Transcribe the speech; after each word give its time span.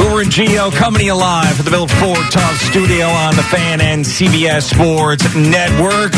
And 0.00 0.30
Gio 0.30 0.72
coming 0.72 0.98
to 1.00 1.04
you 1.06 1.14
live 1.14 1.56
from 1.56 1.64
the 1.64 1.70
Built 1.70 1.90
Ford 1.90 2.18
Tough 2.30 2.56
Studio 2.56 3.06
on 3.06 3.36
the 3.36 3.42
Fan 3.42 3.80
and 3.80 4.04
CBS 4.04 4.74
Sports 4.74 5.22
Network. 5.36 6.12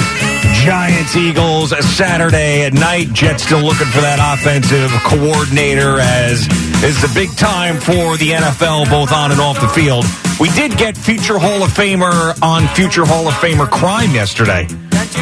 Giants 0.65 1.17
Eagles 1.17 1.71
Saturday 1.97 2.65
at 2.65 2.73
night. 2.73 3.13
Jets 3.13 3.45
still 3.45 3.61
looking 3.61 3.87
for 3.89 4.01
that 4.01 4.19
offensive 4.19 4.91
coordinator 5.05 6.01
as 6.01 6.49
is 6.83 7.01
the 7.03 7.11
big 7.15 7.31
time 7.37 7.77
for 7.77 8.17
the 8.17 8.31
NFL, 8.31 8.89
both 8.89 9.13
on 9.13 9.33
and 9.33 9.41
off 9.41 9.61
the 9.61 9.69
field. 9.69 10.05
We 10.41 10.49
did 10.51 10.79
get 10.79 10.97
future 10.97 11.39
Hall 11.39 11.63
of 11.63 11.71
Famer 11.71 12.41
on 12.43 12.67
future 12.75 13.05
Hall 13.05 13.29
of 13.29 13.35
Famer 13.35 13.71
crime 13.71 14.13
yesterday. 14.15 14.67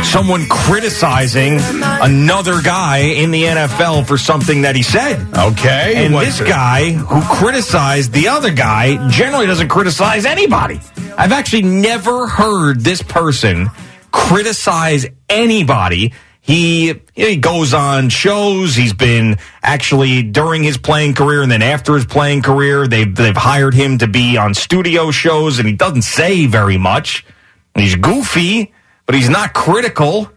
Someone 0.05 0.47
criticizing 0.49 1.59
another 1.61 2.61
guy 2.63 2.99
in 2.99 3.31
the 3.31 3.45
NFL 3.45 4.07
for 4.07 4.19
something 4.19 4.63
that 4.63 4.77
he 4.77 4.83
said. 4.83 5.21
Okay. 5.37 6.05
And 6.05 6.15
this 6.15 6.41
it? 6.41 6.49
guy 6.49 6.93
who 6.93 7.21
criticized 7.37 8.13
the 8.13 8.29
other 8.29 8.53
guy 8.53 9.09
generally 9.09 9.47
doesn't 9.47 9.69
criticize 9.69 10.25
anybody. 10.25 10.81
I've 11.17 11.33
actually 11.33 11.63
never 11.63 12.27
heard 12.27 12.81
this 12.81 13.03
person 13.03 13.71
criticize 14.11 15.07
anybody. 15.29 16.13
He 16.41 16.95
he 17.15 17.37
goes 17.37 17.75
on 17.75 18.09
shows. 18.09 18.75
He's 18.75 18.95
been 18.95 19.37
actually 19.63 20.23
during 20.23 20.63
his 20.63 20.79
playing 20.79 21.15
career 21.15 21.43
and 21.43 21.53
then 21.53 21.61
after 21.61 21.95
his 21.95 22.07
playing 22.07 22.41
career, 22.43 22.87
they've 22.87 23.15
they've 23.15 23.37
hired 23.37 23.75
him 23.75 23.99
to 23.99 24.07
be 24.07 24.39
on 24.39 24.55
studio 24.55 25.11
shows, 25.11 25.59
and 25.59 25.69
he 25.69 25.75
doesn't 25.75 26.03
say 26.03 26.47
very 26.47 26.79
much. 26.79 27.27
He's 27.75 27.97
goofy, 27.97 28.73
but 29.09 29.15
he's 29.17 29.31
not 29.31 29.55
critical. 29.55 30.31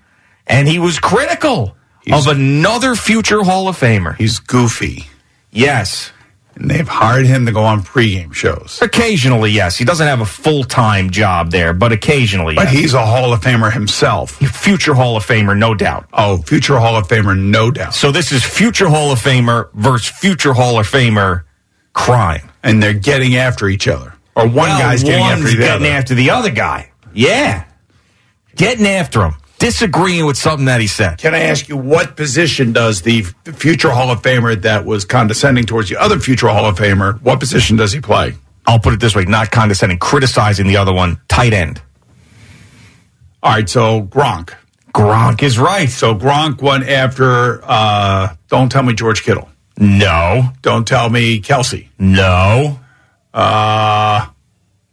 And 0.47 0.66
he 0.67 0.80
was 0.80 0.97
critical 0.97 1.75
He's- 2.03 2.17
of 2.25 2.31
another 2.36 2.95
future 2.95 3.44
Hall 3.44 3.67
of 3.67 3.77
Famer. 3.77 4.16
He's 4.17 4.39
goofy. 4.39 5.08
Yes. 5.52 6.11
And 6.55 6.69
they've 6.69 6.88
hired 6.88 7.25
him 7.25 7.45
to 7.45 7.52
go 7.52 7.64
on 7.64 7.83
pregame 7.83 8.33
shows. 8.33 8.80
Occasionally, 8.81 9.52
yes. 9.52 9.77
He 9.77 9.86
doesn't 9.86 10.05
have 10.08 10.19
a 10.22 10.25
full 10.25 10.64
time 10.64 11.09
job 11.09 11.52
there, 11.52 11.73
but 11.73 11.92
occasionally, 11.92 12.55
But 12.55 12.66
yes. 12.66 12.73
he's 12.73 12.94
a 12.94 13.05
Hall 13.05 13.33
of 13.33 13.42
Famer 13.42 13.72
himself. 13.73 14.31
future 14.31 14.94
Hall 14.94 15.16
of 15.17 15.25
Famer, 15.25 15.58
no 15.58 15.75
doubt. 15.75 16.05
Oh, 16.14 16.38
future 16.38 16.80
Hall 16.80 16.95
of 16.95 17.08
Famer, 17.08 17.38
no 17.38 17.72
doubt. 17.72 17.94
So 17.94 18.11
this 18.11 18.31
is 18.31 18.44
future 18.44 18.88
Hall 18.89 19.11
of 19.11 19.19
Famer 19.19 19.69
versus 19.73 20.08
future 20.17 20.53
Hall 20.53 20.80
of 20.80 20.89
Famer 20.89 21.44
crime. 21.94 22.49
And 22.64 22.81
they're 22.81 22.94
getting 22.94 23.36
after 23.36 23.67
each 23.67 23.88
other. 23.88 24.14
Or 24.36 24.45
one 24.45 24.69
Well, 24.69 24.80
guy's 24.80 25.03
getting 25.03 25.23
after 25.23 25.44
the 25.44 25.55
getting 25.58 25.88
other. 25.88 25.95
after 25.97 26.16
the 26.16 26.30
other 26.31 26.49
guy. 26.52 26.92
Yeah, 27.14 27.64
getting 28.56 28.86
after 28.86 29.24
him, 29.26 29.34
disagreeing 29.60 30.26
with 30.26 30.38
something 30.38 30.66
that 30.66 30.82
he 30.82 30.88
said. 30.88 31.17
Can 31.20 31.34
I 31.36 31.39
ask 31.44 31.67
you 31.70 31.78
what 31.78 32.16
position 32.16 32.73
does 32.73 33.02
the 33.02 33.22
future 33.54 33.89
Hall 33.92 34.10
of 34.12 34.22
Famer 34.22 34.62
that 34.64 34.86
was 34.86 35.06
condescending 35.06 35.66
towards 35.66 35.89
the 35.89 35.98
other 35.98 36.20
future 36.20 36.48
Hall 36.48 36.66
of 36.66 36.78
Famer, 36.78 37.22
what 37.22 37.40
position 37.40 37.78
does 37.78 37.92
he 37.92 38.02
play? 38.02 38.34
I'll 38.67 38.80
put 38.80 38.94
it 38.94 39.00
this 39.00 39.16
way: 39.16 39.26
not 39.26 39.52
condescending, 39.52 39.98
criticizing 40.00 40.67
the 40.67 40.78
other 40.78 40.94
one. 40.94 41.20
Tight 41.28 41.54
end. 41.54 41.82
All 43.44 43.52
right, 43.54 43.67
so 43.67 44.04
Gronk. 44.04 44.54
Gronk 44.94 45.42
is 45.42 45.58
right. 45.58 45.90
So 45.90 46.14
Gronk 46.14 46.61
went 46.61 46.88
after, 46.88 47.61
uh, 47.64 48.36
don't 48.50 48.70
tell 48.72 48.84
me 48.84 48.94
George 48.94 49.23
Kittle. 49.23 49.50
No, 49.78 50.50
Don't 50.61 50.86
tell 50.88 51.10
me 51.10 51.40
Kelce. 51.42 51.88
no, 51.98 52.80
Uh, 53.34 54.28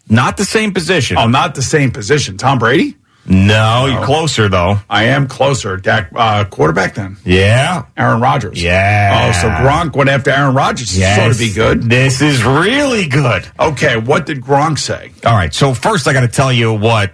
not 0.08 0.36
the 0.38 0.44
same 0.44 0.72
position. 0.72 1.18
oh, 1.18 1.26
not 1.26 1.54
the 1.56 1.62
same 1.62 1.90
position. 1.90 2.38
Tom 2.38 2.58
Brady? 2.58 2.96
No, 3.28 3.86
you're 3.86 4.04
closer 4.04 4.48
though. 4.48 4.78
I 4.88 5.04
am 5.04 5.28
closer. 5.28 5.76
Dak, 5.76 6.10
uh, 6.14 6.44
quarterback 6.46 6.94
then. 6.94 7.18
Yeah. 7.24 7.84
Aaron 7.96 8.20
Rodgers. 8.20 8.62
Yeah. 8.62 9.28
Oh, 9.28 9.40
so 9.40 9.48
Gronk 9.48 9.94
went 9.94 10.08
after 10.08 10.30
Aaron 10.30 10.54
Rodgers. 10.54 10.96
This 10.96 11.16
sort 11.16 11.32
of 11.32 11.38
be 11.38 11.52
good. 11.52 11.82
This 11.82 12.22
is 12.22 12.42
really 12.42 13.06
good. 13.06 13.46
Okay, 13.60 13.98
what 13.98 14.24
did 14.26 14.40
Gronk 14.40 14.78
say? 14.78 15.12
All 15.26 15.34
right. 15.34 15.52
So 15.52 15.74
first, 15.74 16.08
I 16.08 16.12
got 16.14 16.22
to 16.22 16.28
tell 16.28 16.52
you 16.52 16.72
what 16.72 17.12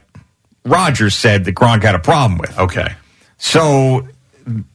Rodgers 0.65 1.15
said 1.15 1.45
that 1.47 1.55
Gronk 1.55 1.83
had 1.83 1.95
a 1.95 1.99
problem 1.99 2.39
with. 2.39 2.57
Okay. 2.59 2.95
So 3.39 4.07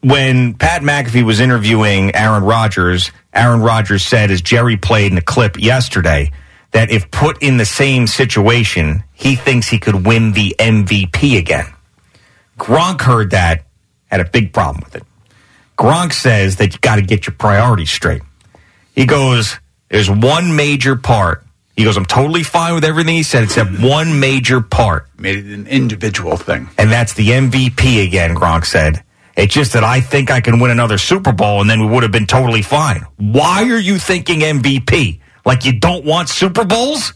when 0.01 0.55
Pat 0.55 0.81
McAfee 0.81 1.23
was 1.23 1.39
interviewing 1.39 2.15
Aaron 2.15 2.43
Rodgers, 2.43 3.11
Aaron 3.33 3.61
Rodgers 3.61 4.05
said, 4.05 4.31
as 4.31 4.41
Jerry 4.41 4.77
played 4.77 5.11
in 5.11 5.17
a 5.17 5.21
clip 5.21 5.57
yesterday, 5.57 6.31
that 6.71 6.91
if 6.91 7.09
put 7.11 7.41
in 7.41 7.57
the 7.57 7.65
same 7.65 8.05
situation, 8.07 9.03
he 9.13 9.35
thinks 9.35 9.67
he 9.67 9.79
could 9.79 10.05
win 10.05 10.33
the 10.33 10.55
MVP 10.59 11.37
again. 11.37 11.65
Gronk 12.57 13.01
heard 13.01 13.31
that, 13.31 13.65
had 14.07 14.19
a 14.19 14.25
big 14.25 14.53
problem 14.53 14.83
with 14.83 14.95
it. 14.95 15.03
Gronk 15.77 16.13
says 16.13 16.57
that 16.57 16.73
you 16.73 16.79
got 16.79 16.97
to 16.97 17.01
get 17.01 17.25
your 17.25 17.35
priorities 17.35 17.89
straight. 17.89 18.21
He 18.93 19.05
goes, 19.05 19.57
there's 19.89 20.09
one 20.09 20.55
major 20.55 20.95
part. 20.95 21.45
He 21.75 21.85
goes, 21.85 21.95
I'm 21.95 22.05
totally 22.05 22.43
fine 22.43 22.75
with 22.75 22.83
everything 22.83 23.15
he 23.15 23.23
said 23.23 23.43
except 23.43 23.71
one 23.79 24.19
major 24.19 24.59
part 24.61 25.07
Made 25.17 25.37
it 25.37 25.53
an 25.53 25.65
individual 25.67 26.35
thing. 26.35 26.69
and 26.77 26.91
that's 26.91 27.13
the 27.13 27.29
MVP 27.29 28.05
again, 28.05 28.35
Gronk 28.35 28.65
said. 28.65 29.03
It's 29.37 29.53
just 29.53 29.71
that 29.71 29.85
I 29.85 30.01
think 30.01 30.29
I 30.29 30.41
can 30.41 30.59
win 30.59 30.69
another 30.71 30.97
Super 30.97 31.31
Bowl 31.31 31.61
and 31.61 31.69
then 31.69 31.79
we 31.79 31.87
would 31.87 32.03
have 32.03 32.11
been 32.11 32.27
totally 32.27 32.61
fine. 32.61 33.05
Why 33.15 33.69
are 33.69 33.79
you 33.79 33.97
thinking 33.97 34.41
MVP? 34.41 35.21
Like 35.49 35.65
you 35.65 35.79
don't 35.79 36.05
want 36.05 36.29
Super 36.29 36.63
Bowls? 36.63 37.13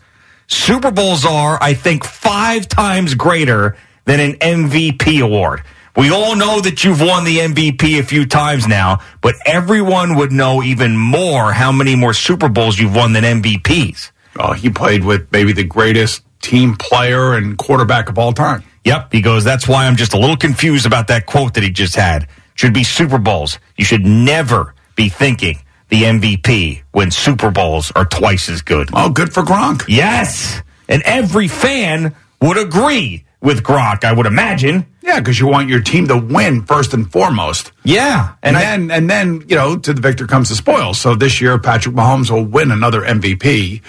Super 0.48 0.90
Bowls 0.90 1.24
are, 1.24 1.60
I 1.62 1.76
think, 1.76 2.04
five 2.04 2.68
times 2.68 3.14
greater 3.14 3.78
than 4.06 4.20
an 4.20 4.34
MVP 4.40 5.24
award. 5.24 5.62
We 5.96 6.10
all 6.10 6.36
know 6.36 6.60
that 6.60 6.84
you've 6.84 7.00
won 7.00 7.26
the 7.26 7.38
MVP 7.38 8.00
a 8.00 8.04
few 8.04 8.26
times 8.26 8.68
now, 8.68 9.02
but 9.22 9.36
everyone 9.46 10.16
would 10.16 10.32
know 10.32 10.64
even 10.64 10.98
more 10.98 11.54
how 11.54 11.72
many 11.72 11.96
more 11.96 12.16
Super 12.16 12.50
Bowls 12.50 12.80
you've 12.80 12.96
won 12.96 13.14
than 13.14 13.24
MVPs. 13.24 14.10
Oh, 14.40 14.54
he 14.54 14.72
played 14.72 15.04
with 15.04 15.32
maybe 15.32 15.54
the 15.54 15.64
greatest 15.64 16.24
team 16.42 16.76
player 16.76 17.36
and 17.36 17.56
quarterback 17.56 18.10
of 18.10 18.18
all 18.18 18.34
time. 18.34 18.64
Yep. 18.84 19.10
He 19.12 19.22
goes, 19.22 19.44
that's 19.44 19.68
why 19.68 19.86
I'm 19.86 19.96
just 19.96 20.16
a 20.16 20.18
little 20.18 20.38
confused 20.38 20.88
about 20.88 21.10
that 21.10 21.28
quote 21.28 21.54
that 21.54 21.62
he 21.62 21.70
just 21.70 21.96
had. 21.96 22.28
Should 22.56 22.74
be 22.74 22.84
Super 22.84 23.20
Bowls. 23.20 23.60
You 23.78 23.86
should 23.86 24.08
never 24.08 24.74
be 24.96 25.08
thinking 25.08 25.60
the 25.94 26.02
MVP 26.02 26.82
when 26.92 27.12
Super 27.12 27.52
Bowls 27.52 27.92
are 27.92 28.04
twice 28.04 28.50
as 28.50 28.64
good. 28.64 28.90
Oh, 28.94 29.12
good 29.12 29.32
for 29.32 29.44
Gronk. 29.44 29.84
Yes. 29.88 30.64
And 30.90 31.04
every 31.04 31.48
fan 31.48 32.16
would 32.42 32.58
agree 32.58 33.26
with 33.42 33.62
Gronk, 33.62 34.04
I 34.04 34.12
would 34.12 34.26
imagine. 34.26 34.88
Yeah, 35.04 35.20
because 35.20 35.40
you 35.40 35.46
want 35.46 35.70
your 35.70 35.82
team 35.82 36.08
to 36.08 36.18
win 36.18 36.64
first 36.64 36.96
and 36.96 37.12
foremost. 37.12 37.74
Yeah. 37.84 38.34
And, 38.42 38.56
And, 38.56 38.58
I, 38.58 38.62
then, 38.62 38.90
and 38.92 39.08
then, 39.08 39.44
you 39.48 39.56
know, 39.56 39.78
to 39.78 39.94
the 39.94 40.02
victor 40.02 40.26
comes 40.26 40.50
the 40.50 40.56
spoils. 40.56 41.00
So 41.00 41.14
this 41.14 41.40
year, 41.40 41.60
Patrick 41.60 41.94
Mahomes 41.94 42.32
will 42.32 42.44
win 42.46 42.72
another 42.72 43.02
MVP. 43.02 43.84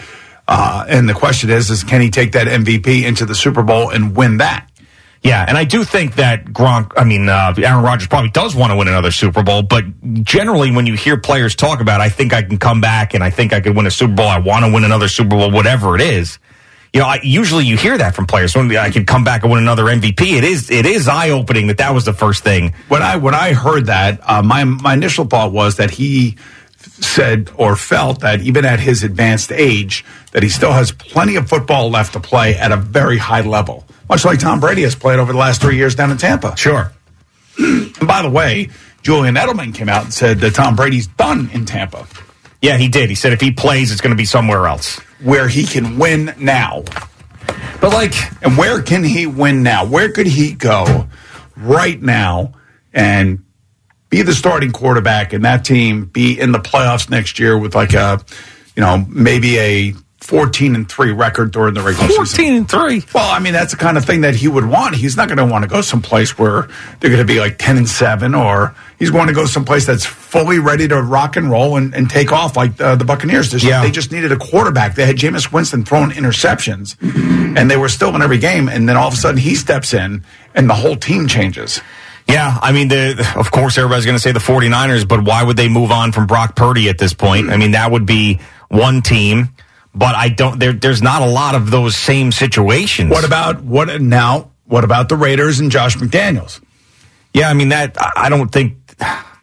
Uh, 0.46 0.84
and 0.86 1.08
the 1.08 1.14
question 1.14 1.48
is, 1.48 1.70
is 1.70 1.82
can 1.84 2.02
he 2.02 2.10
take 2.10 2.32
that 2.32 2.48
MVP 2.48 3.02
into 3.02 3.24
the 3.24 3.34
Super 3.34 3.62
Bowl 3.62 3.88
and 3.88 4.14
win 4.14 4.36
that? 4.38 4.68
Yeah. 5.24 5.44
And 5.48 5.56
I 5.56 5.64
do 5.64 5.84
think 5.84 6.16
that 6.16 6.44
Gronk, 6.44 6.92
I 6.96 7.04
mean, 7.04 7.28
uh, 7.28 7.54
Aaron 7.56 7.82
Rodgers 7.82 8.08
probably 8.08 8.30
does 8.30 8.54
want 8.54 8.72
to 8.72 8.76
win 8.76 8.88
another 8.88 9.10
Super 9.10 9.42
Bowl, 9.42 9.62
but 9.62 9.84
generally 10.22 10.70
when 10.70 10.86
you 10.86 10.94
hear 10.94 11.16
players 11.16 11.54
talk 11.56 11.80
about, 11.80 12.00
I 12.00 12.10
think 12.10 12.32
I 12.32 12.42
can 12.42 12.58
come 12.58 12.80
back 12.80 13.14
and 13.14 13.24
I 13.24 13.30
think 13.30 13.52
I 13.52 13.60
could 13.60 13.74
win 13.74 13.86
a 13.86 13.90
Super 13.90 14.14
Bowl. 14.14 14.28
I 14.28 14.38
want 14.38 14.66
to 14.66 14.72
win 14.72 14.84
another 14.84 15.08
Super 15.08 15.30
Bowl, 15.30 15.50
whatever 15.50 15.96
it 15.96 16.02
is. 16.02 16.38
You 16.92 17.00
know, 17.00 17.06
I, 17.06 17.18
usually 17.24 17.64
you 17.64 17.76
hear 17.76 17.98
that 17.98 18.14
from 18.14 18.26
players. 18.26 18.54
When 18.54 18.70
I 18.76 18.90
can 18.90 19.04
come 19.04 19.24
back 19.24 19.42
and 19.42 19.50
win 19.50 19.62
another 19.62 19.84
MVP, 19.84 20.36
it 20.38 20.44
is 20.44 20.70
it 20.70 20.86
is 20.86 21.08
eye 21.08 21.30
opening 21.30 21.66
that 21.66 21.78
that 21.78 21.92
was 21.92 22.04
the 22.04 22.12
first 22.12 22.44
thing. 22.44 22.72
When 22.86 23.02
I 23.02 23.16
when 23.16 23.34
I 23.34 23.52
heard 23.52 23.86
that, 23.86 24.20
uh, 24.22 24.42
my 24.42 24.62
my 24.62 24.94
initial 24.94 25.24
thought 25.24 25.50
was 25.50 25.78
that 25.78 25.90
he 25.90 26.36
said 26.76 27.50
or 27.56 27.74
felt 27.74 28.20
that 28.20 28.42
even 28.42 28.64
at 28.64 28.78
his 28.78 29.02
advanced 29.02 29.50
age, 29.50 30.04
that 30.32 30.44
he 30.44 30.48
still 30.48 30.72
has 30.72 30.92
plenty 30.92 31.34
of 31.34 31.48
football 31.48 31.90
left 31.90 32.12
to 32.12 32.20
play 32.20 32.54
at 32.56 32.70
a 32.70 32.76
very 32.76 33.18
high 33.18 33.40
level, 33.40 33.84
much 34.08 34.24
like 34.24 34.38
Tom 34.38 34.60
Brady 34.60 34.82
has 34.82 34.94
played 34.94 35.18
over 35.18 35.32
the 35.32 35.38
last 35.38 35.60
three 35.60 35.76
years 35.76 35.94
down 35.94 36.10
in 36.10 36.16
Tampa. 36.18 36.56
Sure. 36.56 36.92
And 37.58 38.08
by 38.08 38.22
the 38.22 38.28
way, 38.30 38.70
Julian 39.02 39.36
Edelman 39.36 39.72
came 39.74 39.88
out 39.88 40.04
and 40.04 40.12
said 40.12 40.38
that 40.40 40.54
Tom 40.54 40.74
Brady's 40.76 41.06
done 41.06 41.48
in 41.52 41.64
Tampa. 41.64 42.06
Yeah, 42.60 42.76
he 42.76 42.88
did. 42.88 43.08
He 43.08 43.14
said 43.14 43.32
if 43.32 43.40
he 43.40 43.52
plays, 43.52 43.92
it's 43.92 44.00
going 44.00 44.10
to 44.10 44.16
be 44.16 44.24
somewhere 44.24 44.66
else. 44.66 44.98
where 45.22 45.46
he 45.46 45.64
can 45.64 45.96
win 45.98 46.34
now. 46.38 46.82
But 47.80 47.92
like, 47.92 48.14
And 48.42 48.58
where 48.58 48.82
can 48.82 49.04
he 49.04 49.26
win 49.26 49.62
now? 49.62 49.84
Where 49.86 50.10
could 50.10 50.26
he 50.26 50.52
go 50.54 51.06
right 51.56 52.00
now 52.00 52.54
and 52.92 53.44
be 54.10 54.22
the 54.22 54.34
starting 54.34 54.72
quarterback 54.72 55.32
and 55.32 55.44
that 55.44 55.64
team 55.64 56.06
be 56.06 56.38
in 56.38 56.52
the 56.52 56.58
playoffs 56.58 57.08
next 57.08 57.38
year 57.38 57.56
with 57.56 57.74
like 57.74 57.92
a, 57.94 58.20
you 58.74 58.80
know, 58.82 59.04
maybe 59.08 59.58
a 59.58 59.94
14 60.24 60.74
and 60.74 60.88
3 60.88 61.12
record 61.12 61.52
during 61.52 61.74
the 61.74 61.82
regular 61.82 62.08
season? 62.08 62.24
14 62.24 62.54
and 62.54 62.68
3. 62.68 63.02
Well, 63.14 63.30
I 63.30 63.40
mean, 63.40 63.52
that's 63.52 63.72
the 63.72 63.76
kind 63.76 63.98
of 63.98 64.06
thing 64.06 64.22
that 64.22 64.34
he 64.34 64.48
would 64.48 64.64
want. 64.64 64.94
He's 64.94 65.18
not 65.18 65.28
going 65.28 65.36
to 65.36 65.44
want 65.44 65.64
to 65.64 65.68
go 65.68 65.82
someplace 65.82 66.38
where 66.38 66.68
they're 67.00 67.10
going 67.10 67.18
to 67.18 67.30
be 67.30 67.40
like 67.40 67.58
10 67.58 67.76
and 67.76 67.86
7, 67.88 68.34
or 68.34 68.74
he's 68.98 69.10
going 69.10 69.26
to 69.26 69.34
go 69.34 69.44
someplace 69.44 69.84
that's 69.86 70.06
fully 70.06 70.58
ready 70.58 70.88
to 70.88 71.02
rock 71.02 71.36
and 71.36 71.50
roll 71.50 71.76
and, 71.76 71.94
and 71.94 72.08
take 72.08 72.32
off 72.32 72.56
like 72.56 72.80
uh, 72.80 72.96
the 72.96 73.04
Buccaneers. 73.04 73.50
This, 73.50 73.62
Yeah. 73.62 73.82
They 73.82 73.90
just 73.90 74.12
needed 74.12 74.32
a 74.32 74.38
quarterback. 74.38 74.94
They 74.94 75.04
had 75.04 75.16
Jameis 75.16 75.52
Winston 75.52 75.84
throwing 75.84 76.10
interceptions, 76.10 76.96
and 77.56 77.70
they 77.70 77.76
were 77.76 77.90
still 77.90 78.14
in 78.16 78.22
every 78.22 78.38
game. 78.38 78.70
And 78.70 78.88
then 78.88 78.96
all 78.96 79.08
of 79.08 79.14
a 79.14 79.18
sudden, 79.18 79.38
he 79.38 79.54
steps 79.54 79.92
in, 79.92 80.24
and 80.54 80.70
the 80.70 80.74
whole 80.74 80.96
team 80.96 81.28
changes. 81.28 81.82
Yeah, 82.26 82.58
I 82.62 82.72
mean, 82.72 82.88
the, 82.88 83.30
of 83.36 83.50
course, 83.50 83.76
everybody's 83.76 84.06
going 84.06 84.16
to 84.16 84.22
say 84.22 84.32
the 84.32 84.38
49ers, 84.38 85.06
but 85.06 85.22
why 85.22 85.42
would 85.44 85.58
they 85.58 85.68
move 85.68 85.90
on 85.90 86.12
from 86.12 86.26
Brock 86.26 86.56
Purdy 86.56 86.88
at 86.88 86.96
this 86.96 87.12
point? 87.12 87.50
I 87.50 87.58
mean, 87.58 87.72
that 87.72 87.92
would 87.92 88.06
be 88.06 88.40
one 88.68 89.02
team, 89.02 89.50
but 89.94 90.14
I 90.14 90.28
don't, 90.28 90.58
there, 90.58 90.72
there's 90.72 91.02
not 91.02 91.22
a 91.22 91.26
lot 91.26 91.54
of 91.54 91.70
those 91.70 91.96
same 91.96 92.32
situations. 92.32 93.10
What 93.10 93.24
about 93.24 93.62
what 93.62 94.00
now? 94.00 94.50
What 94.66 94.84
about 94.84 95.08
the 95.08 95.16
Raiders 95.16 95.60
and 95.60 95.70
Josh 95.70 95.96
McDaniels? 95.96 96.60
Yeah, 97.32 97.48
I 97.50 97.54
mean, 97.54 97.68
that, 97.68 97.96
I 98.16 98.28
don't 98.28 98.50
think, 98.50 98.76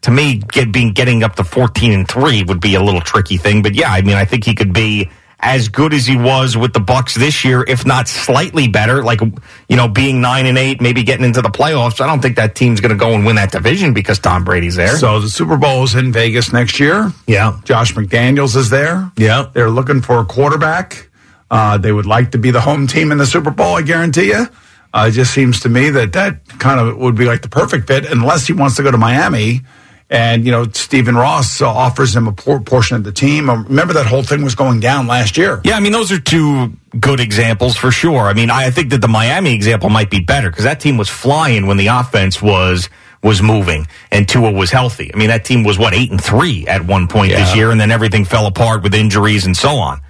to 0.01 0.11
me, 0.11 0.37
get, 0.37 0.71
being, 0.71 0.93
getting 0.93 1.23
up 1.23 1.35
to 1.35 1.43
14 1.43 1.91
and 1.91 2.07
3 2.07 2.43
would 2.43 2.59
be 2.59 2.75
a 2.75 2.81
little 2.81 3.01
tricky 3.01 3.37
thing, 3.37 3.61
but 3.61 3.75
yeah, 3.75 3.91
I 3.91 4.01
mean, 4.01 4.15
I 4.15 4.25
think 4.25 4.45
he 4.45 4.55
could 4.55 4.73
be 4.73 5.09
as 5.43 5.69
good 5.69 5.93
as 5.93 6.05
he 6.05 6.15
was 6.15 6.55
with 6.55 6.71
the 6.73 6.79
Bucs 6.79 7.15
this 7.15 7.43
year, 7.43 7.65
if 7.67 7.85
not 7.85 8.07
slightly 8.07 8.67
better, 8.67 9.03
like, 9.03 9.21
you 9.67 9.75
know, 9.75 9.87
being 9.87 10.21
9 10.21 10.45
and 10.45 10.57
8, 10.57 10.81
maybe 10.81 11.01
getting 11.03 11.25
into 11.25 11.41
the 11.41 11.49
playoffs. 11.49 11.99
I 11.99 12.05
don't 12.05 12.21
think 12.21 12.35
that 12.35 12.53
team's 12.53 12.79
going 12.79 12.91
to 12.91 12.95
go 12.97 13.13
and 13.13 13.25
win 13.25 13.37
that 13.37 13.51
division 13.51 13.93
because 13.93 14.19
Tom 14.19 14.43
Brady's 14.43 14.75
there. 14.75 14.95
So 14.97 15.19
the 15.19 15.29
Super 15.29 15.57
Bowl 15.57 15.83
is 15.83 15.95
in 15.95 16.11
Vegas 16.11 16.53
next 16.53 16.79
year. 16.79 17.11
yeah. 17.25 17.59
Josh 17.63 17.93
McDaniels 17.93 18.55
is 18.55 18.69
there. 18.69 19.11
Yeah. 19.17 19.49
They're 19.53 19.71
looking 19.71 20.01
for 20.01 20.19
a 20.19 20.25
quarterback. 20.25 21.09
Uh, 21.49 21.77
they 21.77 21.91
would 21.91 22.05
like 22.05 22.31
to 22.31 22.37
be 22.37 22.51
the 22.51 22.61
home 22.61 22.85
team 22.87 23.11
in 23.11 23.17
the 23.17 23.25
Super 23.25 23.51
Bowl, 23.51 23.75
I 23.75 23.81
guarantee 23.81 24.27
you. 24.27 24.45
Uh, 24.93 25.05
it 25.07 25.11
just 25.11 25.33
seems 25.33 25.61
to 25.61 25.69
me 25.69 25.89
that 25.89 26.13
that 26.13 26.47
kind 26.59 26.79
of 26.79 26.97
would 26.97 27.15
be 27.15 27.25
like 27.25 27.41
the 27.41 27.49
perfect 27.49 27.87
fit, 27.87 28.05
unless 28.05 28.45
he 28.45 28.53
wants 28.53 28.75
to 28.75 28.83
go 28.83 28.91
to 28.91 28.97
Miami. 28.97 29.61
And, 30.11 30.45
you 30.45 30.51
know, 30.51 30.65
Stephen 30.73 31.15
Ross 31.15 31.61
uh, 31.61 31.69
offers 31.69 32.13
him 32.13 32.27
a 32.27 32.33
por- 32.33 32.59
portion 32.59 32.97
of 32.97 33.05
the 33.05 33.13
team. 33.13 33.49
Um, 33.49 33.63
remember 33.63 33.93
that 33.93 34.07
whole 34.07 34.23
thing 34.23 34.43
was 34.43 34.55
going 34.55 34.81
down 34.81 35.07
last 35.07 35.37
year. 35.37 35.61
Yeah, 35.63 35.77
I 35.77 35.79
mean, 35.79 35.93
those 35.93 36.11
are 36.11 36.19
two 36.19 36.73
good 36.99 37.21
examples 37.21 37.77
for 37.77 37.91
sure. 37.91 38.23
I 38.27 38.33
mean, 38.33 38.49
I 38.51 38.71
think 38.71 38.89
that 38.89 38.99
the 38.99 39.07
Miami 39.07 39.53
example 39.53 39.89
might 39.89 40.09
be 40.09 40.19
better 40.19 40.49
because 40.49 40.65
that 40.65 40.81
team 40.81 40.97
was 40.97 41.07
flying 41.07 41.65
when 41.65 41.77
the 41.77 41.87
offense 41.87 42.41
was 42.41 42.89
was 43.23 43.41
moving 43.41 43.87
and 44.11 44.27
Tua 44.27 44.51
was 44.51 44.69
healthy. 44.71 45.13
I 45.13 45.17
mean, 45.17 45.29
that 45.29 45.45
team 45.45 45.63
was 45.63 45.77
what 45.77 45.93
eight 45.93 46.11
and 46.11 46.21
three 46.21 46.67
at 46.67 46.85
one 46.85 47.07
point 47.07 47.31
this 47.31 47.55
year, 47.55 47.71
and 47.71 47.79
then 47.79 47.91
everything 47.91 48.25
fell 48.25 48.47
apart 48.47 48.83
with 48.83 48.93
injuries 48.93 49.45
and 49.45 49.55
so 49.55 49.75
on. 49.75 50.01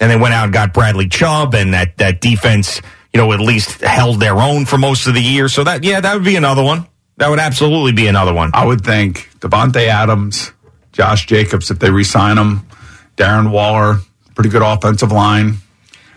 And 0.00 0.10
they 0.10 0.16
went 0.16 0.32
out 0.32 0.44
and 0.44 0.52
got 0.52 0.72
Bradley 0.72 1.08
Chubb, 1.08 1.54
and 1.54 1.74
that 1.74 1.98
that 1.98 2.22
defense, 2.22 2.80
you 3.12 3.20
know, 3.20 3.30
at 3.32 3.40
least 3.40 3.82
held 3.82 4.18
their 4.20 4.36
own 4.36 4.64
for 4.64 4.78
most 4.78 5.06
of 5.06 5.12
the 5.12 5.20
year. 5.20 5.48
So 5.48 5.64
that 5.64 5.84
yeah, 5.84 6.00
that 6.00 6.14
would 6.14 6.24
be 6.24 6.36
another 6.36 6.62
one. 6.62 6.86
That 7.16 7.28
would 7.28 7.38
absolutely 7.38 7.92
be 7.92 8.06
another 8.06 8.32
one. 8.32 8.50
I 8.54 8.64
would 8.64 8.82
think 8.82 9.30
Davante 9.38 9.86
Adams, 9.86 10.52
Josh 10.92 11.26
Jacobs, 11.26 11.70
if 11.70 11.78
they 11.78 11.90
re-sign 11.90 12.38
him, 12.38 12.66
Darren 13.16 13.50
Waller, 13.50 13.98
pretty 14.34 14.50
good 14.50 14.62
offensive 14.62 15.12
line. 15.12 15.56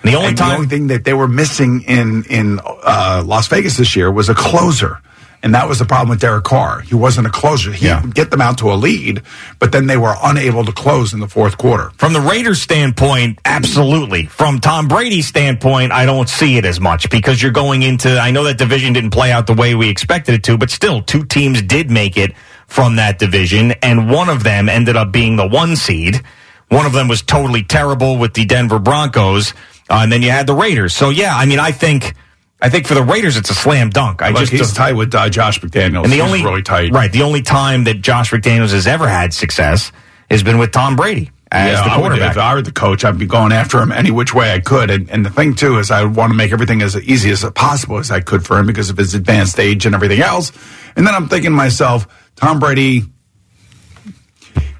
The 0.03 0.15
only 0.15 0.29
And 0.29 0.37
the 0.37 0.43
only 0.43 0.67
thing 0.67 0.87
that 0.87 1.03
they 1.03 1.13
were 1.13 1.27
missing 1.27 1.81
in 1.81 2.23
in 2.25 2.59
uh, 2.63 3.23
Las 3.25 3.47
Vegas 3.47 3.77
this 3.77 3.95
year 3.95 4.11
was 4.11 4.29
a 4.29 4.35
closer, 4.35 5.01
and 5.45 5.53
that 5.53 5.69
was 5.69 5.77
the 5.77 5.85
problem 5.85 6.09
with 6.09 6.19
Derek 6.19 6.43
Carr. 6.43 6.81
He 6.81 6.95
wasn't 6.95 7.27
a 7.27 7.29
closer. 7.29 7.71
He 7.71 7.85
Yeah. 7.85 8.01
would 8.01 8.15
get 8.15 8.31
them 8.31 8.41
out 8.41 8.57
to 8.57 8.71
a 8.71 8.75
lead, 8.75 9.21
but 9.59 9.71
then 9.71 9.85
they 9.85 9.95
were 9.95 10.15
unable 10.23 10.65
to 10.65 10.71
close 10.71 11.13
in 11.13 11.19
the 11.19 11.27
fourth 11.27 11.57
quarter. 11.59 11.91
From 11.97 12.13
the 12.13 12.19
Raiders' 12.19 12.61
standpoint, 12.61 13.37
absolutely. 13.45 14.25
From 14.25 14.59
Tom 14.59 14.87
Brady's 14.87 15.27
standpoint, 15.27 15.91
I 15.91 16.07
don't 16.07 16.27
see 16.27 16.57
it 16.57 16.65
as 16.65 16.79
much 16.79 17.11
because 17.11 17.41
you're 17.43 17.51
going 17.51 17.83
into. 17.83 18.19
I 18.19 18.31
know 18.31 18.43
that 18.45 18.57
division 18.57 18.91
didn't 18.93 19.11
play 19.11 19.31
out 19.31 19.45
the 19.45 19.53
way 19.53 19.75
we 19.75 19.87
expected 19.87 20.33
it 20.33 20.43
to, 20.43 20.57
but 20.57 20.71
still, 20.71 21.03
two 21.03 21.23
teams 21.23 21.61
did 21.61 21.91
make 21.91 22.17
it 22.17 22.33
from 22.67 22.95
that 22.95 23.19
division, 23.19 23.73
and 23.83 24.09
one 24.09 24.27
of 24.29 24.41
them 24.43 24.67
ended 24.67 24.95
up 24.97 25.11
being 25.11 25.35
the 25.35 25.45
one 25.47 25.75
seed. 25.75 26.21
One 26.69 26.87
of 26.87 26.93
them 26.93 27.07
was 27.07 27.21
totally 27.21 27.61
terrible 27.61 28.17
with 28.17 28.33
the 28.33 28.45
Denver 28.45 28.79
Broncos, 28.79 29.53
uh, 29.91 29.99
and 30.01 30.11
then 30.11 30.23
you 30.23 30.31
had 30.31 30.47
the 30.47 30.55
Raiders. 30.55 30.95
So 30.95 31.11
yeah, 31.11 31.35
I 31.37 31.45
mean, 31.45 31.59
I 31.59 31.71
think, 31.71 32.15
I 32.61 32.69
think 32.69 32.87
for 32.87 32.93
the 32.93 33.03
Raiders, 33.03 33.37
it's 33.37 33.49
a 33.49 33.53
slam 33.53 33.89
dunk. 33.89 34.21
I 34.21 34.29
Look, 34.29 34.39
just 34.39 34.51
he's 34.51 34.73
tight 34.73 34.93
with 34.93 35.13
uh, 35.13 35.29
Josh 35.29 35.59
McDaniels. 35.59 36.03
and 36.03 36.11
the 36.11 36.15
he's 36.17 36.21
only 36.23 36.43
really 36.43 36.61
tight. 36.63 36.91
right? 36.91 37.11
The 37.11 37.21
only 37.21 37.41
time 37.41 37.83
that 37.83 38.01
Josh 38.01 38.31
McDaniels 38.31 38.71
has 38.71 38.87
ever 38.87 39.07
had 39.07 39.33
success 39.33 39.91
has 40.29 40.41
been 40.41 40.57
with 40.57 40.71
Tom 40.71 40.95
Brady 40.95 41.31
as 41.51 41.73
Yeah, 41.77 41.83
the 41.83 41.89
I 41.91 41.97
would, 41.97 42.01
quarterback. 42.07 42.31
if 42.31 42.37
I 42.37 42.53
were 42.55 42.61
the 42.61 42.71
coach, 42.71 43.03
I'd 43.05 43.19
be 43.19 43.27
going 43.27 43.51
after 43.51 43.79
him 43.79 43.91
any 43.91 44.09
which 44.09 44.33
way 44.33 44.51
I 44.53 44.59
could. 44.61 44.89
And, 44.89 45.09
and 45.11 45.23
the 45.25 45.29
thing 45.29 45.53
too 45.53 45.77
is, 45.77 45.91
I 45.91 46.03
would 46.03 46.15
want 46.15 46.31
to 46.31 46.35
make 46.35 46.51
everything 46.53 46.81
as 46.81 46.95
easy 46.97 47.29
as 47.29 47.43
possible 47.53 47.99
as 47.99 48.09
I 48.09 48.21
could 48.21 48.45
for 48.45 48.57
him 48.57 48.65
because 48.65 48.89
of 48.89 48.97
his 48.97 49.13
advanced 49.13 49.59
age 49.59 49.85
and 49.85 49.93
everything 49.93 50.21
else. 50.21 50.51
And 50.95 51.05
then 51.05 51.13
I'm 51.13 51.27
thinking 51.27 51.51
to 51.51 51.55
myself, 51.57 52.07
Tom 52.35 52.59
Brady, 52.59 53.03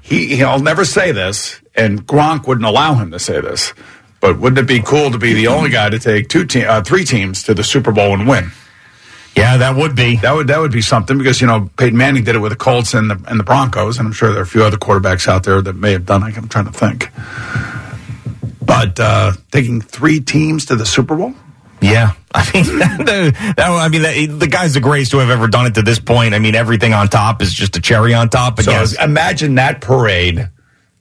he 0.02 0.34
he'll 0.36 0.58
never 0.60 0.84
say 0.84 1.12
this, 1.12 1.60
and 1.74 2.06
Gronk 2.06 2.46
wouldn't 2.46 2.66
allow 2.66 2.94
him 2.94 3.10
to 3.12 3.18
say 3.18 3.40
this. 3.40 3.72
But 4.20 4.38
wouldn't 4.38 4.58
it 4.58 4.66
be 4.66 4.80
cool 4.80 5.10
to 5.10 5.18
be 5.18 5.34
the 5.34 5.48
only 5.48 5.70
guy 5.70 5.90
to 5.90 5.98
take 5.98 6.28
two 6.28 6.46
te- 6.46 6.64
uh, 6.64 6.82
three 6.82 7.04
teams 7.04 7.42
to 7.44 7.54
the 7.54 7.62
Super 7.62 7.92
Bowl 7.92 8.14
and 8.14 8.26
win? 8.26 8.50
yeah, 9.36 9.58
that 9.58 9.76
would 9.76 9.94
be. 9.94 10.16
That 10.16 10.32
would 10.32 10.46
that 10.46 10.58
would 10.58 10.72
be 10.72 10.80
something 10.80 11.18
because 11.18 11.40
you 11.42 11.46
know 11.46 11.70
Peyton 11.76 11.96
Manning 11.96 12.24
did 12.24 12.34
it 12.34 12.38
with 12.38 12.52
the 12.52 12.56
Colts 12.56 12.94
and 12.94 13.10
the 13.10 13.22
and 13.28 13.38
the 13.38 13.44
Broncos, 13.44 13.98
and 13.98 14.06
I'm 14.06 14.12
sure 14.12 14.30
there 14.30 14.40
are 14.40 14.42
a 14.42 14.46
few 14.46 14.64
other 14.64 14.78
quarterbacks 14.78 15.28
out 15.28 15.44
there 15.44 15.60
that 15.60 15.74
may 15.74 15.92
have 15.92 16.06
done. 16.06 16.22
it. 16.22 16.36
I'm 16.38 16.48
trying 16.48 16.64
to 16.64 16.72
think, 16.72 17.10
but 18.64 18.98
uh, 18.98 19.32
taking 19.50 19.82
three 19.82 20.20
teams 20.20 20.64
to 20.66 20.76
the 20.76 20.86
Super 20.86 21.14
Bowl. 21.16 21.34
Yeah, 21.82 22.12
I 22.34 22.50
mean, 22.54 22.64
the, 22.78 23.54
that, 23.58 23.70
I 23.70 23.88
mean, 23.88 24.02
the, 24.02 24.38
the 24.38 24.46
guy's 24.46 24.72
the 24.72 24.80
greatest 24.80 25.10
to 25.10 25.18
have 25.18 25.28
ever 25.28 25.48
done 25.48 25.66
it 25.66 25.74
to 25.74 25.82
this 25.82 25.98
point. 25.98 26.32
I 26.32 26.38
mean, 26.38 26.54
everything 26.54 26.94
on 26.94 27.08
top 27.08 27.42
is 27.42 27.52
just 27.52 27.76
a 27.76 27.80
cherry 27.82 28.14
on 28.14 28.30
top. 28.30 28.56
But 28.56 28.64
So 28.64 28.70
yes, 28.70 28.98
imagine 28.98 29.56
that 29.56 29.82
parade 29.82 30.48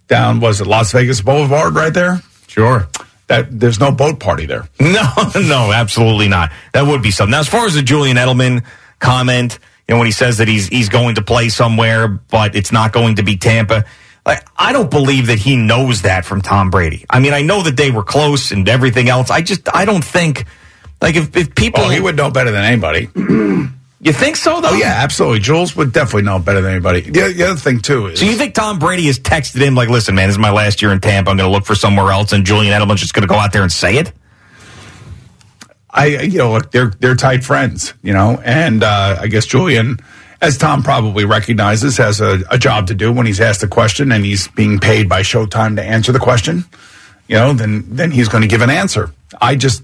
down 0.10 0.42
was 0.42 0.60
it 0.60 0.68
Las 0.68 0.92
Vegas 0.92 1.22
Boulevard 1.22 1.74
right 1.74 1.94
there. 1.94 2.22
Sure. 2.48 2.88
That 3.28 3.60
there's 3.60 3.80
no 3.80 3.92
boat 3.92 4.20
party 4.20 4.46
there. 4.46 4.68
No, 4.80 5.12
no, 5.36 5.72
absolutely 5.74 6.28
not. 6.28 6.52
That 6.74 6.84
would 6.86 7.02
be 7.02 7.12
something. 7.12 7.32
Now, 7.32 7.40
as 7.40 7.50
far 7.50 7.66
as 7.66 7.74
the 7.74 7.82
Julian 7.82 8.18
Edelman 8.18 8.64
comment, 9.00 9.58
you 9.88 9.94
know, 9.96 10.00
when 10.00 10.06
he 10.06 10.12
says 10.12 10.38
that 10.38 10.48
he's 10.48 10.68
he's 10.68 10.90
going 10.90 11.16
to 11.16 11.22
play 11.24 11.50
somewhere, 11.50 12.08
but 12.08 12.56
it's 12.56 12.72
not 12.72 12.92
going 12.94 13.16
to 13.16 13.24
be 13.24 13.36
Tampa. 13.38 13.86
Like, 14.26 14.46
I 14.58 14.74
don't 14.74 14.90
believe 14.90 15.28
that 15.28 15.38
he 15.40 15.56
knows 15.56 16.02
that 16.04 16.26
from 16.26 16.42
Tom 16.42 16.70
Brady. 16.72 17.06
I 17.10 17.20
mean, 17.20 17.34
I 17.34 17.42
know 17.44 17.62
that 17.64 17.78
they 17.78 17.92
were 17.92 18.04
close 18.04 18.52
and 18.52 18.68
everything 18.68 19.08
else. 19.08 19.30
I 19.30 19.42
just, 19.42 19.70
I 19.74 19.86
don't 19.86 20.04
think, 20.04 20.46
like, 21.00 21.16
if, 21.16 21.36
if 21.38 21.54
people, 21.54 21.84
Oh, 21.84 21.90
he 21.90 22.00
would 22.00 22.16
know 22.16 22.32
better 22.32 22.50
than 22.50 22.64
anybody. 22.64 23.08
you 24.06 24.14
think 24.14 24.36
so 24.36 24.62
though? 24.62 24.70
Oh 24.70 24.76
yeah, 24.76 24.94
absolutely. 24.98 25.40
Jules 25.40 25.76
would 25.76 25.92
definitely 25.92 26.24
know 26.24 26.40
better 26.40 26.62
than 26.62 26.72
anybody. 26.72 27.02
The, 27.02 27.34
the 27.34 27.44
other 27.44 27.60
thing 27.60 27.80
too 27.80 28.08
is 28.08 28.20
So 28.20 28.26
you 28.26 28.36
think 28.36 28.54
Tom 28.54 28.80
Brady 28.80 29.08
has 29.08 29.20
texted 29.20 29.62
him 29.62 29.76
like, 29.76 29.90
"Listen, 29.90 30.16
man, 30.16 30.28
this 30.28 30.36
is 30.36 30.40
my 30.40 30.52
last 30.52 30.82
year 30.82 30.92
in 30.92 31.00
Tampa. 31.02 31.32
I'm 31.32 31.38
going 31.38 31.50
to 31.50 31.52
look 31.52 31.66
for 31.66 31.76
somewhere 31.76 32.12
else," 32.12 32.32
and 32.32 32.46
Julian 32.46 32.72
Edelman's 32.80 33.02
just 33.02 33.14
going 33.14 33.28
to 33.28 33.28
go 33.28 33.36
out 33.36 33.52
there 33.52 33.64
and 33.64 33.72
say 33.72 33.98
it? 33.98 34.14
I, 35.90 36.08
you 36.08 36.38
know, 36.38 36.52
look, 36.52 36.72
they're 36.72 36.92
they're 37.00 37.16
tight 37.16 37.44
friends, 37.44 37.94
you 38.04 38.14
know, 38.14 38.40
and 38.44 38.84
uh, 38.84 39.18
I 39.22 39.28
guess 39.28 39.46
Julian, 39.46 39.98
as 40.42 40.58
Tom 40.58 40.84
probably 40.84 41.24
recognizes, 41.24 41.98
has 41.98 42.20
a, 42.20 42.42
a 42.52 42.58
job 42.58 42.88
to 42.88 42.94
do 42.94 43.14
when 43.14 43.26
he's 43.26 43.40
asked 43.40 43.64
a 43.64 43.68
question 43.68 44.12
and 44.12 44.26
he's 44.26 44.50
being 44.50 44.80
paid 44.80 45.08
by 45.08 45.22
Showtime 45.22 45.78
to 45.78 45.84
answer 45.84 46.12
the 46.12 46.20
question. 46.20 46.66
You 47.28 47.38
know, 47.38 47.54
then 47.54 47.86
then 47.88 48.12
he's 48.12 48.28
going 48.28 48.42
to 48.42 48.48
give 48.48 48.62
an 48.62 48.70
answer. 48.70 49.10
I 49.42 49.56
just, 49.56 49.84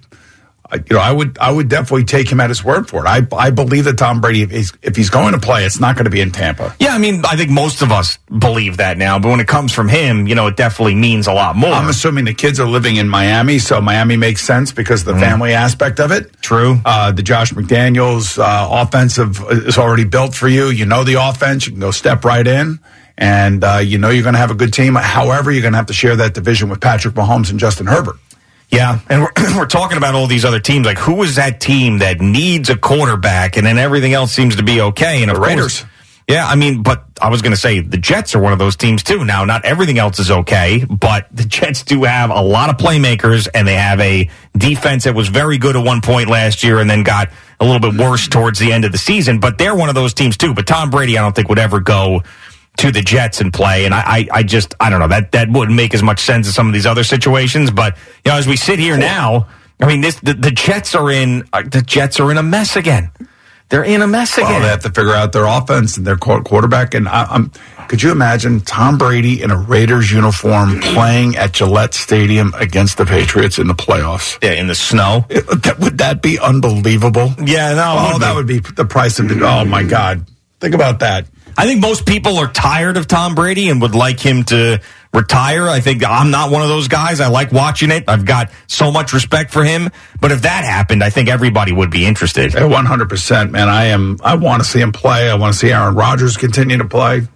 you 0.73 0.95
know, 0.95 1.01
I 1.01 1.11
would 1.11 1.37
I 1.39 1.51
would 1.51 1.69
definitely 1.69 2.05
take 2.05 2.31
him 2.31 2.39
at 2.39 2.49
his 2.49 2.63
word 2.63 2.87
for 2.87 3.05
it. 3.05 3.07
I 3.07 3.27
I 3.35 3.49
believe 3.49 3.85
that 3.85 3.97
Tom 3.97 4.21
Brady, 4.21 4.43
if 4.43 4.51
he's, 4.51 4.73
if 4.81 4.95
he's 4.95 5.09
going 5.09 5.33
to 5.33 5.39
play, 5.39 5.65
it's 5.65 5.79
not 5.79 5.95
going 5.95 6.05
to 6.05 6.11
be 6.11 6.21
in 6.21 6.31
Tampa. 6.31 6.75
Yeah, 6.79 6.93
I 6.93 6.97
mean, 6.97 7.23
I 7.25 7.35
think 7.35 7.51
most 7.51 7.81
of 7.81 7.91
us 7.91 8.17
believe 8.17 8.77
that 8.77 8.97
now, 8.97 9.19
but 9.19 9.29
when 9.29 9.39
it 9.39 9.47
comes 9.47 9.73
from 9.73 9.89
him, 9.89 10.27
you 10.27 10.35
know, 10.35 10.47
it 10.47 10.55
definitely 10.55 10.95
means 10.95 11.27
a 11.27 11.33
lot 11.33 11.55
more. 11.55 11.71
I'm 11.71 11.89
assuming 11.89 12.25
the 12.25 12.33
kids 12.33 12.59
are 12.59 12.67
living 12.67 12.95
in 12.95 13.09
Miami, 13.09 13.59
so 13.59 13.81
Miami 13.81 14.15
makes 14.15 14.43
sense 14.43 14.71
because 14.71 15.05
of 15.07 15.13
the 15.15 15.19
family 15.19 15.53
aspect 15.53 15.99
of 15.99 16.11
it. 16.11 16.41
True. 16.41 16.79
Uh, 16.85 17.11
the 17.11 17.23
Josh 17.23 17.51
McDaniels 17.53 18.39
uh, 18.39 18.67
offensive 18.71 19.41
is 19.49 19.77
already 19.77 20.05
built 20.05 20.35
for 20.35 20.47
you. 20.47 20.69
You 20.69 20.85
know 20.85 21.03
the 21.03 21.15
offense. 21.15 21.65
You 21.65 21.73
can 21.73 21.81
go 21.81 21.91
step 21.91 22.23
right 22.23 22.45
in, 22.45 22.79
and 23.17 23.63
uh, 23.63 23.77
you 23.83 23.97
know 23.97 24.09
you're 24.09 24.23
going 24.23 24.33
to 24.33 24.39
have 24.39 24.51
a 24.51 24.55
good 24.55 24.73
team. 24.73 24.95
However, 24.95 25.51
you're 25.51 25.61
going 25.61 25.73
to 25.73 25.77
have 25.77 25.87
to 25.87 25.93
share 25.93 26.15
that 26.17 26.33
division 26.33 26.69
with 26.69 26.79
Patrick 26.79 27.13
Mahomes 27.15 27.49
and 27.49 27.59
Justin 27.59 27.87
Herbert. 27.87 28.15
Yeah, 28.71 28.99
and 29.09 29.21
we're, 29.21 29.31
we're 29.57 29.65
talking 29.65 29.97
about 29.97 30.15
all 30.15 30.27
these 30.27 30.45
other 30.45 30.59
teams. 30.59 30.85
Like, 30.85 30.97
who 30.97 31.21
is 31.23 31.35
that 31.35 31.59
team 31.59 31.97
that 31.99 32.21
needs 32.21 32.69
a 32.69 32.77
quarterback, 32.77 33.57
and 33.57 33.65
then 33.65 33.77
everything 33.77 34.13
else 34.13 34.31
seems 34.31 34.55
to 34.57 34.63
be 34.63 34.79
okay? 34.81 35.21
And 35.21 35.29
of 35.31 35.35
The 35.35 35.41
course- 35.41 35.49
Raiders. 35.49 35.85
Yeah, 36.27 36.47
I 36.47 36.55
mean, 36.55 36.81
but 36.81 37.03
I 37.21 37.29
was 37.29 37.41
going 37.41 37.51
to 37.51 37.57
say 37.59 37.81
the 37.81 37.97
Jets 37.97 38.35
are 38.35 38.39
one 38.39 38.53
of 38.53 38.59
those 38.59 38.77
teams 38.77 39.03
too. 39.03 39.25
Now, 39.25 39.43
not 39.43 39.65
everything 39.65 39.97
else 39.99 40.17
is 40.17 40.31
okay, 40.31 40.85
but 40.89 41.27
the 41.33 41.43
Jets 41.43 41.83
do 41.83 42.03
have 42.03 42.29
a 42.29 42.41
lot 42.41 42.69
of 42.69 42.77
playmakers 42.77 43.49
and 43.53 43.67
they 43.67 43.73
have 43.73 43.99
a 43.99 44.29
defense 44.55 45.03
that 45.03 45.13
was 45.15 45.27
very 45.27 45.57
good 45.57 45.75
at 45.75 45.83
one 45.83 45.99
point 45.99 46.29
last 46.29 46.63
year 46.63 46.79
and 46.79 46.89
then 46.89 47.03
got 47.03 47.29
a 47.59 47.65
little 47.65 47.81
bit 47.81 47.99
worse 47.99 48.29
towards 48.29 48.59
the 48.59 48.71
end 48.71 48.85
of 48.85 48.93
the 48.93 48.97
season. 48.97 49.41
But 49.41 49.57
they're 49.57 49.75
one 49.75 49.89
of 49.89 49.95
those 49.95 50.13
teams 50.13 50.37
too. 50.37 50.53
But 50.53 50.67
Tom 50.67 50.89
Brady, 50.89 51.17
I 51.17 51.21
don't 51.21 51.35
think 51.35 51.49
would 51.49 51.59
ever 51.59 51.81
go 51.81 52.21
to 52.81 52.91
the 52.91 53.01
Jets 53.01 53.41
and 53.41 53.53
play. 53.53 53.85
And 53.85 53.93
I, 53.93 53.99
I, 54.05 54.27
I 54.31 54.43
just, 54.43 54.75
I 54.79 54.89
don't 54.89 54.99
know 54.99 55.07
that 55.07 55.31
that 55.31 55.49
wouldn't 55.49 55.75
make 55.75 55.93
as 55.93 56.03
much 56.03 56.19
sense 56.19 56.47
as 56.47 56.55
some 56.55 56.67
of 56.67 56.73
these 56.73 56.85
other 56.85 57.03
situations. 57.03 57.71
But 57.71 57.97
you 58.25 58.31
know, 58.31 58.37
as 58.37 58.47
we 58.47 58.55
sit 58.57 58.79
here 58.79 58.97
now, 58.97 59.47
I 59.79 59.87
mean, 59.87 60.01
this 60.01 60.19
the, 60.19 60.33
the 60.33 60.51
Jets 60.51 60.93
are 60.95 61.09
in 61.11 61.47
uh, 61.53 61.63
the 61.63 61.81
Jets 61.81 62.19
are 62.19 62.29
in 62.31 62.37
a 62.37 62.43
mess 62.43 62.75
again. 62.75 63.11
They're 63.69 63.85
in 63.85 64.01
a 64.01 64.07
mess 64.07 64.37
again. 64.37 64.49
Well, 64.51 64.59
they 64.63 64.67
have 64.67 64.81
to 64.83 64.89
figure 64.91 65.13
out 65.13 65.31
their 65.31 65.45
offense 65.45 65.95
and 65.95 66.05
their 66.05 66.17
quarterback. 66.17 66.93
And 66.93 67.07
I, 67.07 67.23
I'm, 67.23 67.51
could 67.87 68.03
you 68.03 68.11
imagine 68.11 68.59
Tom 68.59 68.97
Brady 68.97 69.41
in 69.41 69.49
a 69.49 69.55
Raiders 69.55 70.11
uniform 70.11 70.81
playing 70.81 71.37
at 71.37 71.53
Gillette 71.53 71.93
Stadium 71.93 72.53
against 72.57 72.97
the 72.97 73.05
Patriots 73.05 73.59
in 73.59 73.67
the 73.67 73.73
playoffs? 73.73 74.37
yeah, 74.43 74.51
in 74.59 74.67
the 74.67 74.75
snow. 74.75 75.25
It- 75.29 75.45
that- 75.63 75.79
would 75.79 75.99
that 75.99 76.21
be 76.21 76.37
unbelievable? 76.37 77.33
Yeah, 77.41 77.73
no. 77.75 77.95
Oh, 77.97 78.13
would 78.13 78.21
that 78.21 78.31
be. 78.31 78.35
would 78.35 78.47
be 78.65 78.73
the 78.75 78.85
price 78.85 79.19
of 79.19 79.29
the. 79.29 79.41
Oh 79.47 79.63
my 79.63 79.83
God! 79.83 80.25
Think 80.59 80.75
about 80.75 80.99
that. 80.99 81.27
I 81.57 81.65
think 81.65 81.81
most 81.81 82.05
people 82.05 82.37
are 82.37 82.51
tired 82.51 82.97
of 82.97 83.07
Tom 83.07 83.35
Brady 83.35 83.69
and 83.69 83.81
would 83.81 83.95
like 83.95 84.19
him 84.19 84.43
to 84.45 84.81
retire. 85.13 85.67
I 85.67 85.79
think 85.79 86.03
I'm 86.05 86.31
not 86.31 86.51
one 86.51 86.61
of 86.61 86.69
those 86.69 86.87
guys. 86.87 87.19
I 87.19 87.27
like 87.27 87.51
watching 87.51 87.91
it. 87.91 88.05
I've 88.07 88.25
got 88.25 88.51
so 88.67 88.91
much 88.91 89.13
respect 89.13 89.51
for 89.51 89.63
him. 89.63 89.89
But 90.19 90.31
if 90.31 90.43
that 90.43 90.63
happened, 90.63 91.03
I 91.03 91.09
think 91.09 91.29
everybody 91.29 91.71
would 91.71 91.91
be 91.91 92.05
interested. 92.05 92.53
One 92.53 92.85
hundred 92.85 93.09
percent, 93.09 93.51
man. 93.51 93.69
I 93.69 93.85
am. 93.85 94.17
I 94.23 94.35
want 94.35 94.63
to 94.63 94.69
see 94.69 94.79
him 94.79 94.91
play. 94.91 95.29
I 95.29 95.35
want 95.35 95.53
to 95.53 95.59
see 95.59 95.71
Aaron 95.71 95.95
Rodgers 95.95 96.37
continue 96.37 96.77
to 96.77 96.85
play. 96.85 97.27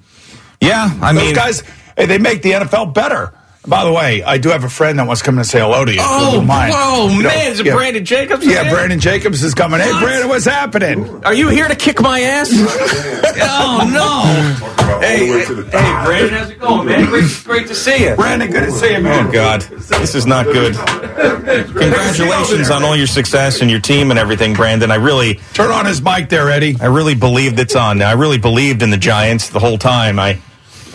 Yeah, 0.61 0.89
I 1.01 1.13
Those 1.13 1.23
mean, 1.23 1.35
guys, 1.35 1.63
hey, 1.97 2.05
they 2.05 2.17
make 2.17 2.41
the 2.41 2.51
NFL 2.51 2.93
better. 2.93 3.33
By 3.67 3.83
the 3.83 3.91
way, 3.91 4.21
I 4.23 4.37
do 4.37 4.49
have 4.49 4.63
a 4.63 4.69
friend 4.69 4.99
that 4.99 5.07
wants 5.07 5.21
to 5.21 5.25
come 5.25 5.35
in 5.35 5.39
and 5.39 5.47
say 5.47 5.59
hello 5.59 5.83
to 5.85 5.91
you. 5.91 5.99
if 5.99 6.05
you 6.05 6.05
Oh, 6.07 6.41
whoa, 6.45 7.07
You 7.09 7.23
know, 7.23 7.29
man, 7.29 7.51
is 7.51 7.59
it 7.59 7.65
yeah. 7.65 7.73
Brandon 7.75 8.05
Jacobs? 8.05 8.45
Yeah, 8.45 8.69
Brandon 8.69 8.99
Jacobs 8.99 9.43
is 9.43 9.53
coming. 9.53 9.79
Hey, 9.79 9.91
Brandon, 9.99 10.29
what's 10.29 10.45
happening? 10.45 11.23
Are 11.25 11.33
you 11.33 11.47
here 11.49 11.67
to 11.67 11.75
kick 11.75 12.01
my 12.01 12.19
ass? 12.21 12.49
oh 12.53 13.89
no! 13.91 14.99
Hey, 14.99 15.25
hey, 15.27 15.43
hey, 15.45 16.05
Brandon, 16.05 16.33
how's 16.33 16.49
it 16.51 16.59
going, 16.59 16.87
man? 16.87 17.05
Great, 17.07 17.41
great 17.43 17.67
to 17.67 17.75
see 17.75 18.05
you. 18.07 18.15
Brandon, 18.15 18.51
good 18.51 18.65
to 18.65 18.71
see 18.71 18.93
you, 18.93 19.01
man. 19.01 19.27
Oh 19.27 19.31
God, 19.31 19.61
this 19.61 20.13
is 20.15 20.25
not 20.25 20.45
good. 20.45 20.75
Congratulations 20.75 22.69
on 22.69 22.83
all 22.83 22.95
your 22.95 23.07
success 23.07 23.61
and 23.61 23.69
your 23.71 23.79
team 23.79 24.11
and 24.11 24.19
everything, 24.19 24.53
Brandon. 24.53 24.91
I 24.91 24.95
really, 24.95 25.35
Turn 25.53 25.71
on 25.71 25.85
his 25.85 26.01
mic 26.01 26.29
there, 26.29 26.49
Eddie. 26.49 26.75
I 26.79 26.85
really 26.85 27.15
believed 27.15 27.59
it's 27.59 27.75
on. 27.75 28.01
I 28.01 28.13
really 28.13 28.37
believed 28.37 28.83
in 28.83 28.89
the 28.91 28.97
Giants 28.97 29.49
the 29.49 29.59
whole 29.59 29.77
time. 29.77 30.19
I, 30.19 30.39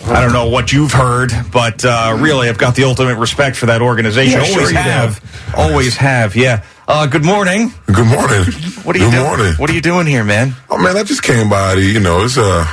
I 0.05 0.21
don't 0.21 0.33
know 0.33 0.49
what 0.49 0.71
you've 0.71 0.91
heard, 0.91 1.31
but 1.51 1.85
uh, 1.85 2.17
really, 2.19 2.49
I've 2.49 2.57
got 2.57 2.75
the 2.75 2.83
ultimate 2.85 3.17
respect 3.17 3.55
for 3.55 3.67
that 3.67 3.81
organization. 3.81 4.39
Yeah, 4.39 4.45
sure 4.45 4.55
always 4.61 4.71
you 4.71 4.77
do. 4.77 4.81
have, 4.83 5.53
always 5.55 5.97
have. 5.97 6.35
Yeah. 6.35 6.63
Uh, 6.87 7.05
good 7.07 7.23
morning. 7.23 7.71
Good 7.85 8.07
morning. 8.07 8.43
What 8.83 8.95
are 8.95 8.99
you 8.99 9.05
Good 9.05 9.11
doing? 9.11 9.23
morning. 9.23 9.53
What 9.55 9.69
are 9.69 9.73
you 9.73 9.81
doing 9.81 10.07
here, 10.07 10.23
man? 10.23 10.53
Oh 10.69 10.77
man, 10.77 10.97
I 10.97 11.03
just 11.03 11.23
came 11.23 11.49
by 11.49 11.75
to, 11.75 11.81
you 11.81 11.99
know, 11.99 12.23
it's 12.23 12.37
a 12.37 12.65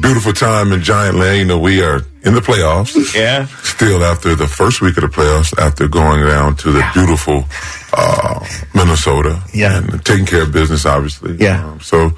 beautiful 0.00 0.32
time 0.32 0.72
in 0.72 0.82
Giant 0.82 1.16
Land. 1.18 1.38
You 1.38 1.44
know, 1.44 1.58
we 1.58 1.82
are 1.82 2.00
in 2.22 2.34
the 2.34 2.40
playoffs. 2.40 3.14
Yeah. 3.14 3.46
Still 3.62 4.02
after 4.04 4.34
the 4.34 4.48
first 4.48 4.80
week 4.80 4.96
of 4.96 5.02
the 5.02 5.08
playoffs, 5.08 5.56
after 5.58 5.86
going 5.86 6.24
down 6.26 6.56
to 6.56 6.72
the 6.72 6.90
beautiful 6.94 7.44
uh, 7.92 8.44
Minnesota. 8.74 9.40
Yeah. 9.52 9.78
And 9.78 10.04
taking 10.04 10.26
care 10.26 10.42
of 10.42 10.52
business, 10.52 10.84
obviously. 10.86 11.36
Yeah. 11.36 11.64
Um, 11.64 11.80
so 11.80 12.10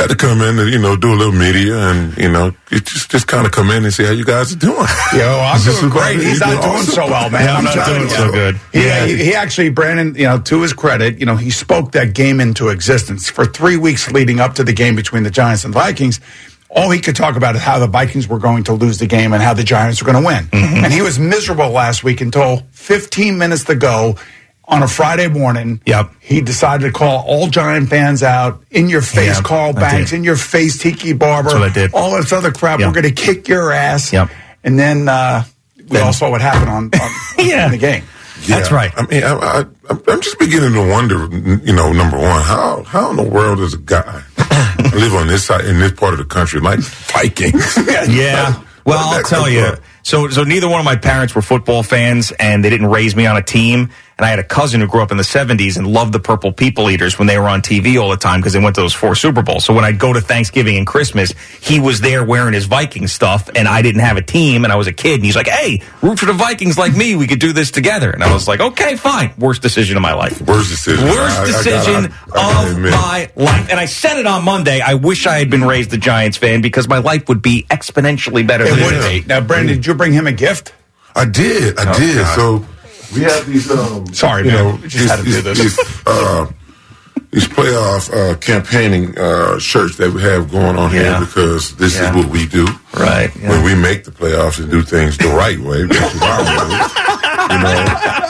had 0.00 0.10
to 0.10 0.16
come 0.16 0.40
in 0.40 0.58
and, 0.58 0.70
you 0.70 0.78
know, 0.78 0.96
do 0.96 1.12
a 1.12 1.16
little 1.16 1.32
media 1.32 1.76
and, 1.76 2.16
you 2.16 2.30
know, 2.30 2.52
it 2.70 2.84
just, 2.86 3.10
just 3.10 3.26
kind 3.26 3.46
of 3.46 3.52
come 3.52 3.70
in 3.70 3.84
and 3.84 3.92
see 3.92 4.04
how 4.04 4.12
you 4.12 4.24
guys 4.24 4.52
are 4.52 4.58
doing. 4.58 4.76
Yo, 5.14 5.38
I'm 5.40 5.60
doing 5.62 5.90
great. 5.90 6.16
He's 6.20 6.38
you're 6.40 6.48
not 6.48 6.62
doing 6.62 6.74
awesome. 6.74 6.94
so 6.94 7.06
well, 7.06 7.30
man. 7.30 7.44
Yeah, 7.44 7.56
I'm 7.56 7.64
not 7.64 7.86
doing 7.86 8.08
so 8.08 8.30
good. 8.32 8.60
He, 8.72 8.84
Yeah. 8.84 9.06
he, 9.06 9.16
he 9.16 9.34
actually, 9.34 9.68
Brandon, 9.70 10.14
you 10.14 10.24
know, 10.24 10.38
to 10.40 10.62
his 10.62 10.72
credit, 10.72 11.18
you 11.18 11.26
know, 11.26 11.36
he 11.36 11.50
spoke 11.50 11.92
that 11.92 12.14
game 12.14 12.40
into 12.40 12.68
existence 12.68 13.28
for 13.28 13.44
three 13.44 13.76
weeks 13.76 14.10
leading 14.10 14.40
up 14.40 14.54
to 14.54 14.64
the 14.64 14.72
game 14.72 14.96
between 14.96 15.22
the 15.22 15.30
Giants 15.30 15.64
and 15.64 15.74
Vikings. 15.74 16.20
All 16.70 16.88
he 16.90 17.00
could 17.00 17.16
talk 17.16 17.34
about 17.36 17.56
is 17.56 17.62
how 17.62 17.80
the 17.80 17.88
Vikings 17.88 18.28
were 18.28 18.38
going 18.38 18.62
to 18.64 18.72
lose 18.72 18.98
the 18.98 19.06
game 19.06 19.32
and 19.32 19.42
how 19.42 19.54
the 19.54 19.64
Giants 19.64 20.00
were 20.00 20.10
going 20.12 20.22
to 20.22 20.26
win. 20.26 20.44
Mm-hmm. 20.44 20.84
And 20.84 20.92
he 20.92 21.02
was 21.02 21.18
miserable 21.18 21.70
last 21.70 22.04
week 22.04 22.20
until 22.20 22.62
15 22.70 23.36
minutes 23.36 23.64
to 23.64 23.74
go 23.74 24.14
on 24.70 24.82
a 24.82 24.88
Friday 24.88 25.28
morning. 25.28 25.80
Yep. 25.84 26.12
He 26.20 26.40
decided 26.40 26.84
to 26.86 26.92
call 26.92 27.24
all 27.26 27.48
Giant 27.48 27.88
fans 27.90 28.22
out 28.22 28.62
in 28.70 28.88
your 28.88 29.02
face, 29.02 29.36
Yeah, 29.36 29.42
Carl 29.42 29.72
Banks, 29.72 30.12
in 30.12 30.24
your 30.24 30.36
face, 30.36 30.78
Tiki 30.78 31.12
Barber. 31.12 31.50
That's 31.50 31.60
what 31.60 31.70
I 31.70 31.74
did. 31.74 31.92
All 31.94 32.12
this 32.16 32.32
other 32.32 32.52
crap. 32.52 32.78
Yep. 32.80 32.88
We're 32.94 33.02
going 33.02 33.14
to 33.14 33.22
kick 33.22 33.48
your 33.48 33.72
ass. 33.72 34.12
Yep. 34.12 34.30
And 34.64 34.78
then 34.78 35.08
uh, 35.08 35.44
we 35.76 35.84
Then- 35.84 36.04
all 36.06 36.12
saw 36.12 36.30
what 36.30 36.40
happened 36.40 36.70
on, 36.70 36.84
on 37.02 37.10
Yeah. 37.46 37.66
in 37.66 37.72
the 37.72 37.78
game. 37.78 38.04
That's 38.48 38.72
right. 38.72 38.90
I 38.96 39.04
mean, 39.06 39.22
I, 39.22 39.32
I, 39.34 39.56
I'm- 39.58 40.02
I'm 40.08 40.20
just 40.22 40.38
beginning 40.38 40.72
to 40.72 40.88
wonder, 40.88 41.26
you 41.66 41.74
know, 41.74 41.92
number 41.92 42.16
one, 42.16 42.40
how 42.42 42.84
how 42.84 43.10
in 43.10 43.16
the 43.16 43.22
world 43.28 43.58
does 43.58 43.74
a 43.74 43.78
guy 43.78 44.22
live 44.94 45.14
on 45.14 45.26
this 45.26 45.44
side 45.46 45.64
in 45.66 45.78
this 45.78 45.92
part 45.92 46.12
of 46.14 46.18
the 46.20 46.24
country 46.24 46.60
like 46.60 46.78
Vikings? 46.78 47.76
Yeah. 48.08 48.62
Well, 48.86 48.98
I'll 48.98 49.22
tell 49.24 49.48
you. 49.48 49.66
from? 49.74 49.84
So, 50.02 50.28
so 50.30 50.42
neither 50.44 50.68
one 50.68 50.78
of 50.80 50.84
my 50.86 50.96
parents 50.96 51.34
were 51.34 51.42
football 51.42 51.82
fans, 51.82 52.32
and 52.32 52.64
they 52.64 52.70
didn't 52.70 52.86
raise 52.86 53.14
me 53.14 53.26
on 53.26 53.36
a 53.36 53.42
team. 53.42 53.90
And 54.20 54.26
I 54.26 54.28
had 54.28 54.38
a 54.38 54.44
cousin 54.44 54.82
who 54.82 54.86
grew 54.86 55.00
up 55.00 55.10
in 55.10 55.16
the 55.16 55.22
'70s 55.22 55.78
and 55.78 55.86
loved 55.86 56.12
the 56.12 56.20
Purple 56.20 56.52
People 56.52 56.90
Eaters 56.90 57.18
when 57.18 57.26
they 57.26 57.38
were 57.38 57.48
on 57.48 57.62
TV 57.62 57.98
all 57.98 58.10
the 58.10 58.18
time 58.18 58.40
because 58.40 58.52
they 58.52 58.58
went 58.58 58.74
to 58.74 58.82
those 58.82 58.92
four 58.92 59.14
Super 59.14 59.40
Bowls. 59.40 59.64
So 59.64 59.72
when 59.72 59.82
I'd 59.82 59.98
go 59.98 60.12
to 60.12 60.20
Thanksgiving 60.20 60.76
and 60.76 60.86
Christmas, 60.86 61.32
he 61.62 61.80
was 61.80 62.02
there 62.02 62.22
wearing 62.22 62.52
his 62.52 62.66
Viking 62.66 63.06
stuff, 63.06 63.48
and 63.54 63.66
I 63.66 63.80
didn't 63.80 64.02
have 64.02 64.18
a 64.18 64.22
team, 64.22 64.64
and 64.64 64.72
I 64.74 64.76
was 64.76 64.86
a 64.88 64.92
kid. 64.92 65.14
And 65.14 65.24
he's 65.24 65.36
like, 65.36 65.48
"Hey, 65.48 65.80
root 66.02 66.18
for 66.18 66.26
the 66.26 66.34
Vikings 66.34 66.76
like 66.76 66.94
me. 66.94 67.16
We 67.16 67.26
could 67.26 67.38
do 67.38 67.54
this 67.54 67.70
together." 67.70 68.10
And 68.10 68.22
I 68.22 68.30
was 68.30 68.46
like, 68.46 68.60
"Okay, 68.60 68.96
fine." 68.96 69.32
Worst 69.38 69.62
decision 69.62 69.96
of 69.96 70.02
my 70.02 70.12
life. 70.12 70.38
Worst 70.42 70.68
decision. 70.68 71.02
Worst 71.06 71.38
I- 71.38 71.42
I 71.42 71.46
decision 71.46 71.94
I- 71.94 72.38
I 72.38 72.42
gotta 72.52 72.66
of 72.72 72.76
admit. 72.76 72.92
my 72.92 73.30
life. 73.36 73.68
And 73.70 73.80
I 73.80 73.86
said 73.86 74.18
it 74.18 74.26
on 74.26 74.44
Monday. 74.44 74.82
I 74.82 74.92
wish 74.94 75.26
I 75.26 75.38
had 75.38 75.48
been 75.48 75.64
raised 75.64 75.94
a 75.94 75.96
Giants 75.96 76.36
fan 76.36 76.60
because 76.60 76.86
my 76.88 76.98
life 76.98 77.26
would 77.28 77.40
be 77.40 77.64
exponentially 77.70 78.46
better 78.46 78.64
It 78.66 78.74
than 78.74 78.84
would 78.84 78.92
it 78.92 78.98
is. 78.98 79.22
be. 79.22 79.24
Now, 79.26 79.40
Brandon, 79.40 79.76
did 79.76 79.86
you 79.86 79.94
bring 79.94 80.12
him 80.12 80.26
a 80.26 80.32
gift? 80.32 80.74
I 81.16 81.24
did. 81.24 81.78
I 81.78 81.90
oh, 81.90 81.98
did. 81.98 82.26
So 82.36 82.66
we 83.14 83.20
have 83.22 83.46
these. 83.46 83.70
Um, 83.70 84.06
Sorry, 84.14 84.44
you 84.44 84.50
man. 84.52 84.64
know, 84.64 84.78
We 84.82 84.88
just 84.88 85.08
had 85.08 85.16
to 85.18 85.24
do 85.24 85.40
this. 85.42 85.58
These, 85.58 85.78
uh, 86.06 86.46
these 87.30 87.46
playoff 87.46 88.10
uh, 88.12 88.36
campaigning 88.38 89.16
uh, 89.18 89.58
shirts 89.58 89.96
that 89.98 90.12
we 90.12 90.20
have 90.22 90.50
going 90.50 90.76
on 90.76 90.92
Yeah. 90.92 91.18
here 91.18 91.26
because 91.26 91.76
this 91.76 91.94
Yeah. 91.96 92.10
is 92.10 92.16
what 92.16 92.26
we 92.32 92.46
do. 92.46 92.66
Right, 92.94 93.30
yeah. 93.36 93.50
When 93.50 93.62
we 93.62 93.74
make 93.74 94.04
the 94.04 94.10
playoffs 94.10 94.58
and 94.58 94.70
do 94.70 94.82
things 94.82 95.16
the 95.18 95.28
right 95.28 95.58
way, 95.60 95.84
which 95.84 95.96
is 95.96 96.22
our 96.22 96.42
way. 96.42 96.86
You 97.50 97.58
know, 97.62 98.29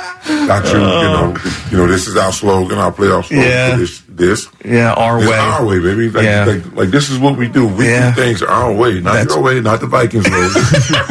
not 0.51 0.65
you. 0.67 0.79
You 0.79 0.85
know, 0.85 1.35
oh. 1.37 1.69
you 1.71 1.77
know. 1.79 1.87
This 1.87 2.07
is 2.09 2.17
our 2.17 2.33
slogan, 2.33 2.79
our 2.79 2.93
playoff 2.93 3.27
slogan. 3.27 3.47
Yeah. 3.49 3.77
This, 3.77 4.03
this. 4.09 4.49
Yeah, 4.65 4.93
our 4.95 5.19
It's 5.19 5.29
way. 5.31 5.37
our 5.39 5.65
way, 5.65 5.79
baby. 5.79 6.11
Like, 6.11 6.25
Yeah. 6.25 6.45
like, 6.45 6.75
like 6.75 6.89
this 6.91 7.09
is 7.09 7.19
what 7.19 7.37
we 7.39 7.49
do. 7.49 7.67
We 7.67 7.87
Yeah. 7.89 8.13
do 8.15 8.21
things 8.23 8.43
our 8.43 8.73
way, 8.73 9.01
not 9.01 9.15
That's- 9.15 9.35
your 9.35 9.43
way, 9.43 9.61
not 9.61 9.81
the 9.81 9.87
Vikings 9.87 10.29
way, 10.29 10.49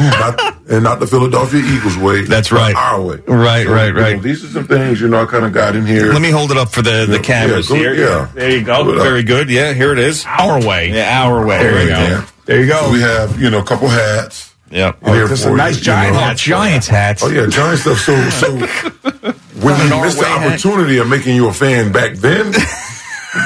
not, 0.00 0.56
and 0.68 0.84
not 0.84 1.00
the 1.00 1.06
Philadelphia 1.06 1.60
Eagles 1.64 1.96
way. 1.96 2.22
That's 2.24 2.52
right. 2.52 2.74
Our 2.76 3.00
way. 3.02 3.16
Right, 3.26 3.66
right, 3.66 3.86
you 3.88 3.92
know, 3.94 4.00
right. 4.00 4.22
these 4.22 4.44
are 4.44 4.48
some 4.48 4.66
things 4.66 5.00
you 5.00 5.08
know 5.08 5.22
I 5.22 5.26
kind 5.26 5.44
of 5.44 5.52
got 5.52 5.74
in 5.74 5.86
here. 5.86 6.12
Let 6.12 6.22
me 6.22 6.30
hold 6.30 6.50
it 6.50 6.56
up 6.58 6.70
for 6.70 6.82
the, 6.82 7.06
the 7.06 7.16
Yeah, 7.16 7.22
cameras 7.22 7.68
yeah, 7.70 7.76
go- 7.76 7.82
here. 7.82 7.94
yeah. 7.94 8.28
There 8.34 8.50
you 8.50 8.62
go. 8.62 8.84
Put 8.84 8.96
it. 8.98 9.02
Very 9.02 9.22
good. 9.24 9.50
Yeah, 9.50 9.72
here 9.72 9.92
it 9.92 9.98
is. 9.98 10.24
Our 10.26 10.60
way. 10.64 10.90
Yeah, 10.92 11.24
our 11.24 11.44
way. 11.44 11.58
There 11.58 11.74
Right 11.74 11.82
you 11.84 11.88
go. 11.88 11.96
there. 11.96 12.24
There 12.46 12.60
you 12.60 12.66
go. 12.66 12.90
We 12.92 13.00
have 13.00 13.40
you 13.40 13.50
know 13.50 13.58
a 13.60 13.64
couple 13.64 13.88
hats. 13.88 14.48
Yeah, 14.72 14.92
in 15.02 15.14
here 15.14 15.24
oh, 15.24 15.26
this 15.26 15.40
is 15.40 15.46
for 15.46 15.52
a 15.54 15.56
nice 15.56 15.78
you 15.78 15.82
giant 15.82 16.14
know. 16.14 16.28
Oh, 16.30 16.34
Giants 16.34 16.86
hats. 16.86 17.24
Oh 17.24 17.28
yeah, 17.28 17.46
giant 17.46 17.80
stuff. 17.80 17.98
So 17.98 18.30
so 18.30 19.09
when 19.22 19.76
you 19.90 20.00
missed 20.02 20.18
the 20.18 20.26
opportunity 20.28 20.98
of 20.98 21.08
making 21.08 21.36
you 21.36 21.48
a 21.48 21.52
fan 21.52 21.92
back 21.92 22.14
then. 22.16 22.52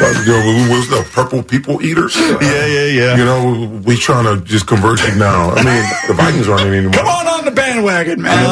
But, 0.01 0.17
you 0.25 0.33
know, 0.33 0.41
we 0.41 0.75
was 0.75 0.89
the 0.89 1.07
purple 1.13 1.43
people 1.43 1.83
eaters. 1.85 2.17
Yeah, 2.17 2.39
yeah, 2.41 2.85
yeah. 2.87 3.17
You 3.19 3.25
know, 3.27 3.81
we 3.85 3.99
trying 3.99 4.25
to 4.25 4.43
just 4.43 4.67
convert 4.67 4.99
you 5.07 5.15
now. 5.17 5.51
I 5.51 5.57
mean, 5.63 5.85
the 6.09 6.15
Vikings 6.15 6.49
aren't 6.49 6.63
in 6.63 6.73
anymore. 6.73 6.93
Come 6.95 7.07
on 7.07 7.27
on 7.27 7.45
the 7.45 7.51
bandwagon, 7.51 8.23
man. 8.23 8.43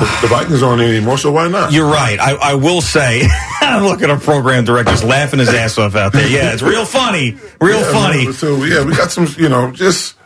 The, 0.00 0.22
the 0.22 0.26
Vikings 0.34 0.64
aren't 0.64 0.82
anymore, 0.82 1.16
so 1.16 1.30
why 1.30 1.46
not? 1.46 1.72
You're 1.72 1.86
right. 1.86 2.18
I, 2.18 2.32
I 2.34 2.54
will 2.54 2.80
say, 2.80 3.20
look 3.62 4.02
at 4.02 4.10
our 4.10 4.18
program 4.18 4.64
director's 4.64 5.04
laughing 5.04 5.38
his 5.38 5.50
ass 5.50 5.78
off 5.78 5.94
out 5.94 6.12
there. 6.12 6.26
Yeah, 6.28 6.52
it's 6.52 6.60
real 6.62 6.84
funny. 6.84 7.38
Real 7.60 7.78
Yeah, 7.78 7.92
funny. 7.92 8.32
So 8.32 8.64
yeah, 8.64 8.84
we 8.84 8.96
got 8.96 9.12
some, 9.12 9.28
you 9.38 9.48
know, 9.48 9.70
just. 9.70 10.16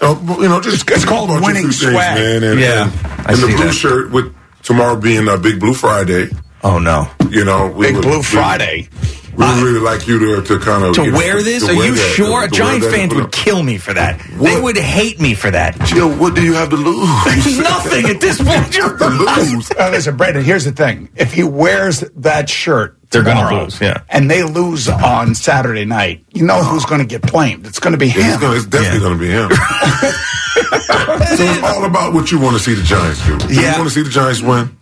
Uh, 0.00 0.14
you 0.38 0.48
know, 0.48 0.60
just 0.60 0.82
It's- 0.82 0.98
it's 1.02 1.04
called 1.04 1.30
a 1.30 1.40
winning 1.44 1.62
things, 1.72 1.82
man. 1.84 2.44
And, 2.44 2.60
Yeah, 2.60 2.84
and, 2.84 3.30
and 3.30 3.36
the 3.38 3.46
blue 3.48 3.66
that. 3.66 3.74
shirt 3.74 4.12
with 4.12 4.32
tomorrow 4.66 4.96
being 4.96 5.28
a 5.28 5.38
big 5.38 5.60
blue 5.60 5.74
Friday. 5.74 6.28
Oh, 6.64 6.78
no. 6.78 7.08
You 7.30 7.44
know, 7.44 7.68
we 7.68 7.86
Big 7.86 7.94
would- 7.96 8.02
Blue 8.02 8.22
Friday. 8.22 8.88
We 9.36 9.44
would 9.44 9.62
really 9.62 9.80
like 9.80 10.08
you 10.08 10.18
to 10.18 10.42
to 10.44 10.58
kind 10.58 10.82
of 10.82 10.94
To 10.94 11.04
you 11.04 11.10
know, 11.10 11.18
wear 11.18 11.42
this? 11.42 11.62
to 11.66 11.72
Are 11.72 11.76
wear 11.76 11.86
you 11.88 11.94
that, 11.94 12.14
sure? 12.16 12.26
to- 12.26 12.48
to 12.48 12.62
wear 12.62 12.70
Giants 12.70 12.86
that 12.86 12.92
fans 12.96 13.14
would 13.14 13.30
kill 13.32 13.62
me 13.62 13.76
for 13.76 13.92
that. 13.92 14.18
They 14.40 14.58
would 14.58 14.78
hate 14.78 15.20
me 15.20 15.34
for 15.34 15.50
that. 15.50 15.78
up- 15.78 15.86
Jill, 15.86 16.08
what 16.16 16.34
do 16.34 16.42
you 16.42 16.54
have 16.54 16.70
to 16.70 16.76
lose? 16.76 17.58
Nothing 17.58 18.06
at 18.06 18.20
this 18.22 18.38
point. 18.42 18.72
to 18.72 19.08
lose. 19.08 19.70
Uh, 19.78 19.90
listen, 19.90 20.16
Brandon, 20.16 20.42
here's 20.42 20.64
the 20.64 20.72
thing. 20.72 21.10
If 21.16 21.34
he 21.34 21.42
wears 21.44 22.00
that 22.16 22.48
shirt 22.48 22.96
They're 23.10 23.22
gonna 23.22 23.40
tomorrow, 23.40 23.64
lose, 23.64 23.78
yeah. 23.80 24.00
and 24.08 24.30
they 24.30 24.42
lose 24.42 24.88
on 24.88 25.34
Saturday 25.34 25.84
night, 25.84 26.24
you 26.32 26.44
know 26.46 26.62
who's 26.64 26.86
going 26.86 27.00
to 27.02 27.06
get 27.06 27.20
blamed? 27.30 27.66
It's 27.66 27.78
going 27.78 27.92
to 27.92 27.98
be 27.98 28.06
It's, 28.06 28.16
him. 28.16 28.40
gonna, 28.40 28.56
it's 28.56 28.64
definitely 28.64 28.98
Yeah. 29.00 29.04
going 29.04 29.18
to 29.18 29.20
be 29.20 29.30
him. 29.30 29.50
so 31.18 31.42
it's 31.44 31.62
all 31.62 31.84
about 31.84 32.12
what 32.14 32.30
you 32.32 32.38
want 32.40 32.56
to 32.56 32.62
see 32.62 32.74
the 32.74 32.82
Giants 32.82 33.24
do. 33.26 33.36
Do 33.38 33.54
Yeah. 33.54 33.72
You 33.72 33.78
want 33.78 33.88
to 33.88 33.94
see 33.94 34.02
the 34.02 34.10
Giants 34.10 34.40
win? 34.42 34.76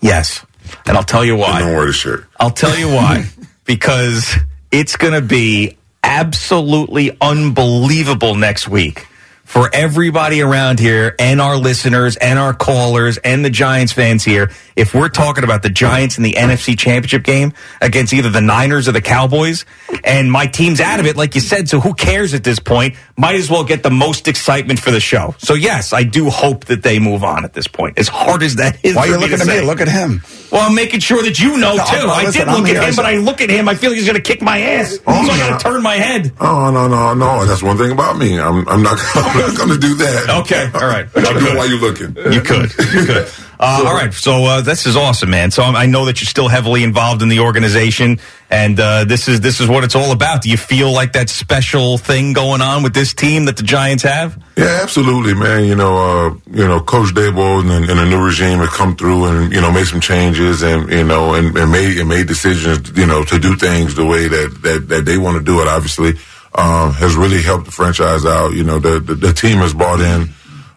Yes. 0.00 0.44
And 0.86 0.96
I'll 0.96 1.04
tell 1.04 1.24
you 1.24 1.36
Then 1.36 1.46
don't 1.46 1.66
why. 1.70 1.76
wear 1.76 1.86
the 1.86 1.92
shirt. 1.92 2.26
I'll 2.40 2.50
tell 2.50 2.76
you 2.76 2.88
why. 2.88 3.26
because 3.64 4.34
it's 4.70 4.96
going 4.96 5.12
to 5.14 5.20
be 5.20 5.76
absolutely 6.02 7.16
unbelievable 7.20 8.34
next 8.34 8.68
week 8.68 9.06
for 9.52 9.68
everybody 9.74 10.40
around 10.40 10.80
here 10.80 11.14
and 11.18 11.38
our 11.38 11.58
listeners 11.58 12.16
and 12.16 12.38
our 12.38 12.54
callers 12.54 13.18
and 13.18 13.44
the 13.44 13.50
Giants 13.50 13.92
fans 13.92 14.24
here. 14.24 14.50
If 14.76 14.94
we're 14.94 15.10
talking 15.10 15.44
about 15.44 15.62
the 15.62 15.68
Giants 15.68 16.16
in 16.16 16.24
the 16.24 16.32
NFC 16.32 16.76
Championship 16.78 17.22
game 17.22 17.52
against 17.82 18.14
either 18.14 18.30
the 18.30 18.40
Niners 18.40 18.88
or 18.88 18.92
the 18.92 19.02
Cowboys, 19.02 19.66
and 20.04 20.32
my 20.32 20.46
team's 20.46 20.80
out 20.80 21.00
of 21.00 21.06
it, 21.06 21.18
like 21.18 21.34
you 21.34 21.42
said, 21.42 21.68
so 21.68 21.80
who 21.80 21.92
cares 21.92 22.32
at 22.32 22.44
this 22.44 22.58
point? 22.58 22.96
Might 23.18 23.34
as 23.34 23.50
well 23.50 23.62
get 23.62 23.82
the 23.82 23.90
most 23.90 24.26
excitement 24.26 24.78
for 24.80 24.90
the 24.90 25.00
show. 25.00 25.34
So 25.36 25.52
yes, 25.52 25.92
I 25.92 26.02
do 26.04 26.30
hope 26.30 26.64
that 26.64 26.82
they 26.82 26.98
move 26.98 27.22
on 27.22 27.44
at 27.44 27.52
this 27.52 27.66
point. 27.68 27.98
As 27.98 28.08
hard 28.08 28.42
as 28.42 28.56
that 28.56 28.82
is, 28.82 28.96
Why 28.96 29.02
are 29.02 29.06
you 29.08 29.18
looking 29.18 29.38
at 29.38 29.46
me? 29.46 29.60
Look 29.60 29.82
at 29.82 29.88
him. 29.88 30.22
Well, 30.50 30.66
I'm 30.66 30.74
making 30.74 31.00
sure 31.00 31.22
that 31.22 31.38
you 31.38 31.58
know 31.58 31.76
No, 31.76 31.84
too. 31.84 32.06
no, 32.06 32.10
I 32.12 32.30
did 32.30 32.48
I'm 32.48 32.56
look 32.58 32.66
here. 32.68 32.78
at 32.80 32.88
him, 32.88 32.96
but 32.96 33.04
I 33.04 33.16
look 33.18 33.42
at 33.42 33.50
him. 33.50 33.68
I 33.68 33.74
feel 33.74 33.90
like 33.90 33.98
he's 33.98 34.06
going 34.06 34.16
to 34.16 34.22
kick 34.22 34.40
my 34.40 34.58
ass. 34.60 34.98
Oh, 35.06 35.26
so 35.26 35.32
I 35.32 35.36
no. 35.38 35.48
got 35.50 35.58
to 35.60 35.64
turn 35.64 35.82
my 35.82 35.96
head. 35.96 36.32
Oh 36.40 36.70
no 36.70 36.88
no 36.88 37.12
no! 37.14 37.44
That's 37.46 37.62
one 37.62 37.76
thing 37.76 37.90
about 37.92 38.16
me. 38.18 38.38
I'm 38.38 38.66
I'm 38.68 38.82
not, 38.82 38.98
I'm 39.14 39.40
not 39.48 39.56
going 39.56 39.70
to 39.70 39.78
do 39.78 39.94
that. 39.96 40.30
Okay, 40.42 40.70
all 40.74 40.86
right. 40.86 41.08
But 41.12 41.24
I'll 41.26 41.38
do 41.38 41.46
it 41.48 41.56
while 41.56 41.68
you're 41.68 41.80
looking. 41.80 42.16
You 42.32 42.40
could. 42.40 42.72
You 42.92 43.06
could. 43.06 43.28
Uh, 43.62 43.84
all 43.86 43.94
right. 43.94 44.12
So 44.12 44.44
uh, 44.44 44.60
this 44.60 44.86
is 44.86 44.96
awesome, 44.96 45.30
man. 45.30 45.52
So 45.52 45.62
I 45.62 45.86
know 45.86 46.06
that 46.06 46.20
you're 46.20 46.26
still 46.26 46.48
heavily 46.48 46.82
involved 46.82 47.22
in 47.22 47.28
the 47.28 47.38
organization, 47.38 48.18
and 48.50 48.78
uh, 48.80 49.04
this 49.04 49.28
is 49.28 49.40
this 49.40 49.60
is 49.60 49.68
what 49.68 49.84
it's 49.84 49.94
all 49.94 50.10
about. 50.10 50.42
Do 50.42 50.50
you 50.50 50.56
feel 50.56 50.90
like 50.90 51.12
that 51.12 51.30
special 51.30 51.96
thing 51.96 52.32
going 52.32 52.60
on 52.60 52.82
with 52.82 52.92
this 52.92 53.14
team 53.14 53.44
that 53.44 53.56
the 53.56 53.62
Giants 53.62 54.02
have? 54.02 54.42
Yeah, 54.56 54.80
absolutely, 54.82 55.34
man. 55.34 55.64
You 55.64 55.76
know, 55.76 55.96
uh, 55.96 56.34
you 56.50 56.66
know, 56.66 56.80
Coach 56.80 57.14
Daboll 57.14 57.60
and, 57.60 57.88
and 57.88 58.00
the 58.00 58.04
new 58.04 58.24
regime 58.24 58.58
have 58.58 58.70
come 58.70 58.96
through 58.96 59.26
and 59.26 59.52
you 59.52 59.60
know 59.60 59.70
made 59.70 59.86
some 59.86 60.00
changes 60.00 60.62
and 60.62 60.90
you 60.90 61.04
know 61.04 61.34
and, 61.34 61.56
and 61.56 61.70
made 61.70 61.98
and 61.98 62.08
made 62.08 62.26
decisions, 62.26 62.90
you 62.98 63.06
know, 63.06 63.22
to 63.26 63.38
do 63.38 63.54
things 63.54 63.94
the 63.94 64.04
way 64.04 64.26
that 64.26 64.58
that, 64.62 64.88
that 64.88 65.04
they 65.04 65.18
want 65.18 65.38
to 65.38 65.44
do 65.44 65.60
it. 65.60 65.68
Obviously, 65.68 66.14
um, 66.54 66.92
has 66.92 67.16
really 67.16 67.42
helped 67.42 67.66
the 67.66 67.72
franchise 67.72 68.24
out. 68.24 68.52
You 68.52 68.64
know, 68.64 68.78
the 68.78 69.00
the, 69.00 69.14
the 69.14 69.32
team 69.32 69.58
has 69.58 69.74
bought 69.74 70.00
in. 70.00 70.30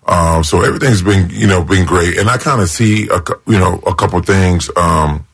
Um, 0.08 0.44
so 0.44 0.62
everything's 0.62 1.01
been, 1.01 1.29
you 1.32 1.48
know, 1.48 1.63
been 1.63 1.86
great. 1.86 2.20
And 2.20 2.29
I 2.29 2.38
kind 2.38 2.62
of 2.62 2.70
see, 2.70 3.10
a, 3.10 3.22
you 3.48 3.58
know, 3.58 3.82
a 3.88 3.96
couple 3.96 4.22
things, 4.22 4.70
um, 4.77 5.25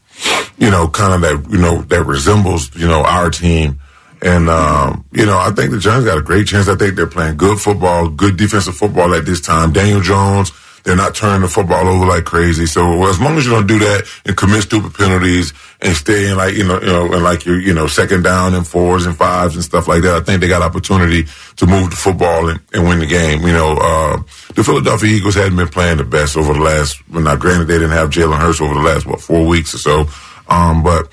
you 0.57 0.69
know, 0.69 0.88
kind 0.88 1.13
of 1.13 1.21
that, 1.21 1.51
you 1.51 1.57
know, 1.57 1.81
that 1.81 2.05
resembles, 2.05 2.74
you 2.75 2.88
know, 2.88 3.03
our 3.03 3.29
team. 3.29 3.81
And, 4.21 4.50
um, 4.50 5.03
you 5.12 5.25
know, 5.25 5.38
I 5.38 5.51
think 5.51 5.71
the 5.71 5.79
Giants 5.79 6.05
got 6.05 6.17
a 6.17 6.21
great 6.21 6.48
chance. 6.48 6.69
I 6.69 6.75
think 6.75 6.95
they're 6.95 7.07
playing 7.07 7.36
good 7.36 7.60
football, 7.60 8.07
good 8.07 8.38
defensive 8.38 8.77
football 8.77 9.13
at 9.13 9.25
this 9.25 9.41
time. 9.41 9.74
Daniel 9.74 10.00
Jones, 10.00 10.51
they're 10.83 10.95
not 10.95 11.15
turning 11.15 11.41
the 11.41 11.47
football 11.47 11.88
over 11.88 12.05
like 12.05 12.25
crazy. 12.25 12.65
So 12.65 13.05
as 13.07 13.19
long 13.19 13.38
as 13.38 13.45
you 13.45 13.51
don't 13.51 13.67
do 13.67 13.79
that 13.79 14.07
and 14.25 14.35
commit 14.35 14.63
stupid 14.63 14.93
penalties 14.93 15.53
and 15.81 15.95
stay 15.95 16.29
in 16.29 16.38
like, 16.38 16.55
you 16.55 16.63
know, 16.63 16.79
you 16.79 16.88
know, 16.88 17.13
and 17.13 17.23
like 17.23 17.45
your, 17.45 17.59
you 17.59 17.73
know, 17.73 17.88
second 17.88 18.23
down 18.23 18.53
and 18.53 18.67
fours 18.67 19.05
and 19.05 19.15
fives 19.15 19.55
and 19.55 19.63
stuff 19.63 19.88
like 19.88 20.01
that, 20.03 20.15
I 20.15 20.21
think 20.21 20.41
they 20.41 20.47
got 20.47 20.61
opportunity 20.61 21.25
to 21.57 21.65
move 21.65 21.89
the 21.89 21.95
football 21.95 22.50
and, 22.50 22.59
and 22.73 22.88
win 22.88 23.00
the 23.00 23.05
game. 23.05 23.41
You 23.41 23.53
know, 23.53 23.77
uh, 23.79 24.17
the 24.55 24.63
Philadelphia 24.63 25.09
Eagles 25.09 25.35
hadn't 25.35 25.57
been 25.57 25.67
playing 25.67 25.97
the 25.97 26.03
best 26.03 26.38
over 26.38 26.53
the 26.53 26.59
last, 26.59 27.01
well, 27.09 27.21
now 27.23 27.35
granted 27.35 27.65
they 27.65 27.75
didn't 27.75 27.91
have 27.91 28.09
Jalen 28.09 28.39
Hurts 28.39 28.61
over 28.61 28.73
the 28.73 28.81
last, 28.81 29.05
what, 29.05 29.21
four 29.21 29.45
weeks 29.47 29.73
or 29.73 29.77
so. 29.77 30.05
Um, 30.47 30.83
but 30.83 31.11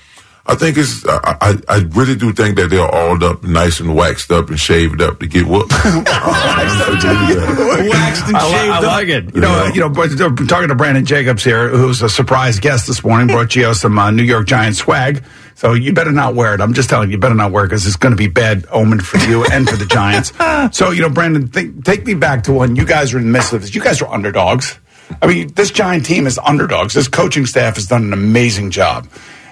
I 0.50 0.54
think 0.54 0.78
it's, 0.78 1.04
I, 1.06 1.36
I, 1.42 1.54
I 1.68 1.76
really 1.90 2.16
do 2.16 2.32
think 2.32 2.56
that 2.56 2.70
they're 2.70 2.80
all 2.88 3.22
up, 3.22 3.44
nice 3.44 3.80
and 3.80 3.94
waxed 3.94 4.30
up 4.32 4.48
and 4.48 4.58
shaved 4.58 5.02
up 5.02 5.20
to 5.20 5.26
get 5.26 5.46
whooped. 5.46 5.70
Uh, 5.74 6.02
Waxed 6.96 8.26
and 8.28 8.36
I, 8.36 8.50
shaved 8.50 8.72
I 8.72 8.76
up. 8.78 8.82
like 8.82 9.08
it. 9.08 9.34
You 9.34 9.40
know, 9.42 9.66
you 9.66 9.80
know. 9.80 9.88
But 9.90 10.12
uh, 10.20 10.34
talking 10.46 10.68
to 10.68 10.74
Brandon 10.74 11.04
Jacobs 11.04 11.44
here, 11.44 11.68
who's 11.68 12.02
a 12.02 12.08
surprise 12.08 12.58
guest 12.60 12.86
this 12.86 13.04
morning, 13.04 13.26
brought 13.28 13.48
Gio 13.48 13.74
some 13.74 13.98
uh, 13.98 14.10
New 14.10 14.22
York 14.22 14.46
Giants 14.46 14.78
swag. 14.78 15.22
So 15.54 15.74
you 15.74 15.92
better 15.92 16.12
not 16.12 16.34
wear 16.34 16.54
it. 16.54 16.60
I'm 16.60 16.72
just 16.72 16.88
telling 16.88 17.08
you, 17.10 17.16
you 17.16 17.18
better 17.20 17.34
not 17.34 17.52
wear 17.52 17.64
it 17.64 17.68
because 17.68 17.86
it's 17.86 17.96
going 17.96 18.12
to 18.12 18.16
be 18.16 18.28
bad 18.28 18.64
omen 18.70 19.00
for 19.00 19.18
you 19.18 19.44
and 19.46 19.68
for 19.68 19.76
the 19.76 19.86
Giants. 19.90 20.32
So 20.76 20.90
you 20.92 21.02
know, 21.02 21.10
Brandon, 21.10 21.48
think, 21.48 21.84
take 21.84 22.06
me 22.06 22.14
back 22.14 22.44
to 22.44 22.52
when 22.52 22.76
you 22.76 22.86
guys 22.86 23.12
were 23.12 23.18
in 23.20 23.26
the 23.26 23.32
midst 23.32 23.52
of 23.52 23.60
this. 23.62 23.74
You 23.74 23.82
guys 23.82 24.00
were 24.00 24.08
underdogs. 24.08 24.78
I 25.20 25.26
mean, 25.26 25.52
this 25.54 25.70
Giant 25.70 26.06
team 26.06 26.26
is 26.26 26.38
underdogs. 26.38 26.94
This 26.94 27.08
coaching 27.08 27.46
staff 27.46 27.74
has 27.76 27.86
done 27.86 28.04
an 28.04 28.12
amazing 28.12 28.70
job. 28.70 29.08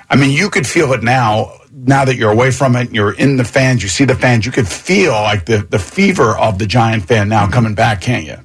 I 0.09 0.17
mean, 0.17 0.31
you 0.31 0.51
could 0.51 0.67
feel 0.67 0.93
it 0.93 1.03
now. 1.03 1.53
Now 1.73 2.05
that 2.05 2.17
you're 2.17 2.33
away 2.33 2.51
from 2.51 2.75
it, 2.75 2.93
you're 2.93 3.13
in 3.13 3.37
the 3.37 3.45
fans. 3.45 3.83
You 3.83 3.89
see 3.89 4.05
the 4.05 4.15
fans. 4.15 4.47
You 4.47 4.53
could 4.53 4.67
feel 4.67 5.13
like 5.13 5.45
the 5.45 5.59
the 5.59 5.79
fever 5.79 6.37
of 6.37 6.59
the 6.59 6.67
Giant 6.67 7.05
fan 7.07 7.29
now 7.29 7.49
coming 7.49 7.75
back, 7.75 8.01
can't 8.01 8.25
you? 8.25 8.39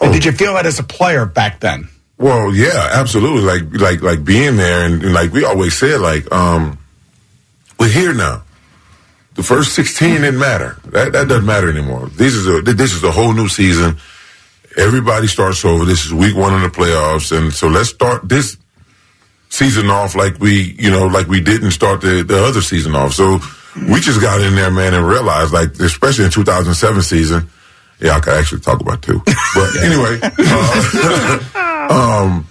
And 0.00 0.12
did 0.12 0.24
you 0.24 0.32
feel 0.32 0.54
that 0.54 0.66
as 0.66 0.78
a 0.78 0.82
player 0.82 1.24
back 1.24 1.60
then? 1.60 1.88
Well, 2.18 2.54
yeah, 2.54 2.90
absolutely. 2.92 3.42
Like, 3.42 3.80
like, 3.80 4.02
like 4.02 4.24
being 4.24 4.56
there, 4.56 4.84
and, 4.84 5.02
and 5.02 5.12
like 5.12 5.32
we 5.32 5.44
always 5.44 5.74
said, 5.76 6.00
like, 6.00 6.30
um, 6.32 6.78
we're 7.78 7.88
here 7.88 8.14
now. 8.14 8.42
The 9.34 9.42
first 9.42 9.74
sixteen 9.74 10.20
didn't 10.20 10.38
matter. 10.38 10.78
That 10.86 11.12
that 11.12 11.26
doesn't 11.28 11.46
matter 11.46 11.68
anymore. 11.68 12.08
This 12.08 12.34
is 12.34 12.46
a 12.46 12.60
this 12.60 12.92
is 12.92 13.02
a 13.02 13.10
whole 13.10 13.32
new 13.32 13.48
season. 13.48 13.96
Everybody 14.76 15.26
starts 15.26 15.64
over. 15.64 15.84
This 15.84 16.06
is 16.06 16.14
week 16.14 16.36
one 16.36 16.54
of 16.54 16.60
the 16.60 16.68
playoffs, 16.68 17.36
and 17.36 17.52
so 17.52 17.66
let's 17.66 17.88
start 17.88 18.28
this 18.28 18.56
season 19.54 19.88
off 19.88 20.16
like 20.16 20.38
we, 20.40 20.74
you 20.78 20.90
know, 20.90 21.06
like 21.06 21.28
we 21.28 21.40
didn't 21.40 21.70
start 21.70 22.00
the, 22.00 22.24
the 22.24 22.44
other 22.44 22.60
season 22.60 22.96
off. 22.96 23.12
So 23.12 23.38
we 23.88 24.00
just 24.00 24.20
got 24.20 24.40
in 24.40 24.56
there, 24.56 24.70
man, 24.70 24.94
and 24.94 25.06
realized, 25.06 25.52
like, 25.52 25.78
especially 25.80 26.24
in 26.24 26.30
2007 26.32 27.02
season, 27.02 27.48
yeah, 28.00 28.16
I 28.16 28.20
could 28.20 28.34
actually 28.34 28.60
talk 28.62 28.80
about 28.80 29.00
two. 29.02 29.22
But 29.54 29.76
anyway, 29.82 30.18
uh, 30.22 31.88
um, 32.24 32.46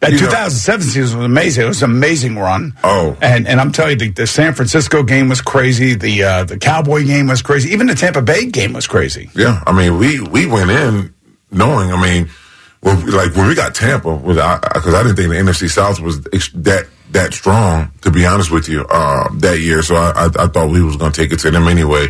That 0.00 0.10
You 0.12 0.20
know- 0.20 0.26
2007 0.26 0.82
season 0.86 1.18
was 1.18 1.24
amazing. 1.26 1.64
It 1.64 1.68
was 1.68 1.82
an 1.84 1.90
amazing 1.90 2.36
run. 2.36 2.74
Oh. 2.82 3.16
and 3.22 3.46
and 3.46 3.60
I'm 3.60 3.70
telling 3.70 3.92
you, 4.00 4.08
the, 4.08 4.22
the 4.22 4.26
San 4.26 4.54
Francisco 4.54 5.02
game 5.04 5.28
was 5.28 5.40
crazy. 5.40 5.94
The 5.94 6.24
uh, 6.24 6.44
the 6.44 6.58
Cowboy 6.58 7.04
game 7.04 7.28
was 7.28 7.42
crazy. 7.42 7.70
Even 7.70 7.86
the 7.86 7.94
Tampa 7.94 8.20
Bay 8.22 8.46
game 8.46 8.72
was 8.72 8.86
crazy. 8.88 9.30
Yeah, 9.36 9.62
I 9.66 9.72
mean, 9.72 9.98
we 9.98 10.20
we 10.20 10.46
went 10.46 10.70
in 10.70 11.14
knowing. 11.52 11.92
I 11.92 12.02
mean, 12.02 12.28
like 12.84 13.34
when 13.34 13.48
we 13.48 13.54
got 13.54 13.74
Tampa, 13.74 14.16
because 14.16 14.38
I, 14.38 14.56
I, 14.56 14.78
I 14.78 15.02
didn't 15.02 15.16
think 15.16 15.30
the 15.30 15.36
NFC 15.36 15.70
South 15.70 16.00
was 16.00 16.22
that 16.22 16.86
that 17.10 17.32
strong. 17.32 17.90
To 18.02 18.10
be 18.10 18.26
honest 18.26 18.50
with 18.50 18.68
you, 18.68 18.84
uh, 18.84 19.28
that 19.38 19.60
year, 19.60 19.82
so 19.82 19.96
I, 19.96 20.26
I, 20.26 20.46
thought 20.48 20.70
we 20.70 20.82
was 20.82 20.96
going 20.96 21.12
to 21.12 21.20
take 21.20 21.32
it 21.32 21.38
to 21.40 21.50
them 21.50 21.66
anyway. 21.66 22.08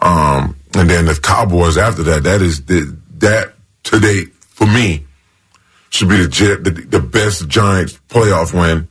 Um, 0.00 0.56
and 0.74 0.90
then 0.90 1.06
the 1.06 1.14
Cowboys 1.14 1.76
after 1.76 2.02
that, 2.04 2.24
that 2.24 2.42
is 2.42 2.64
the, 2.64 2.96
that 3.18 3.54
to 3.84 4.00
date 4.00 4.32
for 4.34 4.66
me 4.66 5.04
should 5.90 6.08
be 6.08 6.16
the, 6.16 6.60
the 6.62 6.70
the 6.70 7.00
best 7.00 7.48
Giants 7.48 7.98
playoff 8.08 8.52
win 8.52 8.88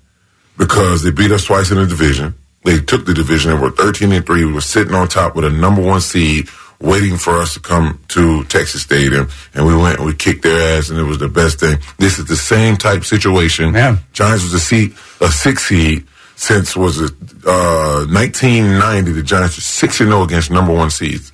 because 0.57 1.03
they 1.03 1.11
beat 1.11 1.31
us 1.31 1.45
twice 1.45 1.71
in 1.71 1.77
the 1.77 1.85
division. 1.85 2.35
They 2.63 2.79
took 2.79 3.05
the 3.05 3.13
division 3.13 3.51
and 3.51 3.61
were 3.61 3.71
13 3.71 4.11
and 4.11 4.25
3. 4.25 4.45
We 4.45 4.51
were 4.51 4.61
sitting 4.61 4.93
on 4.93 5.07
top 5.07 5.35
with 5.35 5.45
a 5.45 5.49
number 5.49 5.81
one 5.81 6.01
seed, 6.01 6.49
waiting 6.79 7.17
for 7.17 7.37
us 7.37 7.53
to 7.55 7.59
come 7.59 7.99
to 8.09 8.43
Texas 8.45 8.83
Stadium. 8.83 9.29
And 9.53 9.65
we 9.65 9.75
went 9.75 9.97
and 9.97 10.05
we 10.05 10.13
kicked 10.13 10.43
their 10.43 10.77
ass, 10.77 10.89
and 10.89 10.99
it 10.99 11.03
was 11.03 11.19
the 11.19 11.29
best 11.29 11.59
thing. 11.59 11.79
This 11.97 12.19
is 12.19 12.25
the 12.25 12.35
same 12.35 12.77
type 12.77 13.03
situation. 13.03 13.73
Yeah. 13.73 13.97
Giants 14.13 14.43
was 14.43 14.53
a 14.53 14.59
seed, 14.59 14.95
a 15.21 15.29
six 15.29 15.65
seed 15.65 16.05
since 16.35 16.77
was 16.77 17.01
it 17.01 17.11
uh, 17.45 18.05
1990. 18.11 19.11
The 19.11 19.23
Giants 19.23 19.57
were 19.57 19.61
six 19.61 19.99
and 19.99 20.09
zero 20.09 20.23
against 20.23 20.51
number 20.51 20.73
one 20.73 20.91
seeds. 20.91 21.31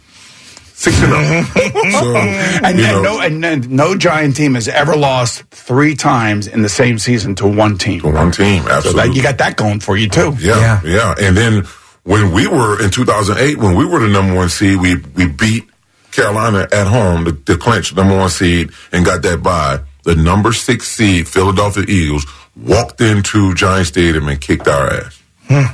Six 0.74 0.98
and 1.02 1.12
zero. 1.12 1.92
so 1.92 2.16
And, 2.16 2.66
and 2.66 2.78
know, 2.78 3.02
no, 3.02 3.20
and, 3.20 3.46
and 3.46 3.70
no 3.70 3.96
Giant 3.96 4.36
team 4.36 4.56
has 4.56 4.68
ever 4.68 4.96
lost 4.96 5.44
three 5.52 5.94
times 5.94 6.48
in 6.48 6.62
the 6.62 6.70
same 6.70 6.98
season 6.98 7.36
to 7.36 7.48
one 7.48 7.78
team. 7.78 8.02
one 8.02 8.32
team, 8.32 8.64
So 8.64 8.70
absolutely. 8.70 9.02
that, 9.02 9.16
you 9.16 9.22
got 9.22 9.38
that 9.40 9.58
going 9.58 9.82
for 9.82 9.98
you 9.98 10.08
too. 10.08 10.36
Yeah, 10.40 10.82
yeah, 10.84 11.16
And 11.20 11.36
then 11.36 11.66
when 12.04 12.32
we 12.32 12.48
were 12.48 12.82
in 12.84 12.92
2008, 12.92 13.58
when 13.58 13.76
we 13.76 13.86
were 13.86 14.00
the 14.00 14.08
number 14.08 14.36
one 14.36 14.50
seed, 14.50 14.80
we 14.80 14.96
we 15.16 15.28
beat 15.28 15.70
Carolina 16.12 16.68
at 16.72 16.88
home 16.88 17.26
to, 17.26 17.32
to 17.32 17.58
clinch 17.58 17.96
number 17.96 18.18
one 18.18 18.30
seed 18.30 18.72
and 18.92 19.06
got 19.06 19.22
that 19.24 19.42
bye. 19.42 19.80
The 20.04 20.16
number 20.16 20.52
six 20.54 20.88
seed 20.88 21.28
Philadelphia 21.28 21.86
Eagles 21.88 22.26
walked 22.56 23.02
into 23.02 23.54
Giant 23.56 23.88
Stadium 23.88 24.28
and 24.28 24.40
kicked 24.40 24.68
our 24.68 24.92
ass. 24.92 25.22
Hmm. 25.48 25.66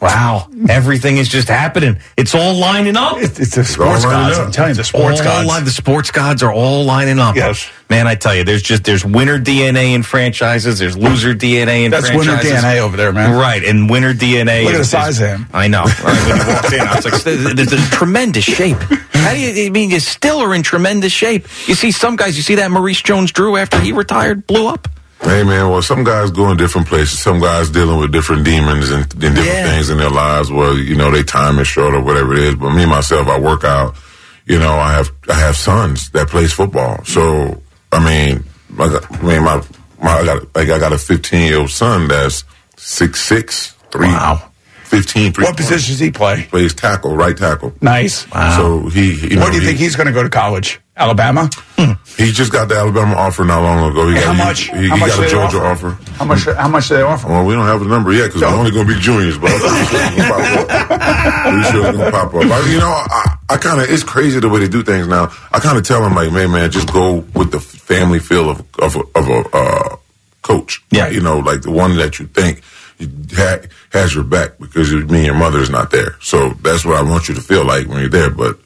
Wow. 0.00 0.48
Everything 0.68 1.18
is 1.18 1.28
just 1.28 1.48
happening. 1.48 1.98
It's 2.16 2.34
all 2.34 2.54
lining 2.54 2.96
up. 2.96 3.18
It's, 3.18 3.38
it's 3.38 3.54
the 3.54 3.64
sports 3.64 4.04
gods. 4.04 4.38
I'm 4.38 4.50
telling 4.50 4.70
you, 4.70 4.74
the 4.76 4.84
sports 4.84 5.20
all 5.20 5.26
gods. 5.26 5.46
Line, 5.48 5.64
the 5.64 5.70
sports 5.70 6.10
gods 6.10 6.42
are 6.42 6.52
all 6.52 6.84
lining 6.84 7.18
up. 7.18 7.36
Yes. 7.36 7.70
Man, 7.90 8.06
I 8.06 8.14
tell 8.14 8.34
you, 8.34 8.44
there's 8.44 8.62
just 8.62 8.84
there's 8.84 9.04
winner 9.04 9.38
DNA 9.38 9.94
in 9.94 10.02
franchises. 10.02 10.78
There's 10.78 10.96
loser 10.96 11.34
DNA 11.34 11.84
in 11.84 11.90
That's 11.90 12.08
franchises. 12.08 12.50
winner 12.50 12.62
DNA 12.62 12.78
over 12.78 12.96
there, 12.96 13.12
man. 13.12 13.36
Right, 13.38 13.62
and 13.62 13.90
winner 13.90 14.14
DNA. 14.14 14.64
Look 14.64 14.74
at 14.74 14.78
the 14.78 14.84
size 14.84 15.16
is- 15.16 15.20
of 15.22 15.28
him. 15.28 15.46
I 15.52 15.68
know. 15.68 15.84
Right, 16.02 16.28
when 16.28 16.38
you 16.38 16.46
walked 16.54 16.72
in, 16.72 16.80
I 16.80 16.96
was 16.96 17.04
like, 17.04 17.22
"There's 17.22 17.66
there's 17.70 17.90
tremendous 17.90 18.44
shape." 18.44 18.78
How 19.12 19.32
do 19.34 19.38
you? 19.40 19.66
I 19.66 19.70
mean, 19.70 19.90
you 19.90 20.00
still 20.00 20.38
are 20.38 20.54
in 20.54 20.62
tremendous 20.62 21.12
shape. 21.12 21.42
You 21.68 21.74
see 21.74 21.90
some 21.90 22.16
guys. 22.16 22.36
You 22.38 22.42
see 22.42 22.54
that 22.54 22.70
Maurice 22.70 23.02
Jones-Drew 23.02 23.56
after 23.56 23.78
he 23.80 23.92
retired 23.92 24.46
blew 24.46 24.66
up. 24.68 24.88
Hey 25.22 25.44
man, 25.44 25.70
well, 25.70 25.82
some 25.82 26.02
guys 26.02 26.30
go 26.30 26.50
in 26.50 26.56
different 26.56 26.86
places. 26.88 27.18
Some 27.18 27.40
guys 27.40 27.70
dealing 27.70 27.98
with 28.00 28.10
different 28.10 28.44
demons 28.44 28.90
and, 28.90 29.02
and 29.02 29.20
different 29.20 29.46
Yeah. 29.46 29.70
things 29.70 29.90
in 29.90 29.98
their 29.98 30.10
lives. 30.10 30.50
Where 30.50 30.72
you 30.74 30.96
know 30.96 31.10
they 31.10 31.22
time 31.22 31.58
is 31.58 31.68
short 31.68 31.94
or 31.94 32.02
whatever 32.02 32.32
it 32.32 32.38
is. 32.40 32.54
But 32.56 32.70
me 32.70 32.86
myself, 32.86 33.28
I 33.28 33.38
work 33.38 33.62
out. 33.64 33.94
You 34.46 34.58
know, 34.58 34.72
I 34.72 34.92
have 34.92 35.10
I 35.28 35.34
have 35.34 35.56
sons 35.56 36.10
that 36.10 36.28
plays 36.28 36.52
football. 36.52 37.04
So 37.04 37.62
I 37.92 38.02
mean, 38.04 38.44
I, 38.78 38.88
got, 38.88 39.12
I 39.12 39.22
mean 39.22 39.44
my 39.44 39.62
my 40.02 40.10
I 40.20 40.24
got 40.24 40.56
like 40.56 40.70
I 40.70 40.78
got 40.78 40.92
a 40.92 40.98
15 40.98 41.46
year 41.48 41.58
old 41.60 41.70
son 41.70 42.08
that's 42.08 42.44
six 42.76 43.20
six 43.20 43.72
three. 43.92 44.08
Wow. 44.08 44.46
15, 44.84 45.32
three 45.32 45.44
What 45.44 45.56
position 45.56 45.92
does 45.92 46.00
he 46.00 46.10
play? 46.10 46.46
Plays 46.50 46.74
tackle, 46.74 47.14
right 47.14 47.36
tackle. 47.36 47.72
Nice. 47.80 48.28
Wow. 48.32 48.56
So 48.56 48.88
he, 48.88 49.12
you 49.28 49.36
know, 49.36 49.42
Where 49.42 49.50
do 49.50 49.56
you 49.58 49.60
he- 49.60 49.66
think 49.68 49.78
he's 49.78 49.94
going 49.94 50.08
to 50.08 50.12
go 50.12 50.24
to 50.24 50.28
college? 50.28 50.80
Alabama? 51.00 51.48
He 52.18 52.30
just 52.32 52.52
got 52.52 52.68
the 52.68 52.76
Alabama 52.76 53.14
offer 53.16 53.44
not 53.44 53.62
long 53.62 53.90
ago. 53.90 54.06
He 54.08 54.14
got, 54.14 54.36
how 54.36 54.44
much? 54.44 54.60
He, 54.68 54.76
he 54.76 54.88
how 54.88 54.96
much 54.96 55.08
got 55.10 55.18
a 55.18 55.22
they 55.22 55.28
Georgia 55.30 55.58
offer? 55.62 55.88
offer. 55.96 56.10
How 56.12 56.24
much? 56.26 56.44
How 56.44 56.68
much 56.68 56.88
do 56.88 56.96
they 56.96 57.02
offer? 57.02 57.26
Well, 57.28 57.46
we 57.46 57.54
don't 57.54 57.66
have 57.66 57.80
the 57.80 57.86
number 57.86 58.12
yet 58.12 58.26
because 58.26 58.42
we're 58.42 58.48
only 58.48 58.70
going 58.70 58.86
to 58.86 58.94
be 58.94 59.00
juniors, 59.00 59.38
but 59.38 59.50
I'm 59.54 59.60
pretty 59.60 59.86
sure 59.86 59.98
it's 59.98 60.12
going 60.16 60.20
to 60.20 60.30
pop 60.30 60.74
up. 60.74 61.40
Pretty 61.42 61.62
sure 61.70 61.86
it's 61.88 61.96
going 61.96 61.98
to 61.98 62.10
pop 62.10 62.34
up. 62.34 62.44
I, 62.44 62.70
you 62.70 62.78
know, 62.78 62.90
I, 62.92 63.36
I 63.50 63.56
kind 63.56 63.80
of, 63.80 63.88
it's 63.90 64.02
crazy 64.04 64.40
the 64.40 64.48
way 64.48 64.60
they 64.60 64.68
do 64.68 64.82
things 64.82 65.06
now. 65.08 65.32
I 65.52 65.58
kind 65.60 65.78
of 65.78 65.84
tell 65.84 66.02
them, 66.02 66.14
like, 66.14 66.30
man, 66.32 66.50
man, 66.50 66.70
just 66.70 66.92
go 66.92 67.24
with 67.34 67.50
the 67.52 67.60
family 67.60 68.18
feel 68.18 68.50
of, 68.50 68.60
of, 68.78 68.96
a- 68.96 69.18
of 69.18 69.28
a 69.28 69.56
uh, 69.56 69.96
coach. 70.42 70.82
Yeah. 70.90 71.08
You 71.08 71.20
know, 71.22 71.38
like 71.38 71.62
the 71.62 71.70
one 71.70 71.96
that 71.96 72.18
you 72.18 72.26
think 72.26 72.62
ha- 73.34 73.60
has 73.92 74.14
your 74.14 74.24
back 74.24 74.58
because 74.58 74.92
you, 74.92 75.00
me 75.06 75.18
and 75.18 75.26
your 75.26 75.34
mother 75.36 75.60
is 75.60 75.70
not 75.70 75.90
there. 75.90 76.16
So 76.20 76.50
that's 76.62 76.84
what 76.84 76.96
I 76.98 77.02
want 77.02 77.28
you 77.28 77.34
to 77.36 77.40
feel 77.40 77.64
like 77.64 77.86
when 77.88 78.00
you're 78.00 78.08
there. 78.10 78.28
But 78.30 78.58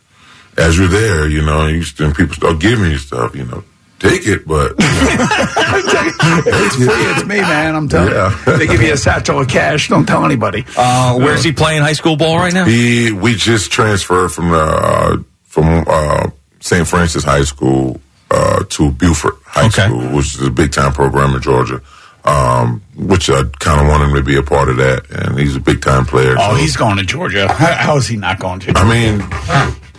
as 0.56 0.78
you're 0.78 0.88
there, 0.88 1.28
you 1.28 1.42
know, 1.44 1.66
you, 1.66 1.82
and 2.00 2.14
people 2.14 2.34
start 2.34 2.58
giving 2.60 2.90
you 2.90 2.98
stuff, 2.98 3.34
you 3.34 3.44
know, 3.44 3.62
take 3.98 4.26
it, 4.26 4.46
but 4.46 4.74
It's 4.78 6.76
free. 6.76 6.86
It's 6.88 7.24
me, 7.24 7.40
man. 7.40 7.74
I'm 7.76 7.88
telling 7.88 8.12
Yeah. 8.12 8.36
you. 8.46 8.58
They 8.58 8.66
give 8.66 8.82
you 8.82 8.92
a 8.92 8.96
satchel 8.96 9.40
of 9.40 9.48
cash. 9.48 9.88
Don't 9.88 10.06
tell 10.06 10.24
anybody. 10.24 10.64
Uh, 10.76 11.16
where's 11.18 11.44
he 11.44 11.52
playing 11.52 11.82
high 11.82 11.92
school 11.92 12.16
ball 12.16 12.36
right 12.38 12.52
now? 12.52 12.64
He 12.64 13.12
we 13.12 13.34
just 13.34 13.70
transferred 13.70 14.28
from 14.30 14.50
the 14.50 14.58
uh, 14.62 15.16
from 15.44 15.84
uh, 15.86 16.30
St. 16.60 16.86
Francis 16.86 17.24
High 17.24 17.44
School 17.44 18.00
uh, 18.30 18.64
to 18.70 18.90
Buford 18.92 19.34
High 19.44 19.66
Okay. 19.66 19.86
School, 19.86 20.08
which 20.16 20.34
is 20.34 20.42
a 20.46 20.50
big 20.50 20.72
time 20.72 20.92
program 20.92 21.34
in 21.34 21.42
Georgia. 21.42 21.80
Um, 22.26 22.80
which 22.96 23.28
I 23.28 23.42
kind 23.58 23.80
of 23.82 23.86
want 23.86 24.02
him 24.02 24.14
to 24.14 24.22
be 24.22 24.36
a 24.36 24.42
part 24.42 24.70
of 24.70 24.78
that, 24.78 25.10
and 25.10 25.38
he's 25.38 25.56
a 25.56 25.60
big 25.60 25.82
time 25.82 26.06
player. 26.06 26.34
Oh, 26.38 26.52
so- 26.52 26.56
he's 26.56 26.74
going 26.76 26.96
to 26.96 27.04
Georgia. 27.04 27.52
How, 27.52 27.74
how 27.74 27.96
is 27.98 28.06
he 28.08 28.16
not 28.16 28.38
going 28.40 28.60
to? 28.60 28.72
I 28.74 28.88
mean, 28.88 29.20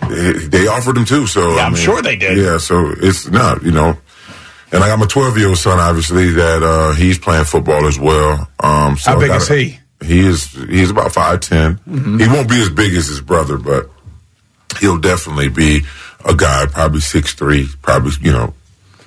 they, 0.08 0.32
they 0.32 0.66
offered 0.68 0.96
him 0.96 1.04
too, 1.04 1.26
so 1.26 1.54
Yeah, 1.56 1.62
I 1.62 1.66
I'm 1.66 1.72
mean, 1.74 1.82
sure 1.82 2.02
they 2.02 2.16
did. 2.16 2.38
Yeah, 2.38 2.58
so 2.58 2.92
it's 2.98 3.28
not, 3.28 3.62
you 3.62 3.72
know. 3.72 3.96
And 4.72 4.82
I 4.82 4.88
got 4.88 4.98
my 4.98 5.06
12 5.06 5.38
year 5.38 5.48
old 5.48 5.58
son, 5.58 5.78
obviously, 5.78 6.30
that 6.32 6.62
uh, 6.62 6.92
he's 6.94 7.18
playing 7.18 7.44
football 7.44 7.86
as 7.86 7.98
well. 7.98 8.48
Um, 8.60 8.96
so 8.96 9.12
How 9.12 9.18
big 9.20 9.28
gotta- 9.28 9.42
is 9.42 9.48
he? 9.48 9.78
He 10.04 10.20
is 10.26 10.50
he's 10.52 10.90
about 10.90 11.12
five 11.12 11.42
He 11.48 12.26
won't 12.28 12.50
be 12.50 12.60
as 12.60 12.68
big 12.68 12.92
as 12.94 13.06
his 13.06 13.22
brother, 13.22 13.56
but 13.56 13.88
he'll 14.78 14.98
definitely 14.98 15.48
be 15.48 15.82
a 16.24 16.34
guy, 16.34 16.66
probably 16.66 17.00
six 17.00 17.32
three, 17.32 17.66
probably 17.80 18.12
you 18.20 18.30
know, 18.32 18.52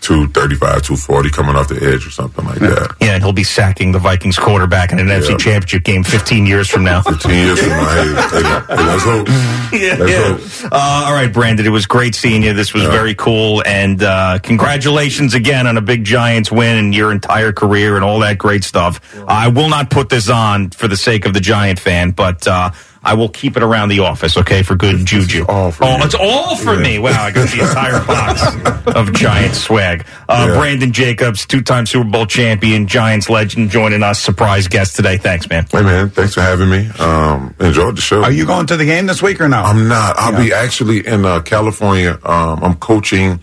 two 0.01 0.27
thirty 0.29 0.55
five, 0.55 0.81
two 0.81 0.95
forty, 0.95 1.29
coming 1.29 1.55
off 1.55 1.67
the 1.67 1.75
edge 1.75 2.05
or 2.05 2.11
something 2.11 2.45
like 2.45 2.59
that. 2.59 2.95
Yeah, 3.01 3.13
and 3.15 3.23
he'll 3.23 3.33
be 3.33 3.43
sacking 3.43 3.91
the 3.91 3.99
Vikings 3.99 4.37
quarterback 4.37 4.91
in 4.91 4.99
an 4.99 5.07
NFC 5.07 5.37
Championship 5.39 5.83
game 5.83 6.03
15 6.03 6.45
years 6.45 6.69
from 6.69 6.83
now. 6.83 7.01
Fifteen 7.01 7.31
years 7.31 7.59
from 7.59 7.69
now, 7.69 7.93
hey, 7.93 8.03
hey, 8.03 8.43
hey, 8.43 8.85
let's 8.85 9.03
hope. 9.03 9.27
yeah, 9.73 9.95
Let's 9.99 10.61
yeah. 10.63 10.69
Uh, 10.71 11.05
all 11.07 11.13
right, 11.13 11.31
Brandon, 11.31 11.65
it 11.65 11.69
was 11.69 11.85
great 11.85 12.15
seeing 12.15 12.43
you. 12.43 12.53
This 12.53 12.73
was 12.73 12.83
very 12.83 13.15
cool. 13.15 13.63
And 13.65 14.01
uh, 14.03 14.39
congratulations 14.41 15.33
again 15.33 15.67
on 15.67 15.77
a 15.77 15.81
big 15.81 16.03
Giants 16.03 16.51
win 16.51 16.77
and 16.77 16.93
your 16.95 17.11
entire 17.11 17.51
career 17.51 17.95
and 17.95 18.03
all 18.03 18.19
that 18.19 18.37
great 18.37 18.63
stuff. 18.63 18.99
I 19.27 19.47
will 19.49 19.69
not 19.69 19.89
put 19.89 20.09
this 20.09 20.29
on 20.29 20.69
for 20.71 20.87
the 20.87 20.97
sake 20.97 21.25
of 21.25 21.33
the 21.33 21.39
Giant 21.41 21.79
fan, 21.79 22.11
but 22.11 22.47
uh, 22.47 22.71
I 23.03 23.13
will 23.13 23.29
keep 23.29 23.55
it 23.55 23.63
around 23.63 23.89
the 23.89 23.99
office, 23.99 24.35
okay, 24.37 24.61
for 24.61 24.75
good 24.75 25.05
juju. 25.05 25.45
all 25.47 25.71
for 25.71 25.85
oh, 25.85 25.97
you. 25.97 26.03
it's 26.03 26.15
all 26.15 26.55
for 26.57 26.73
Yeah. 26.75 26.81
me. 26.81 26.99
Wow, 26.99 27.23
I 27.23 27.31
got 27.31 27.47
the 27.49 27.61
entire 27.61 28.03
box 28.05 28.95
of 28.95 29.13
Giant 29.13 29.55
swag. 29.55 30.05
Uh, 30.27 30.47
Yeah. 30.49 30.55
Brandon 30.59 30.91
Jacobs, 30.91 31.45
two 31.45 31.61
time 31.61 31.85
Super 31.85 32.09
Bowl 32.09 32.25
champion, 32.25 32.87
Giants 32.87 33.29
legend, 33.29 33.69
joining 33.71 34.03
us. 34.03 34.19
Surprise 34.19 34.67
guest 34.67 34.95
today. 34.97 35.17
Thanks, 35.17 35.47
man. 35.49 35.65
Hey 35.71 35.81
man, 35.83 36.09
thanks 36.09 36.33
for 36.33 36.41
having 36.41 36.69
me. 36.69 36.89
Um, 36.99 37.55
enjoyed 37.59 37.95
the 37.95 38.01
show. 38.01 38.21
Are 38.23 38.31
you 38.31 38.45
going 38.45 38.65
to 38.67 38.75
the 38.77 38.85
game 38.85 39.05
this 39.07 39.21
week 39.21 39.39
or 39.39 39.47
no? 39.47 39.57
I'm 39.61 39.87
not. 39.87 40.17
I'll 40.17 40.37
be 40.37 40.51
actually 40.53 41.05
in 41.07 41.23
uh, 41.25 41.41
California. 41.41 42.19
Um, 42.23 42.63
I'm 42.63 42.75
coaching 42.75 43.39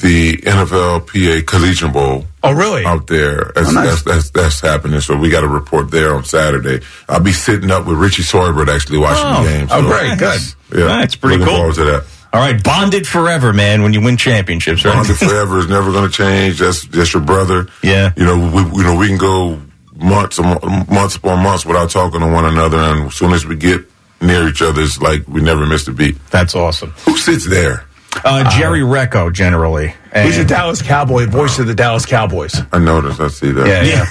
the 0.00 0.36
NFL 0.38 1.06
PA 1.06 1.50
Collegiate 1.50 1.92
Bowl. 1.92 2.24
Oh, 2.42 2.52
really? 2.52 2.84
Out 2.84 3.06
there, 3.06 3.52
that's, 3.54 3.68
Oh, 3.68 3.72
nice. 3.72 3.88
that's, 3.88 4.02
that's 4.02 4.30
that's 4.30 4.60
happening. 4.60 5.00
So 5.00 5.16
we 5.16 5.28
got 5.30 5.44
a 5.44 5.48
report 5.48 5.90
there 5.90 6.14
on 6.14 6.24
Saturday. 6.24 6.80
I'll 7.08 7.20
be 7.20 7.32
sitting 7.32 7.70
up 7.70 7.86
with 7.86 7.98
Richie 7.98 8.22
Sorbert 8.22 8.68
actually 8.68 8.98
watching 8.98 9.24
Oh. 9.26 9.42
the 9.44 9.48
game. 9.48 9.68
Oh, 9.70 9.82
So, 9.82 9.88
great. 9.88 10.18
Good. 10.18 10.40
Yeah, 10.78 10.84
That's 10.86 11.14
pretty 11.14 11.36
looking 11.38 11.48
cool. 11.54 11.56
Forward 11.58 11.74
to 11.76 11.84
that. 11.84 12.04
All 12.32 12.40
right, 12.40 12.62
bonded 12.64 13.06
forever, 13.06 13.52
man. 13.52 13.82
When 13.82 13.92
you 13.92 14.00
win 14.00 14.16
championships, 14.16 14.84
right? 14.86 14.94
Bonded 14.94 15.18
forever 15.18 15.58
is 15.58 15.68
never 15.68 15.92
going 15.92 16.10
to 16.10 16.16
change. 16.16 16.58
That's 16.60 16.86
that's 16.86 17.12
your 17.12 17.22
brother. 17.22 17.66
Yeah. 17.82 18.12
You 18.16 18.24
know, 18.24 18.38
we 18.38 18.78
you 18.78 18.82
know 18.84 18.96
we 18.96 19.06
can 19.08 19.18
go 19.18 19.60
months 19.94 20.38
months 20.40 21.16
upon 21.16 21.42
months 21.44 21.66
without 21.66 21.90
talking 21.90 22.20
to 22.20 22.26
one 22.32 22.46
another, 22.46 22.78
and 22.78 23.08
as 23.08 23.14
soon 23.14 23.32
as 23.34 23.44
we 23.44 23.54
get 23.56 23.82
near 24.22 24.48
each 24.48 24.62
other, 24.62 24.80
it's 24.80 24.98
like 25.00 25.28
we 25.28 25.42
never 25.42 25.66
missed 25.66 25.88
a 25.88 25.92
beat. 25.92 26.16
That's 26.30 26.54
awesome. 26.54 26.90
Who 27.04 27.18
sits 27.18 27.46
there? 27.48 27.84
Uh, 28.24 28.48
Jerry 28.58 28.80
Recco, 28.80 29.32
generally. 29.32 29.94
He's 30.14 30.36
a 30.38 30.44
Dallas 30.44 30.82
Cowboy, 30.82 31.26
voice 31.26 31.58
of 31.58 31.66
the 31.66 31.74
Dallas 31.74 32.04
Cowboys. 32.04 32.54
I 32.70 32.78
noticed. 32.78 33.18
I 33.20 33.28
see 33.28 33.50
that. 33.50 33.66
yeah, 33.66 33.82
yeah. 33.82 34.06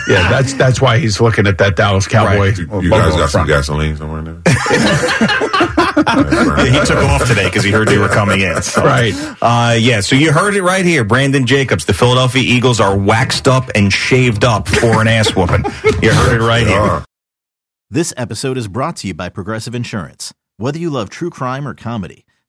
Yeah, 0.08 0.28
that's 0.28 0.52
that's 0.54 0.80
why 0.80 0.98
he's 0.98 1.20
looking 1.20 1.46
at 1.46 1.56
that 1.58 1.76
Dallas 1.76 2.06
Cowboy. 2.06 2.50
Right. 2.50 2.58
You, 2.58 2.82
you 2.82 2.90
guys 2.90 3.14
got 3.16 3.30
some 3.30 3.46
gasoline 3.46 3.96
somewhere 3.96 4.18
in 4.18 4.24
there? 4.24 4.42
Yeah, 6.00 6.80
he 6.80 6.86
took 6.86 6.98
off 6.98 7.26
today 7.26 7.44
because 7.44 7.62
he 7.64 7.70
heard 7.70 7.88
they 7.88 7.98
were 7.98 8.08
coming 8.08 8.40
in. 8.40 8.62
So. 8.62 8.82
Right. 8.84 9.12
Uh, 9.42 9.74
yeah, 9.78 10.00
so 10.00 10.16
you 10.16 10.32
heard 10.32 10.54
it 10.54 10.62
right 10.62 10.84
here. 10.84 11.04
Brandon 11.04 11.46
Jacobs. 11.46 11.84
The 11.84 11.92
Philadelphia 11.94 12.42
Eagles 12.42 12.80
are 12.80 12.96
waxed 12.96 13.46
up 13.48 13.70
and 13.74 13.92
shaved 13.92 14.44
up 14.44 14.68
for 14.68 15.00
an 15.00 15.08
ass 15.08 15.34
whooping. 15.34 15.64
You 16.02 16.12
heard 16.12 16.40
it 16.40 16.44
right 16.44 16.66
here. 16.66 17.04
This 17.90 18.14
episode 18.16 18.56
is 18.56 18.68
brought 18.68 18.96
to 18.96 19.08
you 19.08 19.14
by 19.14 19.28
Progressive 19.28 19.74
Insurance. 19.74 20.32
Whether 20.56 20.78
you 20.78 20.90
love 20.90 21.10
true 21.10 21.30
crime 21.30 21.66
or 21.66 21.74
comedy, 21.74 22.24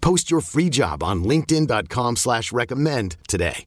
Post 0.00 0.30
your 0.30 0.40
free 0.40 0.70
job 0.70 1.02
on 1.02 1.24
LinkedIn.com 1.24 2.16
slash 2.16 2.52
recommend 2.52 3.16
today. 3.28 3.64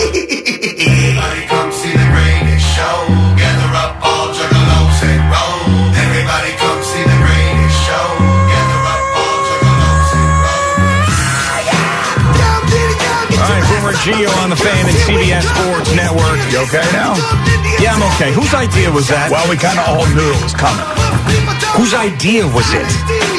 Everybody 0.00 1.46
come 1.46 1.70
see 1.72 1.92
the 1.92 2.08
greatest 2.12 2.66
show. 2.74 2.94
Gather 3.36 3.70
up 3.76 3.92
all 4.02 4.28
juggalos 4.32 4.98
and 5.04 5.22
roll. 5.28 5.92
Everybody 5.92 6.50
come 6.56 6.80
see 6.82 7.04
the 7.04 7.18
greatest 7.20 7.76
show. 7.84 8.06
Gather 8.48 8.82
up 8.88 9.02
all 9.12 9.38
juggalos 9.46 10.10
and 10.16 10.32
roll. 10.42 10.72
All 13.38 13.48
right, 13.50 13.64
Boomer 13.68 13.94
Gio 14.02 14.30
on 14.42 14.50
the 14.50 14.56
fan 14.56 14.88
and 14.88 14.98
CBS 15.04 15.44
Sports 15.46 15.90
Network. 15.94 16.38
You 16.50 16.64
okay 16.66 16.86
now? 16.96 17.14
Yeah, 17.78 17.94
I'm 17.94 18.02
okay. 18.14 18.32
Whose 18.32 18.54
idea 18.54 18.90
was 18.90 19.08
that? 19.08 19.30
Well, 19.30 19.46
we 19.50 19.56
kind 19.56 19.78
of 19.78 19.86
all 19.88 20.06
knew 20.14 20.30
it 20.32 20.42
was 20.42 20.54
coming. 20.54 20.86
Whose 21.76 21.94
idea 21.94 22.46
was 22.46 22.66
it? 22.72 22.88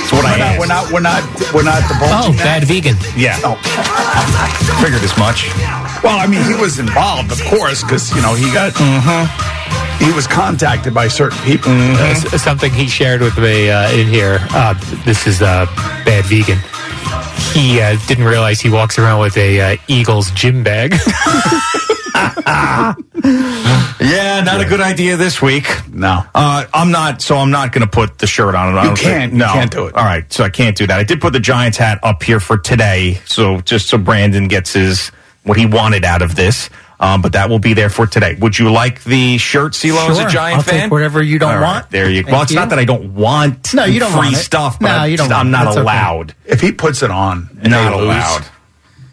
That's 0.04 0.12
what 0.12 0.26
I 0.26 0.60
We're 0.60 0.68
not, 0.68 0.84
asked. 0.84 0.92
we're 0.92 1.02
not, 1.02 1.24
we're 1.24 1.32
not, 1.32 1.54
we're 1.54 1.64
not 1.64 1.82
Oh, 1.86 2.28
divulging 2.28 2.38
bad 2.44 2.64
vegan. 2.66 2.96
Yeah, 3.16 3.40
Oh. 3.44 3.56
I 3.64 4.52
figured 4.84 5.02
as 5.02 5.16
much. 5.18 5.48
Well, 6.04 6.20
I 6.20 6.28
mean, 6.28 6.44
he 6.44 6.56
was 6.60 6.78
involved, 6.80 7.32
of 7.32 7.42
course, 7.46 7.84
because 7.84 8.14
you 8.16 8.22
know 8.22 8.34
he 8.36 8.52
got. 8.52 8.74
He 10.02 10.12
was 10.12 10.28
contacted 10.28 10.94
by 10.94 11.08
certain 11.08 11.40
people. 11.46 11.72
Uh, 11.72 12.16
something 12.38 12.72
he 12.74 12.88
shared 12.88 13.22
with 13.22 13.38
me 13.38 13.70
uh, 13.70 13.90
in 13.92 14.08
here. 14.08 14.40
Uh, 14.52 14.74
this 15.06 15.26
is 15.28 15.42
uh, 15.42 15.66
bad 16.04 16.26
vegan. 16.26 16.58
He 17.54 17.80
uh, 17.80 17.96
didn't 18.08 18.26
realize 18.26 18.60
he 18.60 18.70
walks 18.70 19.00
around 19.00 19.22
with 19.22 19.38
a 19.38 19.62
uh, 19.62 19.78
Eagles 19.88 20.32
gym 20.32 20.62
bag. 20.64 20.96
Yeah, 24.04 24.42
not 24.44 24.60
a 24.60 24.66
good 24.66 24.82
idea 24.82 25.16
this 25.18 25.42
week. 25.42 25.68
No. 25.90 26.24
Uh, 26.36 26.66
I'm 26.74 26.92
not, 26.92 27.22
so 27.22 27.38
I'm 27.38 27.52
not 27.52 27.72
going 27.72 27.84
to 27.86 27.90
put 27.92 28.18
the 28.18 28.28
shirt 28.28 28.54
on. 28.56 28.76
I 28.78 28.82
You 28.82 28.88
don't 28.88 28.96
think- 28.98 29.08
can't. 29.10 29.32
You 29.34 29.38
no, 29.40 29.54
can't 29.54 29.72
do 29.72 29.86
it. 29.88 29.96
All 29.96 30.04
right, 30.04 30.32
so 30.32 30.44
I 30.44 30.50
can't 30.50 30.76
do 30.76 30.86
that. 30.88 31.00
I 31.00 31.04
did 31.04 31.22
put 31.22 31.32
the 31.34 31.40
Giants 31.40 31.78
hat 31.78 32.00
up 32.04 32.22
here 32.24 32.40
for 32.40 32.58
today, 32.58 33.22
so 33.26 33.62
just 33.62 33.88
so 33.88 33.98
Brandon 33.98 34.48
gets 34.48 34.74
his 34.74 35.10
what 35.44 35.58
he 35.58 35.66
wanted 35.66 36.04
out 36.06 36.22
of 36.22 36.36
this. 36.36 36.70
Um, 37.00 37.22
but 37.22 37.34
that 37.34 37.50
will 37.50 37.60
be 37.60 37.74
there 37.74 37.90
for 37.90 38.06
today. 38.08 38.36
Would 38.40 38.58
you 38.60 38.72
like 38.72 39.04
the 39.04 39.38
shirt, 39.38 39.74
CeeLo, 39.74 40.10
as 40.10 40.18
a 40.18 40.22
Sure. 40.22 40.30
Giant 40.30 40.58
I'll 40.58 40.64
fan? 40.64 40.82
take 40.84 40.92
whatever 40.92 41.22
you 41.22 41.38
don't 41.40 41.54
All 41.54 41.60
right, 41.60 41.74
want. 41.82 41.90
There 41.92 42.10
you 42.10 42.24
go. 42.24 42.32
Well, 42.32 42.42
it's 42.44 42.52
you. 42.52 42.56
not 42.60 42.70
that 42.70 42.80
I 42.80 42.86
don't 42.86 43.14
want 43.14 43.74
No, 43.74 43.84
you 43.86 44.00
don't 44.00 44.12
free 44.12 44.20
want 44.20 44.36
stuff, 44.38 44.80
but 44.80 44.88
No, 44.88 44.96
I'm, 45.00 45.12
you 45.12 45.18
don't 45.18 45.32
I'm 45.32 45.38
want 45.38 45.48
it. 45.48 45.52
not 45.52 45.64
That's 45.66 45.78
okay. 45.78 45.82
allowed. 45.82 46.36
If 46.46 46.62
he 46.62 46.72
puts 46.72 47.04
it 47.04 47.12
on, 47.12 47.50
Not 47.62 47.94
allowed. 47.94 48.46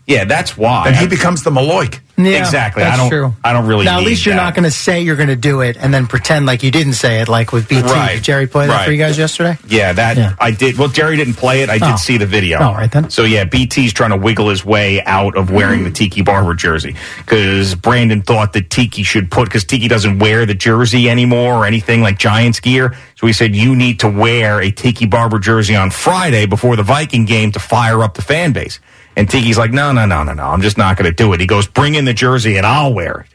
Yeah, 0.06 0.24
that's 0.24 0.56
why. 0.56 0.86
And 0.88 0.96
he 0.96 1.06
becomes 1.06 1.42
the 1.42 1.50
Maloik. 1.50 2.00
Yeah, 2.24 2.38
Exactly. 2.38 2.82
I 2.82 2.86
That's 2.90 2.98
don't- 2.98 3.10
True. 3.10 3.34
I 3.44 3.52
don't 3.52 3.66
really 3.66 3.84
Now, 3.84 3.98
at 3.98 4.04
least 4.04 4.24
you're 4.26 4.34
that. 4.34 4.42
not 4.42 4.54
going 4.54 4.64
to 4.64 4.70
say 4.70 5.00
you're 5.02 5.16
going 5.16 5.28
to 5.28 5.36
do 5.36 5.60
it 5.60 5.76
and 5.78 5.92
then 5.92 6.06
pretend 6.06 6.46
like 6.46 6.62
you 6.62 6.70
didn't 6.70 6.94
say 6.94 7.20
it, 7.20 7.28
like 7.28 7.52
with 7.52 7.68
BT. 7.68 7.82
Right. 7.82 8.14
Did 8.14 8.24
Jerry 8.24 8.46
play 8.46 8.66
that 8.66 8.72
Right. 8.72 8.84
for 8.86 8.92
you 8.92 8.98
guys 8.98 9.16
yesterday? 9.18 9.58
Yeah, 9.68 9.92
that 9.92 10.16
Yeah. 10.16 10.34
I 10.40 10.50
did. 10.50 10.78
Well, 10.78 10.88
Jerry 10.88 11.16
didn't 11.16 11.34
play 11.34 11.62
it. 11.62 11.70
I 11.70 11.78
did 11.78 11.92
Oh. 11.92 11.96
see 11.96 12.16
the 12.16 12.26
video. 12.26 12.60
All 12.60 12.74
right, 12.74 12.90
then. 12.90 13.10
So 13.10 13.24
yeah, 13.24 13.44
BT's 13.44 13.92
trying 13.92 14.10
to 14.10 14.16
wiggle 14.16 14.48
his 14.50 14.64
way 14.64 15.02
out 15.04 15.36
of 15.36 15.50
wearing 15.50 15.84
the 15.84 15.90
Tiki 15.90 16.22
Barber 16.22 16.54
jersey 16.54 16.94
because 17.18 17.74
Brandon 17.74 18.22
thought 18.22 18.52
that 18.54 18.70
Tiki 18.70 19.02
should 19.02 19.30
put 19.30 19.44
because 19.44 19.64
Tiki 19.64 19.88
doesn't 19.88 20.18
wear 20.18 20.46
the 20.46 20.54
jersey 20.54 21.08
anymore 21.10 21.54
or 21.54 21.66
anything 21.66 22.02
like 22.02 22.18
Giants 22.18 22.60
gear. 22.60 22.94
So 23.16 23.26
he 23.26 23.32
said 23.32 23.54
you 23.54 23.76
need 23.76 24.00
to 24.00 24.08
wear 24.08 24.60
a 24.60 24.70
Tiki 24.70 25.06
Barber 25.06 25.38
jersey 25.38 25.76
on 25.76 25.90
Friday 25.90 26.46
before 26.46 26.76
the 26.76 26.82
Viking 26.82 27.24
game 27.26 27.52
to 27.52 27.58
fire 27.58 28.02
up 28.02 28.14
the 28.14 28.22
fan 28.22 28.52
base. 28.52 28.80
And 29.20 29.28
Tiki's 29.28 29.58
like, 29.58 29.70
no, 29.70 29.92
no, 29.92 30.06
no, 30.06 30.22
no, 30.22 30.32
no. 30.32 30.44
I'm 30.44 30.62
just 30.62 30.78
not 30.78 30.96
going 30.96 31.04
to 31.04 31.14
do 31.14 31.30
it. 31.34 31.40
He 31.40 31.46
goes, 31.46 31.66
bring 31.66 31.94
in 31.94 32.06
the 32.06 32.14
jersey 32.14 32.56
and 32.56 32.64
I'll 32.64 32.94
wear 32.94 33.20
it. 33.20 33.26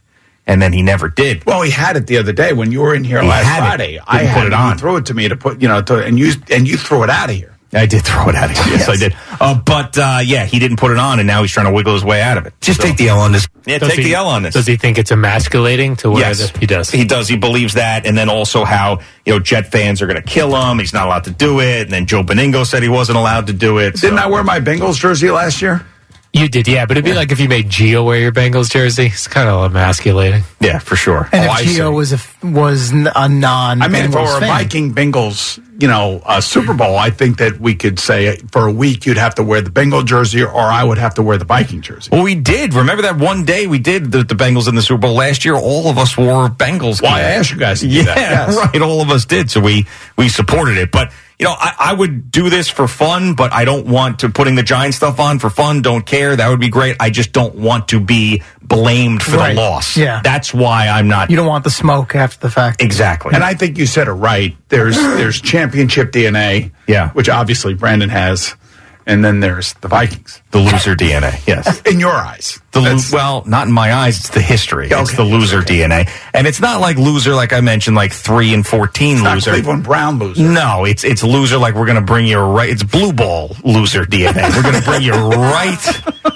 And 0.48 0.60
then 0.60 0.74
he 0.74 0.82
never 0.82 1.10
did. 1.10 1.46
Well, 1.46 1.62
he 1.62 1.70
had 1.70 1.96
it 1.96 2.08
the 2.08 2.18
other 2.18 2.34
day 2.34 2.54
when 2.54 2.72
you 2.72 2.82
were 2.82 2.96
in 2.96 3.04
here 3.04 3.22
He 3.22 3.28
last. 3.28 3.46
Friday. 3.60 4.00
I 4.00 4.22
put 4.22 4.26
had 4.26 4.48
it 4.48 4.54
on. 4.54 4.80
Threw 4.80 4.98
it 4.98 5.06
to 5.06 5.14
me 5.14 5.28
to 5.28 5.36
put, 5.36 5.62
you 5.62 5.68
know, 5.68 5.84
to, 5.84 6.04
and 6.04 6.18
you 6.18 6.32
and 6.50 6.68
you 6.68 6.76
threw 6.76 7.04
it 7.04 7.12
out 7.12 7.30
of 7.30 7.36
here. 7.36 7.55
I 7.76 7.86
did 7.86 8.04
throw 8.06 8.30
it 8.30 8.36
at 8.36 8.50
him. 8.50 8.56
Yes, 8.72 8.90
I 8.90 8.96
did. 8.96 9.16
Uh, 9.40 9.60
but 9.60 9.98
uh, 9.98 10.20
yeah, 10.24 10.46
he 10.46 10.60
didn't 10.60 10.78
put 10.78 10.92
it 10.92 10.98
on, 10.98 11.20
and 11.20 11.28
now 11.28 11.42
he's 11.42 11.52
trying 11.52 11.66
to 11.68 11.72
wiggle 11.74 11.94
his 11.94 12.04
way 12.06 12.22
out 12.22 12.38
of 12.38 12.46
it. 12.46 12.54
Just 12.62 12.82
So- 12.82 12.88
take 12.88 12.98
the 12.98 13.10
L 13.10 13.20
on 13.20 13.32
this. 13.34 13.48
Yeah, 13.66 13.80
Does 13.80 13.90
take 13.90 14.00
he- 14.00 14.04
the 14.06 14.14
L 14.16 14.28
on 14.28 14.44
this. 14.44 14.54
Does 14.54 14.66
he 14.68 14.76
think 14.78 14.98
it's 14.98 15.12
emasculating 15.12 15.96
to 15.98 16.12
wear 16.12 16.22
Yes, 16.22 16.52
the, 16.52 16.60
he 16.60 16.66
does. 16.66 16.90
He 16.90 17.04
does. 17.06 17.28
He 17.28 17.36
believes 17.38 17.74
that, 17.76 18.06
and 18.06 18.18
then 18.18 18.30
also 18.30 18.64
how 18.64 19.00
you 19.26 19.34
know 19.34 19.40
Jet 19.40 19.72
fans 19.72 20.02
are 20.02 20.08
going 20.08 20.22
to 20.22 20.28
kill 20.28 20.56
him. 20.56 20.80
He's 20.80 20.94
not 20.94 21.06
allowed 21.08 21.26
to 21.26 21.32
do 21.32 21.60
it. 21.60 21.82
And 21.84 21.92
then 21.92 22.06
Joe 22.06 22.24
Benigno 22.24 22.66
said 22.66 22.82
he 22.84 22.90
wasn't 22.90 23.18
allowed 23.18 23.48
to 23.48 23.54
do 23.54 23.78
it. 23.80 23.96
Didn't 23.96 24.18
so- 24.18 24.24
I 24.24 24.28
wear 24.28 24.44
my 24.44 24.60
Bengals 24.60 24.98
jersey 25.00 25.30
last 25.32 25.62
year? 25.62 25.86
You 26.38 26.50
did, 26.50 26.68
yeah, 26.68 26.86
but 26.86 26.98
it'd 26.98 27.06
be 27.06 27.14
like 27.14 27.32
if 27.32 27.40
you 27.40 27.48
made 27.48 27.70
Gio 27.70 28.04
wear 28.06 28.20
your 28.20 28.34
Bengals 28.34 28.70
jersey. 28.70 29.06
It's 29.06 29.26
kind 29.26 29.48
of 29.48 29.72
emasculating. 29.72 30.44
Yeah, 30.60 30.80
for 30.80 30.98
sure. 30.98 31.30
And 31.32 31.46
Oh, 31.48 31.54
I 31.54 31.62
if 31.62 31.68
Gio 31.68 31.88
see. 31.90 31.96
was 31.96 32.12
a 32.12 32.20
was 32.46 32.92
n- 32.92 33.10
a 33.16 33.30
non, 33.30 33.82
I 33.82 33.88
mean, 33.88 34.04
if 34.04 34.10
it 34.12 34.14
Bengals 34.18 34.40
were 34.40 34.44
a 34.44 34.48
Viking 34.48 34.94
Bengals, 34.94 35.60
you 35.82 35.88
know, 35.88 36.22
uh, 36.26 36.42
Super 36.42 36.74
Bowl, 36.74 36.98
I 36.98 37.10
think 37.10 37.38
that 37.38 37.58
we 37.62 37.74
could 37.76 38.00
say 38.00 38.36
for 38.52 38.68
a 38.68 38.72
week 38.72 39.06
you'd 39.06 39.18
have 39.18 39.36
to 39.36 39.44
wear 39.44 39.62
the 39.62 39.70
Bengal 39.72 40.04
jersey, 40.04 40.44
or 40.44 40.60
I 40.60 40.84
would 40.84 40.98
have 40.98 41.14
to 41.16 41.22
wear 41.24 41.38
the 41.38 41.46
Viking 41.46 41.80
jersey. 41.80 42.10
Well, 42.12 42.24
we 42.24 42.36
did. 42.36 42.74
Remember 42.74 43.04
that 43.04 43.18
one 43.18 43.46
day 43.46 43.66
we 43.68 43.80
did 43.80 44.12
the, 44.12 44.24
the 44.24 44.36
Bengals 44.36 44.68
in 44.68 44.76
the 44.76 44.82
Super 44.82 45.00
Bowl 45.04 45.14
last 45.16 45.46
year. 45.46 45.56
All 45.56 45.88
of 45.90 45.98
us 45.98 46.18
wore 46.18 46.50
Bengals. 46.50 47.02
Why 47.02 47.20
gear. 47.22 47.28
I 47.30 47.32
asked 47.32 47.52
you 47.52 47.58
guys 47.58 47.80
to 47.80 47.88
do 47.88 47.94
Yeah, 47.94 48.04
that? 48.04 48.18
Yes. 48.50 48.58
right. 48.58 48.82
All 48.82 49.00
of 49.02 49.10
us 49.10 49.24
did. 49.24 49.50
So 49.50 49.62
we 49.62 49.86
we 50.18 50.28
supported 50.28 50.78
it. 50.78 50.92
But 50.92 51.14
you 51.40 51.46
know, 51.46 51.54
I, 51.58 51.76
I 51.80 51.94
would 51.94 52.32
do 52.32 52.50
this 52.50 52.70
for 52.70 52.88
fun, 52.88 53.34
but 53.34 53.52
I 53.54 53.66
don't 53.66 53.88
want 53.88 54.20
to 54.20 54.30
putting 54.30 54.56
the 54.56 54.64
Giant 54.64 54.94
stuff 54.94 55.20
on 55.20 55.40
for 55.40 55.50
fun. 55.50 55.82
Don't 55.82 56.06
care. 56.06 56.36
That 56.36 56.48
would 56.50 56.60
be 56.62 56.70
great. 56.70 56.96
I 57.00 57.10
just 57.10 57.34
don't 57.34 57.56
want 57.56 57.90
to 57.90 58.00
be 58.00 58.42
blamed 58.62 59.22
for 59.22 59.38
Right. 59.38 59.54
the 59.56 59.62
loss. 59.62 59.98
Yeah. 59.98 60.22
that's 60.24 60.54
why 60.54 60.88
I'm 60.88 61.08
not. 61.08 61.30
you 61.30 61.36
don't 61.36 61.48
want 61.48 61.64
the 61.66 61.70
smoke 61.70 62.16
after 62.16 62.40
the 62.40 62.50
fact. 62.50 62.82
exactly. 62.82 63.34
And 63.36 63.44
I 63.44 63.54
think 63.54 63.78
you 63.78 63.86
said 63.86 64.08
it 64.08 64.14
right. 64.14 64.56
There's 64.70 64.96
there's 65.18 65.40
championship 65.42 66.12
DNA, 66.12 66.72
Yeah. 66.88 67.10
which 67.12 67.30
obviously 67.30 67.74
Brandon 67.74 68.10
has, 68.10 68.56
and 69.06 69.24
then 69.24 69.40
there's 69.42 69.74
the 69.82 69.88
Vikings. 69.88 70.42
the 70.52 70.60
loser 70.60 70.96
DNA. 70.96 71.46
Yes. 71.46 71.82
In 71.82 72.00
your 72.00 72.12
eyes, 72.14 72.60
The 72.76 72.82
That's- 72.82 73.12
well, 73.12 73.42
not 73.48 73.68
in 73.68 73.74
my 73.74 73.94
eyes. 73.94 74.18
It's 74.18 74.30
the 74.30 74.42
history. 74.42 74.90
Yeah, 74.90 75.02
It's 75.02 75.16
the 75.16 75.24
loser 75.24 75.62
DNA, 75.62 76.10
and 76.34 76.46
it's 76.46 76.60
not 76.60 76.82
like 76.82 76.98
loser 76.98 77.34
like 77.34 77.54
I 77.54 77.62
mentioned, 77.62 77.96
like 77.96 78.12
three 78.12 78.54
and 78.54 78.68
fourteen 78.68 79.24
not 79.24 79.36
loser. 79.36 79.52
Cleveland 79.52 79.84
Brown 79.86 80.20
loser. 80.20 80.42
No, 80.44 80.84
it's 80.84 81.06
it's 81.06 81.24
loser 81.24 81.58
like 81.58 81.74
we're 81.76 81.86
going 81.86 81.96
to 81.96 82.02
bring 82.02 82.28
you 82.28 82.38
right. 82.40 82.70
It's 82.70 82.84
blue 82.84 83.14
ball 83.14 83.56
loser 83.64 84.04
DNA. 84.06 84.54
We're 84.56 84.62
going 84.64 84.76
to 84.76 84.82
bring 84.86 85.02
you 85.04 85.14
right 85.14 85.80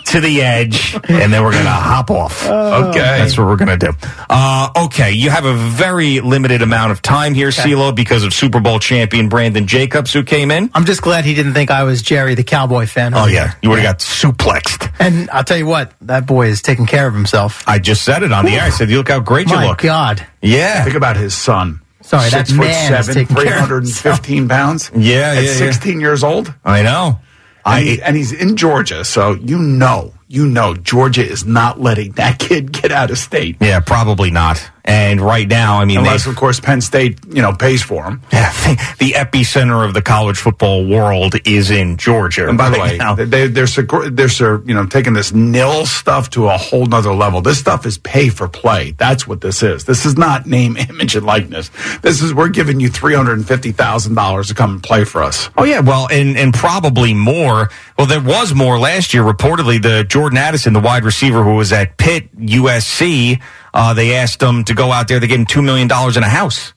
to 0.06 0.22
the 0.22 0.42
edge, 0.42 0.96
and 1.10 1.32
then 1.34 1.44
we're 1.44 1.52
going 1.52 1.66
to 1.66 1.70
hop 1.70 2.10
off. 2.10 2.48
Okay. 2.48 3.00
That's 3.00 3.38
what 3.38 3.46
we're 3.46 3.58
going 3.58 3.78
to 3.78 3.88
do. 3.88 3.92
Uh, 4.30 4.70
okay, 4.86 5.12
you 5.12 5.30
have 5.30 5.46
a 5.46 5.54
very 5.54 6.20
limited 6.22 6.62
amount 6.62 6.92
of 6.94 7.02
time 7.02 7.34
here, 7.34 7.50
CeeLo, 7.50 7.94
because 7.94 8.24
of 8.24 8.34
Super 8.34 8.60
Bowl 8.60 8.80
champion 8.80 9.28
Brandon 9.30 9.68
Jacobs, 9.68 10.14
who 10.14 10.24
came 10.24 10.52
in. 10.52 10.72
I'm 10.74 10.86
just 10.86 11.02
glad 11.02 11.26
he 11.26 11.34
didn't 11.36 11.54
think 11.54 11.70
I 11.70 11.84
was 11.84 12.02
Jerry, 12.02 12.34
the 12.36 12.44
Cowboy 12.44 12.86
fan. 12.88 13.14
Oh 13.14 13.26
yeah, 13.28 13.54
you 13.62 13.70
would 13.70 13.80
have 13.80 13.98
got 13.98 14.00
suplexed. 14.00 14.92
And 15.00 15.30
I'll 15.30 15.44
tell 15.44 15.58
you 15.58 15.66
what, 15.68 15.94
that 16.02 16.26
boy 16.30 16.48
is 16.48 16.62
taking 16.62 16.86
care 16.86 17.08
of 17.08 17.14
himself. 17.14 17.64
I 17.68 17.80
just 17.80 18.04
said 18.06 18.24
it 18.24 18.32
on 18.32 18.46
the 18.46 18.52
air. 18.52 18.62
I 18.64 18.70
said, 18.70 18.90
"You 18.90 18.98
look 18.98 19.10
how 19.10 19.20
great 19.20 19.50
you 19.50 19.56
My 19.56 19.68
look." 19.68 19.80
God. 19.80 20.26
Yeah, 20.42 20.84
Think 20.86 20.96
about 20.96 21.18
his 21.18 21.34
son. 21.36 21.82
Sorry, 22.02 22.30
that 22.30 22.48
Six 22.48 22.52
foot 22.52 22.66
man 22.66 22.94
is 22.94 23.06
seven, 23.06 23.14
taking 23.14 23.36
care 23.36 23.60
of 23.60 23.68
315 23.68 24.48
pounds. 24.48 24.90
Yeah, 24.96 25.34
At 25.34 25.44
yeah, 25.44 25.50
yeah. 25.52 25.54
16 25.58 26.00
years 26.00 26.24
old. 26.24 26.54
I 26.64 26.82
know. 26.82 27.20
And, 27.66 27.76
I 27.76 27.82
he- 27.82 28.02
and 28.02 28.16
he's 28.16 28.32
in 28.32 28.56
Georgia, 28.56 29.04
so 29.04 29.34
you 29.34 29.60
know, 29.60 30.14
you 30.28 30.48
know, 30.48 30.74
Georgia 30.76 31.26
is 31.28 31.46
not 31.46 31.80
letting 31.82 32.14
that 32.14 32.40
kid 32.40 32.72
get 32.72 32.92
out 32.92 33.12
of 33.12 33.18
state. 33.18 33.58
yeah, 33.60 33.80
probably 33.82 34.32
not. 34.32 34.58
And 34.90 35.22
right 35.22 35.48
now, 35.48 35.80
I 35.80 35.86
mean, 35.86 36.00
Unless, 36.00 36.26
they- 36.26 36.32
of 36.32 36.36
course, 36.38 36.60
Penn 36.60 36.82
State, 36.82 37.20
you 37.30 37.42
know, 37.44 37.54
pays 37.54 37.84
for 37.84 38.04
them. 38.04 38.22
Yeah, 38.34 38.52
the 39.00 39.12
epicenter 39.12 39.86
of 39.86 39.94
the 39.94 40.02
college 40.02 40.38
football 40.38 40.88
world 40.88 41.36
is 41.46 41.70
in 41.70 41.98
Georgia. 41.98 42.48
And 42.50 42.58
by 42.58 42.70
the 42.70 42.80
way, 42.80 42.98
now. 42.98 43.14
they, 43.14 43.26
they're, 43.48 43.68
they're, 43.68 44.62
you 44.66 44.74
know, 44.74 44.88
taking 44.88 45.14
this 45.14 45.32
nil 45.32 45.86
stuff 45.86 46.32
to 46.32 46.48
a 46.48 46.58
whole 46.58 46.88
nother 46.88 47.14
level. 47.14 47.42
This 47.42 47.60
stuff 47.60 47.86
is 47.86 48.00
pay 48.00 48.30
for 48.30 48.48
play. 48.48 48.92
That's 48.98 49.28
what 49.28 49.42
this 49.42 49.62
is. 49.62 49.86
This 49.86 50.06
is 50.06 50.18
not 50.18 50.48
name, 50.48 50.76
image, 50.90 51.16
and 51.16 51.26
likeness. 51.26 51.70
This 52.02 52.22
is, 52.24 52.34
we're 52.34 52.50
giving 52.50 52.80
you 52.80 52.90
$350,000 52.90 54.48
to 54.48 54.54
come 54.56 54.72
and 54.72 54.84
play 54.84 55.04
for 55.04 55.22
us. 55.22 55.50
Oh 55.58 55.64
yeah, 55.66 55.82
well, 55.82 56.08
and 56.12 56.38
and 56.38 56.54
probably 56.54 57.14
more. 57.14 57.70
Well, 57.98 58.08
there 58.08 58.22
was 58.22 58.54
more 58.56 58.80
last 58.80 59.14
year. 59.14 59.24
Reportedly, 59.24 59.82
the 59.82 60.04
Jordan 60.04 60.38
Addison, 60.38 60.74
the 60.74 60.80
wide 60.80 61.04
receiver 61.04 61.44
who 61.44 61.56
was 61.56 61.72
at 61.72 61.98
Pitt, 61.98 62.36
USC, 62.38 63.42
uh, 63.74 63.94
they 63.94 64.16
asked 64.16 64.42
him 64.42 64.64
to 64.66 64.74
go 64.74 64.92
out 64.92 65.08
there. 65.08 65.20
They 65.20 65.28
gave 65.28 65.40
him 65.40 65.46
two 65.46 65.62
million 65.62 65.88
dollars 65.88 66.18
in 66.18 66.24
a 66.24 66.30
house 66.30 66.74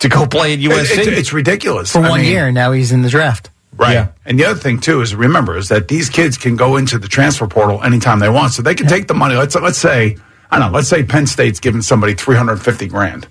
to 0.00 0.08
go 0.08 0.26
play 0.26 0.52
at 0.54 0.58
It- 0.58 0.62
USC. 0.70 0.98
it's, 0.98 1.06
it's 1.08 1.32
ridiculous. 1.32 1.92
For 1.92 2.00
I 2.02 2.08
one 2.10 2.20
mean, 2.22 2.30
year, 2.30 2.50
now 2.52 2.72
he's 2.72 2.92
in 2.92 3.02
the 3.02 3.08
draft. 3.10 3.50
Right. 3.76 4.08
And 4.24 4.38
the 4.38 4.44
other 4.44 4.58
thing 4.60 4.78
too 4.78 5.00
is 5.00 5.14
remember 5.16 5.56
is 5.56 5.68
that 5.68 5.88
these 5.88 6.08
kids 6.08 6.36
can 6.38 6.54
go 6.56 6.76
into 6.76 6.96
the 6.98 7.08
transfer 7.08 7.48
portal 7.48 7.82
anytime 7.82 8.20
they 8.20 8.28
want. 8.28 8.52
So 8.52 8.62
they 8.62 8.74
can 8.76 8.86
take 8.86 9.08
the 9.08 9.14
money. 9.14 9.34
Let's 9.34 9.54
let's 9.56 9.78
say 9.78 10.16
I 10.50 10.58
don't 10.60 10.70
know, 10.70 10.76
let's 10.76 10.88
say 10.88 11.02
Penn 11.02 11.26
State's 11.26 11.58
giving 11.58 11.82
somebody 11.82 12.14
350 12.14 12.86
grand. 12.86 13.26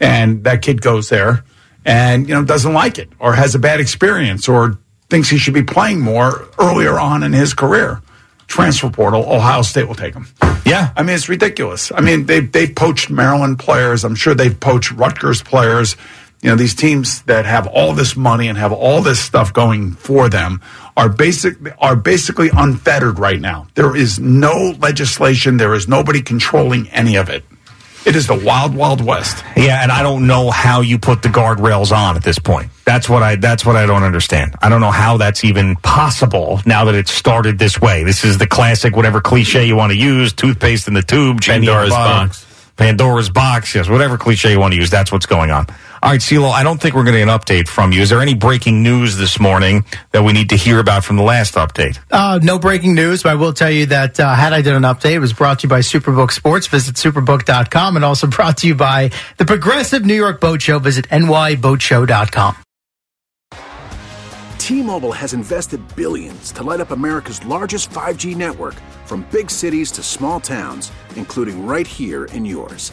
And 0.00 0.44
that 0.44 0.62
kid 0.62 0.80
goes 0.82 1.08
there 1.08 1.44
and 1.84 2.28
you 2.28 2.34
know 2.34 2.44
doesn't 2.44 2.72
like 2.72 2.98
it 2.98 3.08
or 3.18 3.34
has 3.34 3.56
a 3.56 3.58
bad 3.58 3.80
experience 3.80 4.48
or 4.48 4.78
thinks 5.10 5.28
he 5.28 5.36
should 5.38 5.54
be 5.54 5.64
playing 5.64 6.00
more 6.00 6.46
earlier 6.60 6.98
on 7.00 7.22
in 7.24 7.32
his 7.32 7.52
career. 7.52 8.00
Transfer 8.46 8.88
portal, 8.90 9.24
Ohio 9.32 9.62
State 9.62 9.88
will 9.88 9.94
take 9.96 10.14
him. 10.14 10.26
Yeah. 10.64 10.92
I 10.96 11.02
mean, 11.02 11.14
it's 11.14 11.28
ridiculous. 11.28 11.90
I 11.94 12.00
mean, 12.00 12.26
they've, 12.26 12.50
they've 12.50 12.74
poached 12.74 13.10
Maryland 13.10 13.58
players. 13.58 14.04
I'm 14.04 14.14
sure 14.14 14.34
they've 14.34 14.58
poached 14.58 14.92
Rutgers 14.92 15.42
players. 15.42 15.96
You 16.42 16.50
know, 16.50 16.56
these 16.56 16.74
teams 16.74 17.22
that 17.22 17.46
have 17.46 17.68
all 17.68 17.92
this 17.92 18.16
money 18.16 18.48
and 18.48 18.58
have 18.58 18.72
all 18.72 19.00
this 19.00 19.20
stuff 19.20 19.52
going 19.52 19.92
for 19.92 20.28
them 20.28 20.60
are 20.96 21.08
basic 21.08 21.56
are 21.78 21.94
basically 21.94 22.50
unfettered 22.52 23.18
right 23.18 23.40
now. 23.40 23.68
There 23.74 23.94
is 23.96 24.18
no 24.18 24.74
legislation. 24.80 25.56
There 25.56 25.74
is 25.74 25.86
nobody 25.86 26.20
controlling 26.20 26.88
any 26.88 27.16
of 27.16 27.28
it. 27.28 27.44
It 28.04 28.16
is 28.16 28.26
the 28.26 28.34
wild, 28.34 28.74
wild 28.74 29.04
west. 29.04 29.44
Yeah, 29.56 29.80
and 29.80 29.92
I 29.92 30.02
don't 30.02 30.26
know 30.26 30.50
how 30.50 30.80
you 30.80 30.98
put 30.98 31.22
the 31.22 31.28
guardrails 31.28 31.96
on 31.96 32.16
at 32.16 32.24
this 32.24 32.38
point. 32.38 32.70
That's 32.84 33.08
what 33.08 33.22
I 33.22 33.36
that's 33.36 33.64
what 33.64 33.76
I 33.76 33.86
don't 33.86 34.02
understand. 34.02 34.56
I 34.60 34.68
don't 34.68 34.80
know 34.80 34.90
how 34.90 35.18
that's 35.18 35.44
even 35.44 35.76
possible 35.76 36.60
now 36.66 36.86
that 36.86 36.96
it's 36.96 37.12
started 37.12 37.58
this 37.58 37.80
way. 37.80 38.02
This 38.02 38.24
is 38.24 38.38
the 38.38 38.46
classic 38.46 38.96
whatever 38.96 39.20
cliche 39.20 39.66
you 39.66 39.76
want 39.76 39.92
to 39.92 39.98
use, 39.98 40.32
toothpaste 40.32 40.88
in 40.88 40.94
the 40.94 41.02
tube, 41.02 41.40
genie 41.40 41.58
in 41.58 41.64
the 41.64 41.66
Pandora's 41.70 41.90
box. 41.90 42.46
Pandora's 42.76 43.30
box, 43.30 43.74
yes, 43.74 43.88
whatever 43.88 44.18
cliche 44.18 44.50
you 44.50 44.58
want 44.58 44.72
to 44.72 44.78
use, 44.78 44.90
that's 44.90 45.12
what's 45.12 45.26
going 45.26 45.50
on. 45.50 45.66
All 46.02 46.10
right, 46.10 46.18
CeeLo, 46.18 46.50
I 46.50 46.64
don't 46.64 46.80
think 46.82 46.96
we're 46.96 47.04
going 47.04 47.14
to 47.14 47.20
get 47.20 47.28
an 47.28 47.38
update 47.38 47.68
from 47.68 47.92
you. 47.92 48.00
Is 48.02 48.10
there 48.10 48.20
any 48.20 48.34
breaking 48.34 48.82
news 48.82 49.16
this 49.16 49.38
morning 49.38 49.84
that 50.10 50.24
we 50.24 50.32
need 50.32 50.48
to 50.48 50.56
hear 50.56 50.80
about 50.80 51.04
from 51.04 51.14
the 51.14 51.22
last 51.22 51.54
update? 51.54 51.96
Uh, 52.10 52.40
no 52.42 52.58
breaking 52.58 52.96
news, 52.96 53.22
but 53.22 53.30
I 53.30 53.34
will 53.36 53.52
tell 53.52 53.70
you 53.70 53.86
that 53.86 54.18
uh, 54.18 54.34
had 54.34 54.52
I 54.52 54.62
done 54.62 54.74
an 54.74 54.82
update, 54.82 55.12
it 55.12 55.18
was 55.20 55.32
brought 55.32 55.60
to 55.60 55.66
you 55.66 55.68
by 55.68 55.78
Superbook 55.78 56.32
Sports. 56.32 56.66
Visit 56.66 56.96
superbook.com 56.96 57.94
and 57.94 58.04
also 58.04 58.26
brought 58.36 58.56
to 58.58 58.66
you 58.66 58.74
by 58.74 59.12
the 59.36 59.44
Progressive 59.44 60.04
New 60.04 60.16
York 60.16 60.40
Boat 60.40 60.60
Show. 60.60 60.80
Visit 60.80 61.08
nyboatshow.com. 61.08 62.56
T-Mobile 64.58 65.12
has 65.12 65.34
invested 65.34 65.80
billions 65.94 66.50
to 66.52 66.64
light 66.64 66.80
up 66.80 66.90
America's 66.90 67.44
largest 67.46 67.90
5G 67.90 68.34
network 68.34 68.74
from 69.06 69.24
big 69.30 69.52
cities 69.52 69.92
to 69.92 70.02
small 70.02 70.40
towns, 70.40 70.90
including 71.14 71.64
right 71.64 71.86
here 71.86 72.24
in 72.26 72.44
yours. 72.44 72.92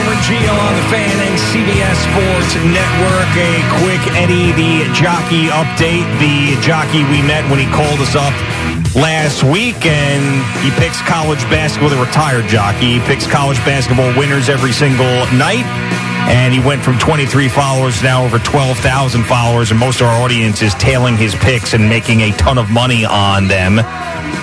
Boomer 0.00 0.16
Gio 0.24 0.56
on 0.56 0.74
the 0.76 0.86
fan 0.88 1.12
and 1.28 1.36
CBS 1.52 1.98
Sports 2.08 2.54
Network. 2.72 3.32
A 3.36 3.60
quick 3.84 4.00
Eddie 4.16 4.52
the 4.52 4.88
jockey 4.94 5.52
update. 5.52 6.08
The 6.18 6.58
jockey 6.62 7.04
we 7.04 7.20
met 7.20 7.44
when 7.50 7.58
he 7.58 7.66
called 7.66 8.00
us 8.00 8.16
up 8.16 8.32
last 8.96 9.44
week, 9.44 9.84
and 9.84 10.24
he 10.64 10.70
picks 10.80 11.02
college 11.02 11.42
basketball. 11.52 11.90
The 11.90 12.00
retired 12.00 12.48
jockey 12.48 12.96
he 12.96 13.00
picks 13.00 13.26
college 13.26 13.58
basketball 13.58 14.16
winners 14.16 14.48
every 14.48 14.72
single 14.72 15.26
night. 15.36 15.68
And 16.32 16.54
he 16.54 16.60
went 16.60 16.82
from 16.82 16.98
23 16.98 17.48
followers 17.48 18.02
now 18.02 18.24
over 18.24 18.38
12,000 18.38 19.24
followers, 19.24 19.70
and 19.70 19.78
most 19.78 20.00
of 20.00 20.06
our 20.06 20.22
audience 20.22 20.62
is 20.62 20.72
tailing 20.74 21.18
his 21.18 21.34
picks 21.34 21.74
and 21.74 21.90
making 21.90 22.22
a 22.22 22.30
ton 22.38 22.56
of 22.56 22.70
money 22.70 23.04
on 23.04 23.48
them. 23.48 23.80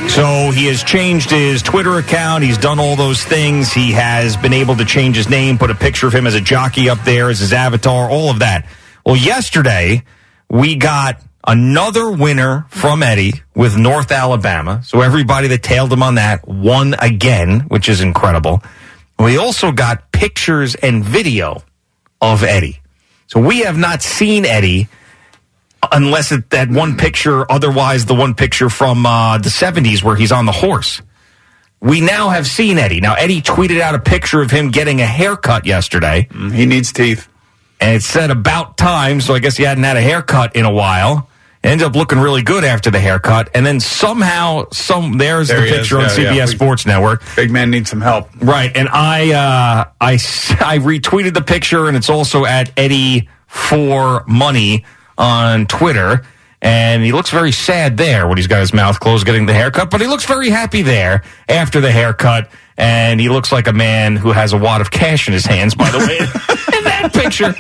So 0.10 0.50
he 0.52 0.66
has 0.66 0.84
changed 0.84 1.30
his 1.30 1.62
Twitter 1.62 1.98
account. 1.98 2.44
He's 2.44 2.58
done 2.58 2.80
all 2.80 2.96
those 2.96 3.24
things. 3.24 3.72
He 3.72 3.92
has 3.92 4.36
been 4.36 4.54
able 4.54 4.76
to 4.78 4.86
change 4.86 5.16
his 5.16 5.30
name, 5.30 5.60
put 5.60 5.70
a 5.70 5.76
picture 5.76 6.08
of 6.08 6.14
him 6.14 6.26
as 6.26 6.34
a 6.34 6.42
jockey 6.42 6.90
up 6.90 7.04
there 7.04 7.30
as 7.30 7.40
his 7.40 7.54
avatar, 7.54 8.10
all 8.10 8.32
of 8.32 8.40
that. 8.40 8.68
Well, 9.06 9.16
yesterday 9.16 10.04
we 10.50 10.76
got 10.76 11.22
another 11.46 12.10
winner 12.10 12.66
from 12.70 13.04
Eddie 13.04 13.34
with 13.56 13.78
North 13.78 14.12
Alabama. 14.12 14.82
So 14.84 15.02
everybody 15.02 15.50
that 15.50 15.62
tailed 15.62 15.94
him 15.94 16.02
on 16.02 16.16
that 16.16 16.48
won 16.48 16.96
again, 16.98 17.62
which 17.68 17.88
is 17.88 18.02
incredible. 18.02 18.64
We 19.20 19.38
also 19.38 19.72
got 19.72 20.12
pictures 20.12 20.74
and 20.76 21.04
video 21.04 21.62
of 22.22 22.44
Eddie. 22.44 22.80
So 23.28 23.40
we 23.40 23.60
have 23.60 23.78
not 23.78 24.02
seen 24.02 24.46
Eddie 24.46 24.88
unless 25.92 26.32
it, 26.32 26.50
that 26.52 26.70
one 26.70 26.98
picture, 26.98 27.50
otherwise 27.52 28.06
the 28.06 28.16
one 28.16 28.34
picture 28.36 28.70
from 28.70 29.06
uh, 29.06 29.38
the 29.38 29.50
70s 29.50 30.04
where 30.04 30.16
he's 30.16 30.32
on 30.32 30.46
the 30.46 30.52
horse. 30.52 31.02
We 31.80 32.02
now 32.02 32.30
have 32.30 32.48
seen 32.48 32.78
Eddie. 32.80 33.02
Now, 33.02 33.14
Eddie 33.14 33.42
tweeted 33.42 33.80
out 33.82 33.94
a 33.94 34.00
picture 34.00 34.42
of 34.42 34.50
him 34.50 34.72
getting 34.72 35.00
a 35.02 35.06
haircut 35.06 35.66
yesterday. 35.66 36.28
He 36.52 36.66
needs 36.66 36.92
teeth. 36.92 37.28
And 37.80 37.96
it 37.96 38.02
said 38.02 38.32
about 38.32 38.78
time, 38.78 39.22
so 39.22 39.36
I 39.36 39.40
guess 39.40 39.56
he 39.58 39.64
hadn't 39.64 39.84
had 39.84 39.98
a 39.98 40.02
haircut 40.02 40.56
in 40.56 40.66
a 40.66 40.72
while. 40.72 41.30
Ended 41.64 41.86
up 41.86 41.96
looking 41.96 42.18
really 42.18 42.42
good 42.42 42.64
after 42.64 42.90
the 42.90 43.00
haircut. 43.00 43.50
And 43.54 43.64
then 43.66 43.80
somehow, 43.80 44.66
some 44.72 45.18
there's 45.20 45.50
There 45.50 45.60
the 45.60 45.66
he 45.66 45.70
is. 45.72 45.78
picture 45.78 45.98
on 45.98 46.04
Yeah, 46.04 46.10
CBS 46.10 46.36
yeah. 46.38 46.46
Sports 46.46 46.86
Network. 46.88 47.22
Big 47.36 47.52
man 47.52 47.70
needs 47.70 47.90
some 47.92 48.02
help. 48.02 48.30
Right, 48.42 48.76
and 48.76 48.88
I 48.90 49.32
uh, 49.34 49.90
I 50.02 50.14
I 50.14 50.80
retweeted 50.80 51.34
the 51.36 51.42
picture, 51.42 51.88
and 51.88 51.96
it's 51.98 52.10
also 52.10 52.46
at 52.46 52.72
Eddie 52.78 53.28
for 53.48 54.24
Money 54.28 54.86
on 55.18 55.66
Twitter. 55.66 56.26
And 56.62 57.04
he 57.04 57.12
looks 57.12 57.30
very 57.30 57.52
sad 57.52 57.98
there 57.98 58.28
when 58.28 58.38
he's 58.38 58.48
got 58.48 58.60
his 58.62 58.74
mouth 58.74 59.00
closed 59.00 59.26
getting 59.26 59.46
the 59.46 59.54
haircut, 59.54 59.92
but 59.92 60.02
he 60.02 60.08
looks 60.08 60.26
very 60.26 60.50
happy 60.50 60.82
there 60.82 61.24
after 61.48 61.80
the 61.82 61.92
haircut. 61.92 62.50
And 62.78 63.20
he 63.20 63.30
looks 63.30 63.52
like 63.52 63.68
a 63.68 63.74
man 63.74 64.16
who 64.16 64.32
has 64.32 64.54
a 64.54 64.58
wad 64.58 64.82
of 64.82 64.92
cash 64.92 65.28
in 65.28 65.34
his 65.34 65.46
hands, 65.46 65.76
by 65.76 65.90
the 65.92 66.00
way, 66.00 66.18
in 66.78 66.84
that 66.84 67.12
picture. 67.14 67.54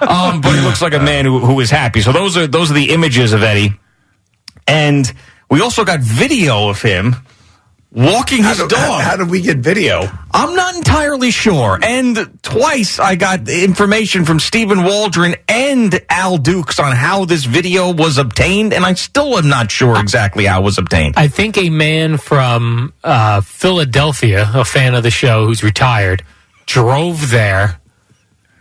Um, 0.00 0.40
but 0.40 0.54
he 0.54 0.60
looks 0.60 0.82
like 0.82 0.94
a 0.94 1.00
man 1.00 1.24
who, 1.24 1.38
who 1.38 1.60
is 1.60 1.70
happy. 1.70 2.00
So 2.00 2.12
those 2.12 2.36
are 2.36 2.46
those 2.46 2.70
are 2.70 2.74
the 2.74 2.90
images 2.90 3.32
of 3.32 3.42
Eddie. 3.42 3.74
And 4.66 5.12
we 5.50 5.60
also 5.60 5.84
got 5.84 6.00
video 6.00 6.68
of 6.68 6.80
him 6.80 7.16
walking 7.92 8.44
his 8.44 8.58
how 8.58 8.66
do- 8.66 8.76
dog. 8.76 9.00
How 9.02 9.16
did 9.16 9.30
we 9.30 9.40
get 9.40 9.58
video? 9.58 10.08
I'm 10.32 10.54
not 10.54 10.76
entirely 10.76 11.30
sure. 11.30 11.78
And 11.82 12.38
twice 12.42 12.98
I 12.98 13.16
got 13.16 13.48
information 13.48 14.24
from 14.24 14.38
Stephen 14.38 14.84
Waldron 14.84 15.34
and 15.48 16.00
Al 16.08 16.38
Dukes 16.38 16.78
on 16.78 16.94
how 16.94 17.24
this 17.24 17.44
video 17.44 17.92
was 17.92 18.16
obtained, 18.18 18.72
and 18.72 18.84
I 18.84 18.94
still 18.94 19.36
am 19.36 19.48
not 19.48 19.70
sure 19.70 19.98
exactly 20.00 20.44
how 20.46 20.60
it 20.60 20.64
was 20.64 20.78
obtained. 20.78 21.14
I 21.16 21.28
think 21.28 21.58
a 21.58 21.68
man 21.70 22.16
from 22.16 22.92
uh, 23.02 23.40
Philadelphia, 23.40 24.48
a 24.54 24.64
fan 24.64 24.94
of 24.94 25.02
the 25.02 25.10
show 25.10 25.46
who's 25.46 25.62
retired, 25.64 26.22
drove 26.66 27.30
there 27.30 27.80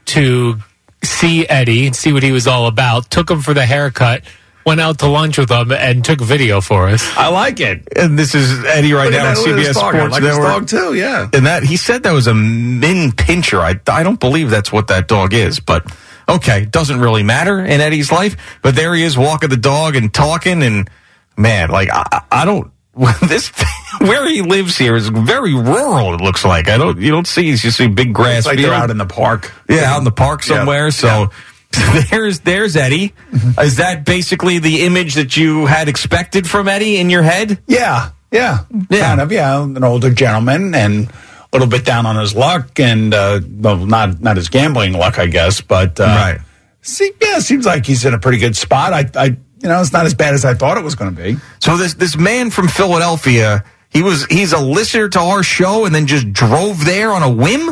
to 0.06 0.58
see 1.04 1.48
Eddie 1.48 1.86
and 1.86 1.96
see 1.96 2.12
what 2.12 2.24
he 2.24 2.32
was 2.32 2.48
all 2.48 2.66
about. 2.68 3.10
Took 3.12 3.30
him 3.30 3.42
for 3.42 3.54
the 3.54 3.66
haircut. 3.66 4.24
Went 4.66 4.82
out 4.82 4.99
to 4.99 5.07
lunch 5.07 5.38
with 5.38 5.49
them 5.49 5.72
and 5.72 6.03
took 6.05 6.22
video 6.22 6.62
for 6.62 6.89
us. 6.89 7.07
I 7.18 7.30
like 7.30 7.60
it. 7.60 7.88
And 7.95 8.20
this 8.20 8.36
is 8.36 8.64
Eddie 8.66 8.93
right 8.93 9.05
Look 9.05 9.14
now 9.14 9.20
at 9.20 9.26
on 9.30 9.34
that, 9.36 9.39
look 9.39 9.47
at 9.49 9.57
his 9.60 9.68
CBS 9.70 9.74
dog. 9.74 9.95
I 9.95 9.97
Sports 9.97 10.12
like 10.14 10.24
his 10.24 10.38
Network. 10.38 10.51
dog 10.51 10.68
too. 10.68 10.93
Yeah. 10.95 11.30
And 11.34 11.45
that 11.47 11.64
he 11.64 11.78
said 11.78 12.03
that 12.03 12.12
was 12.12 12.28
a 12.28 12.34
min 12.36 13.12
pinscher. 13.14 13.60
I 13.62 13.80
I 13.91 14.03
don't 14.03 14.20
believe 14.20 14.49
that's 14.49 14.72
what 14.72 14.88
that 14.89 15.07
dog 15.07 15.34
is, 15.34 15.60
but 15.60 15.91
okay, 16.28 16.66
doesn't 16.66 16.99
really 16.99 17.24
matter 17.24 17.60
in 17.60 17.82
Eddie's 17.82 18.12
life. 18.12 18.60
But 18.62 18.76
there 18.76 18.93
he 18.93 19.03
is 19.03 19.18
walking 19.18 19.49
the 19.49 19.57
dog 19.57 19.95
and 19.95 20.14
talking, 20.14 20.62
and 20.62 20.89
man, 21.38 21.70
like 21.70 21.89
I, 21.91 22.03
I 22.12 22.22
I 22.41 22.45
don't. 22.45 22.72
This 23.30 23.49
where 23.99 24.28
he 24.28 24.41
lives 24.41 24.78
here 24.78 24.95
is 24.97 25.07
very 25.07 25.53
rural. 25.55 26.14
It 26.16 26.22
looks 26.22 26.43
like 26.43 26.68
I 26.68 26.78
don't. 26.78 26.99
You 26.99 27.12
don't 27.12 27.26
see. 27.28 27.43
You 27.47 27.55
see 27.55 27.88
big 27.88 28.14
grass. 28.14 28.39
It's 28.39 28.47
like 28.47 28.57
field. 28.57 28.72
they're 28.72 28.78
out 28.78 28.89
in 28.91 28.97
the 28.97 29.05
park. 29.05 29.53
Yeah, 29.70 29.93
out 29.93 29.99
in 29.99 30.03
the 30.03 30.12
park 30.12 30.41
Yeah. 30.45 30.57
somewhere. 30.57 30.91
So 30.91 31.30
there's 32.10 32.40
there's 32.42 32.76
Eddie. 32.76 33.14
Is 33.60 33.78
that 33.78 34.06
basically 34.06 34.60
the 34.60 34.86
image 34.86 35.16
that 35.16 35.38
you 35.38 35.66
had 35.66 35.88
expected 35.88 36.50
from 36.50 36.68
Eddie 36.68 36.98
in 36.98 37.10
your 37.10 37.24
head? 37.24 37.60
Yeah, 37.68 38.12
yeah, 38.32 38.66
yeah. 38.90 39.00
kind 39.00 39.22
of. 39.22 39.32
Yeah, 39.32 39.64
an 39.64 39.84
older 39.84 40.12
gentleman 40.12 40.74
and 40.74 41.10
a 41.10 41.14
little 41.54 41.68
bit 41.68 41.86
down 41.86 42.06
on 42.06 42.16
his 42.16 42.36
luck, 42.36 42.80
and 42.80 43.14
uh, 43.14 43.42
well, 43.48 43.78
not 43.86 44.22
not 44.22 44.38
his 44.38 44.50
gambling 44.50 44.94
luck, 44.94 45.20
I 45.20 45.28
guess, 45.28 45.62
but 45.62 46.00
uh, 46.00 46.04
Right. 46.06 46.40
See, 46.82 47.12
yeah, 47.22 47.40
seems 47.40 47.66
like 47.66 47.86
he's 47.86 48.06
in 48.06 48.14
a 48.14 48.20
pretty 48.20 48.38
good 48.38 48.56
spot. 48.56 48.94
I, 48.94 49.10
I, 49.16 49.26
you 49.26 49.68
know, 49.68 49.82
it's 49.82 49.92
not 49.92 50.06
as 50.06 50.14
bad 50.16 50.34
as 50.34 50.46
I 50.46 50.54
thought 50.54 50.78
it 50.78 50.84
was 50.84 50.96
going 50.96 51.14
to 51.14 51.22
be. 51.22 51.38
So 51.60 51.76
this 51.78 51.96
this 51.96 52.16
man 52.18 52.50
from 52.52 52.68
Philadelphia, 52.68 53.64
he 53.90 54.02
was 54.02 54.26
he's 54.26 54.54
a 54.54 54.60
listener 54.60 55.10
to 55.10 55.20
our 55.20 55.44
show 55.44 55.86
and 55.86 55.94
then 55.94 56.08
just 56.08 56.32
drove 56.32 56.86
there 56.86 57.12
on 57.12 57.22
a 57.22 57.30
whim. 57.30 57.70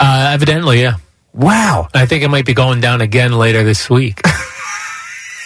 Uh, 0.00 0.30
evidently, 0.32 0.80
yeah. 0.80 0.94
Wow. 1.32 1.88
I 1.94 2.06
think 2.06 2.22
it 2.24 2.28
might 2.28 2.46
be 2.46 2.54
going 2.54 2.80
down 2.80 3.00
again 3.00 3.32
later 3.32 3.62
this 3.64 3.88
week. 3.88 4.20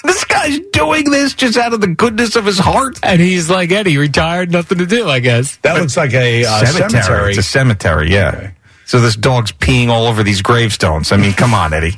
This 0.04 0.24
guy's 0.24 0.58
doing 0.72 1.10
this 1.10 1.34
just 1.34 1.56
out 1.56 1.72
of 1.72 1.80
the 1.80 1.86
goodness 1.86 2.34
of 2.34 2.44
his 2.44 2.58
heart. 2.58 2.98
and 3.04 3.20
he's 3.20 3.48
like 3.48 3.70
Eddie, 3.70 3.98
retired, 3.98 4.50
nothing 4.50 4.78
to 4.78 4.86
do, 4.86 5.08
I 5.08 5.20
guess. 5.20 5.56
That 5.58 5.80
looks 5.80 5.96
like 5.96 6.12
a 6.12 6.44
uh, 6.44 6.64
cemetery. 6.66 7.30
It's 7.30 7.38
a 7.38 7.42
cemetery. 7.42 8.10
Yeah. 8.10 8.50
So 8.84 9.00
this 9.00 9.14
dog's 9.14 9.52
peeing 9.52 9.88
all 9.88 10.06
over 10.06 10.22
these 10.22 10.42
gravestones. 10.42 11.12
I 11.12 11.16
mean, 11.18 11.32
come 11.34 11.54
on, 11.54 11.72
Eddie. 11.72 11.92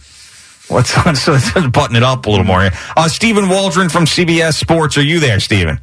Let's, 0.71 0.95
let's, 1.07 1.27
let's 1.57 1.67
button 1.69 1.97
it 1.97 2.03
up 2.03 2.27
a 2.27 2.31
little 2.31 2.45
more. 2.45 2.61
here. 2.61 2.73
Uh, 2.95 3.09
Stephen 3.09 3.49
Waldron 3.49 3.89
from 3.89 4.05
CBS 4.05 4.55
Sports. 4.55 4.99
Are 4.99 5.03
you 5.03 5.19
there, 5.19 5.41
Stephen? 5.41 5.81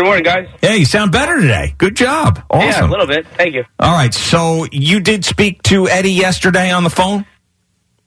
Good 0.00 0.06
morning, 0.06 0.24
guys. 0.24 0.48
Hey, 0.62 0.78
you 0.78 0.86
sound 0.86 1.12
better 1.12 1.38
today. 1.38 1.74
Good 1.76 1.94
job. 1.94 2.42
Awesome. 2.48 2.68
Yeah, 2.70 2.86
a 2.86 2.88
little 2.88 3.06
bit. 3.06 3.26
Thank 3.36 3.54
you. 3.54 3.64
All 3.78 3.92
right. 3.92 4.14
So 4.14 4.66
you 4.72 4.98
did 5.00 5.26
speak 5.26 5.62
to 5.64 5.90
Eddie 5.90 6.12
yesterday 6.12 6.70
on 6.70 6.84
the 6.84 6.88
phone? 6.90 7.26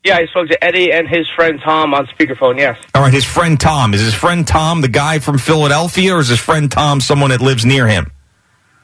Yeah, 0.04 0.18
I 0.18 0.26
spoke 0.26 0.48
to 0.48 0.64
Eddie 0.64 0.92
and 0.92 1.08
his 1.08 1.30
friend 1.36 1.60
Tom 1.64 1.94
on 1.94 2.08
speakerphone. 2.08 2.58
Yes. 2.58 2.80
All 2.96 3.04
right. 3.04 3.14
His 3.14 3.26
friend 3.26 3.60
Tom. 3.60 3.94
Is 3.94 4.02
his 4.02 4.16
friend 4.16 4.48
Tom 4.48 4.82
the 4.82 4.88
guy 4.88 5.20
from 5.20 5.38
Philadelphia 5.38 6.16
or 6.16 6.20
is 6.20 6.30
his 6.30 6.40
friend 6.40 6.72
Tom 6.72 7.00
someone 7.00 7.30
that 7.30 7.42
lives 7.42 7.64
near 7.64 7.86
him? 7.86 8.12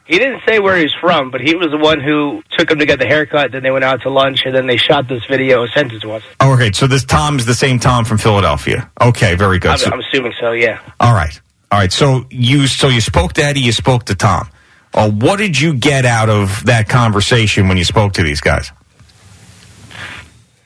He 0.06 0.20
didn't 0.20 0.42
say 0.48 0.60
where 0.60 0.78
he's 0.78 0.94
from, 1.02 1.32
but 1.32 1.42
he 1.42 1.56
was 1.56 1.70
the 1.72 1.78
one 1.80 2.00
who 2.00 2.44
took 2.60 2.70
him 2.70 2.78
to 2.78 2.86
get 2.86 3.00
the 3.00 3.08
haircut. 3.08 3.52
Then 3.54 3.64
they 3.64 3.72
went 3.72 3.86
out 3.86 4.04
to 4.04 4.12
lunch, 4.12 4.42
and 4.46 4.54
then 4.54 4.68
they 4.68 4.78
shot 4.78 5.08
this 5.08 5.26
video 5.28 5.64
and 5.64 5.72
sent 5.72 5.92
it 5.94 6.02
to 6.02 6.12
us. 6.12 6.22
Oh, 6.40 6.54
okay. 6.54 6.72
So 6.74 6.86
this 6.86 7.06
Tom 7.06 7.40
is 7.40 7.48
the 7.48 7.56
same 7.56 7.80
Tom 7.80 8.06
from 8.06 8.20
Philadelphia. 8.20 8.92
Okay. 9.02 9.34
Very 9.34 9.58
good. 9.58 9.72
I'm, 9.72 9.78
So- 9.80 9.90
I'm 9.92 10.00
assuming 10.00 10.34
so. 10.40 10.52
Yeah. 10.52 10.80
All 11.00 11.16
right. 11.16 11.42
All 11.72 11.80
right. 11.80 11.92
So 11.92 12.26
you 12.30 12.68
so 12.68 12.88
you 12.88 13.02
spoke 13.02 13.34
to 13.34 13.44
Eddie, 13.44 13.62
you 13.62 13.72
spoke 13.72 14.06
to 14.06 14.16
Tom. 14.16 14.50
Uh, 14.94 15.10
what 15.10 15.38
did 15.38 15.60
you 15.60 15.76
get 15.76 16.04
out 16.06 16.30
of 16.30 16.66
that 16.66 16.90
conversation 16.90 17.68
when 17.68 17.78
you 17.78 17.84
spoke 17.86 18.14
to 18.14 18.24
these 18.24 18.42
guys? 18.42 18.72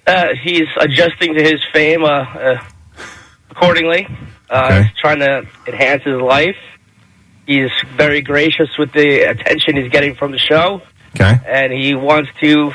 Uh, 0.07 0.27
he's 0.41 0.67
adjusting 0.79 1.33
to 1.33 1.43
his 1.43 1.61
fame 1.73 2.03
uh, 2.03 2.07
uh, 2.07 2.63
accordingly. 3.51 4.05
Uh, 4.07 4.19
Okay. 4.69 4.83
He's 4.83 4.97
trying 4.99 5.19
to 5.19 5.45
enhance 5.67 6.03
his 6.03 6.21
life. 6.21 6.55
He's 7.47 7.71
very 7.95 8.21
gracious 8.21 8.69
with 8.77 8.93
the 8.93 9.21
attention 9.29 9.75
he's 9.77 9.89
getting 9.91 10.15
from 10.15 10.31
the 10.31 10.37
show, 10.37 10.81
Okay. 11.15 11.37
and 11.45 11.73
he 11.73 11.95
wants 11.95 12.29
to 12.41 12.71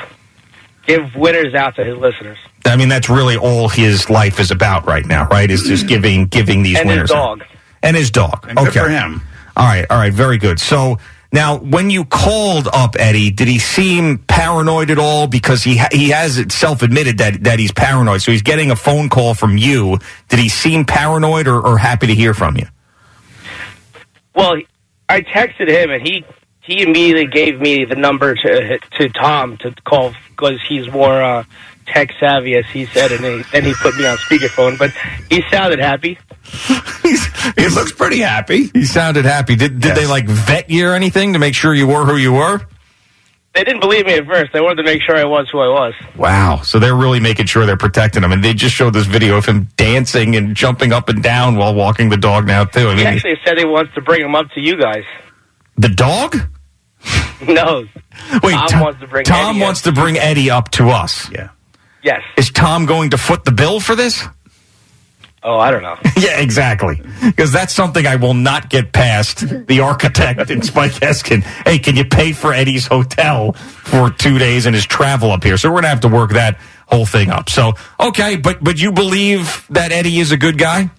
give 0.85 1.15
winners 1.15 1.53
out 1.55 1.75
to 1.77 1.83
his 1.85 1.97
listeners. 1.97 2.37
I 2.65 2.75
mean, 2.75 2.89
that's 2.89 3.09
really 3.09 3.37
all 3.37 3.69
his 3.69 4.09
life 4.09 4.39
is 4.39 4.51
about 4.51 4.85
right 4.85 5.05
now, 5.05 5.27
right? 5.27 5.49
Is 5.49 5.63
just 5.63 5.87
giving 5.87 6.25
giving 6.27 6.61
these 6.63 6.77
and 6.77 6.87
winners 6.89 7.09
dog. 7.09 7.43
And 7.81 7.95
his 7.95 8.11
dog. 8.11 8.45
And 8.47 8.57
good 8.57 8.69
okay. 8.69 8.79
for 8.79 8.89
him. 8.89 9.21
All 9.55 9.65
right. 9.65 9.85
All 9.89 9.97
right. 9.97 10.13
Very 10.13 10.37
good. 10.37 10.59
So 10.59 10.97
now, 11.31 11.57
when 11.57 11.89
you 11.89 12.05
called 12.05 12.67
up 12.73 12.95
Eddie, 12.97 13.29
did 13.29 13.47
he 13.47 13.59
seem 13.59 14.17
paranoid 14.17 14.89
at 14.89 14.97
all? 14.97 15.27
Because 15.27 15.63
he 15.63 15.77
ha- 15.77 15.89
he 15.91 16.09
has 16.09 16.43
self 16.53 16.81
admitted 16.81 17.19
that 17.19 17.43
that 17.43 17.59
he's 17.59 17.71
paranoid. 17.71 18.21
So 18.21 18.31
he's 18.31 18.41
getting 18.41 18.71
a 18.71 18.75
phone 18.75 19.09
call 19.09 19.35
from 19.35 19.57
you. 19.57 19.99
Did 20.29 20.39
he 20.39 20.49
seem 20.49 20.85
paranoid 20.85 21.47
or, 21.47 21.61
or 21.61 21.77
happy 21.77 22.07
to 22.07 22.15
hear 22.15 22.33
from 22.33 22.57
you? 22.57 22.65
Well, 24.33 24.55
I 25.07 25.21
texted 25.21 25.67
him, 25.67 25.91
and 25.91 26.01
he 26.01 26.25
he 26.61 26.81
immediately 26.81 27.27
gave 27.27 27.59
me 27.59 27.85
the 27.85 27.95
number 27.95 28.33
to 28.33 28.79
to 28.79 29.09
Tom 29.09 29.57
to 29.57 29.75
call 29.85 30.13
because 30.29 30.59
he's 30.67 30.91
more 30.91 31.21
uh, 31.21 31.43
tech 31.85 32.11
savvy, 32.19 32.55
as 32.55 32.65
he 32.67 32.85
said, 32.87 33.11
and 33.11 33.23
he, 33.23 33.43
then 33.51 33.65
he 33.65 33.73
put 33.75 33.95
me 33.97 34.07
on 34.07 34.17
speakerphone. 34.17 34.79
But 34.79 34.91
he 35.29 35.43
sounded 35.51 35.79
happy. 35.79 36.17
He 37.57 37.67
looks 37.67 37.91
pretty 37.91 38.19
happy. 38.19 38.69
He 38.73 38.85
sounded 38.85 39.25
happy. 39.25 39.55
Did 39.55 39.79
did 39.79 39.95
they 39.95 40.05
like 40.05 40.27
vet 40.27 40.69
you 40.69 40.89
or 40.89 40.93
anything 40.93 41.33
to 41.33 41.39
make 41.39 41.55
sure 41.55 41.73
you 41.73 41.87
were 41.87 42.05
who 42.05 42.15
you 42.15 42.33
were? 42.33 42.61
They 43.55 43.63
didn't 43.63 43.79
believe 43.79 44.05
me 44.05 44.13
at 44.13 44.25
first. 44.27 44.53
They 44.53 44.61
wanted 44.61 44.77
to 44.77 44.83
make 44.83 45.01
sure 45.01 45.17
I 45.17 45.23
was 45.25 45.49
who 45.49 45.59
I 45.59 45.67
was. 45.67 45.93
Wow. 46.15 46.61
So 46.63 46.77
they're 46.77 46.95
really 46.95 47.19
making 47.19 47.47
sure 47.47 47.65
they're 47.65 47.75
protecting 47.77 48.23
him. 48.23 48.31
And 48.31 48.43
they 48.43 48.53
just 48.53 48.75
showed 48.75 48.93
this 48.93 49.07
video 49.07 49.37
of 49.37 49.45
him 49.45 49.67
dancing 49.75 50.35
and 50.35 50.55
jumping 50.55 50.93
up 50.93 51.09
and 51.09 51.23
down 51.23 51.55
while 51.55 51.73
walking 51.73 52.09
the 52.09 52.17
dog 52.17 52.45
now, 52.45 52.65
too. 52.65 52.89
I 52.89 52.91
He 52.91 52.97
mean, 52.97 53.07
actually 53.07 53.37
said 53.43 53.57
he 53.57 53.65
wants 53.65 53.93
to 53.95 54.01
bring 54.01 54.21
him 54.21 54.35
up 54.35 54.51
to 54.51 54.61
you 54.61 54.77
guys. 54.79 55.03
the 55.77 55.89
dog? 55.89 56.37
No, 57.47 57.85
Wait, 58.43 58.51
Tom 58.51 58.67
Tom, 58.67 58.81
wants 58.81 58.99
to 58.99 59.07
bring 59.07 59.23
Tom 59.23 59.55
Eddie 59.55 59.61
wants 59.61 59.81
to 59.83 59.91
bring 59.93 60.17
Eddie 60.17 60.51
up 60.51 60.69
to 60.71 60.89
us. 60.89 61.31
Yeah. 61.31 61.49
yes. 62.03 62.21
Is 62.35 62.51
Tom 62.51 62.85
going 62.85 63.11
to 63.11 63.17
foot 63.17 63.45
the 63.45 63.51
bill 63.53 63.79
for 63.79 63.95
this? 63.95 64.27
Oh, 65.41 65.57
I 65.57 65.71
don't 65.71 65.81
know. 65.81 65.97
yeah, 66.17 66.39
exactly. 66.39 67.01
Because 67.23 67.51
that's 67.53 67.73
something 67.73 68.05
I 68.05 68.17
will 68.17 68.33
not 68.33 68.69
get 68.69 68.91
past 68.91 69.67
the 69.67 69.79
architect 69.79 70.49
and 70.49 70.65
Spike 70.65 70.91
Eskin. 70.93 71.43
Hey, 71.65 71.79
can 71.79 71.95
you 71.95 72.03
pay 72.05 72.33
for 72.33 72.53
Eddie's 72.53 72.87
hotel 72.87 73.53
for 73.53 74.09
two 74.09 74.37
days 74.37 74.65
and 74.65 74.75
his 74.75 74.85
travel 74.85 75.31
up 75.31 75.43
here? 75.43 75.55
So 75.57 75.69
we're 75.69 75.77
gonna 75.77 75.87
have 75.89 76.01
to 76.01 76.09
work 76.09 76.31
that 76.31 76.59
whole 76.87 77.05
thing 77.05 77.29
up. 77.29 77.49
So 77.49 77.73
okay, 77.99 78.35
but 78.35 78.61
but 78.63 78.81
you 78.81 78.91
believe 78.91 79.65
that 79.69 79.91
Eddie 79.93 80.19
is 80.19 80.31
a 80.33 80.37
good 80.37 80.57
guy? 80.57 80.89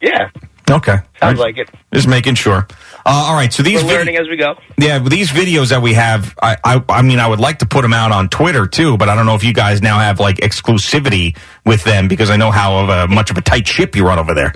Yeah, 0.00 0.30
Okay, 0.70 0.98
sounds 1.18 1.38
like 1.40 1.58
it. 1.58 1.68
just 1.92 2.06
making 2.06 2.36
sure. 2.36 2.66
Uh, 3.06 3.26
all 3.28 3.34
right, 3.34 3.52
so 3.52 3.62
these 3.62 3.82
We're 3.82 3.88
vid- 3.88 3.98
learning 3.98 4.16
as 4.16 4.28
we 4.28 4.36
go. 4.36 4.56
yeah, 4.78 4.98
these 4.98 5.30
videos 5.30 5.70
that 5.70 5.80
we 5.82 5.94
have, 5.94 6.34
I, 6.42 6.56
I, 6.62 6.84
I 6.88 7.02
mean, 7.02 7.18
I 7.18 7.26
would 7.26 7.40
like 7.40 7.60
to 7.60 7.66
put 7.66 7.82
them 7.82 7.92
out 7.94 8.12
on 8.12 8.28
Twitter 8.28 8.66
too, 8.66 8.96
but 8.98 9.08
I 9.08 9.14
don't 9.14 9.26
know 9.26 9.34
if 9.34 9.42
you 9.44 9.54
guys 9.54 9.80
now 9.80 9.98
have 9.98 10.20
like 10.20 10.36
exclusivity 10.36 11.36
with 11.64 11.82
them 11.84 12.08
because 12.08 12.28
I 12.30 12.36
know 12.36 12.50
how 12.50 12.78
of 12.78 12.88
a, 12.88 13.08
much 13.08 13.30
of 13.30 13.38
a 13.38 13.40
tight 13.40 13.66
ship 13.66 13.96
you 13.96 14.06
run 14.06 14.18
over 14.18 14.34
there. 14.34 14.52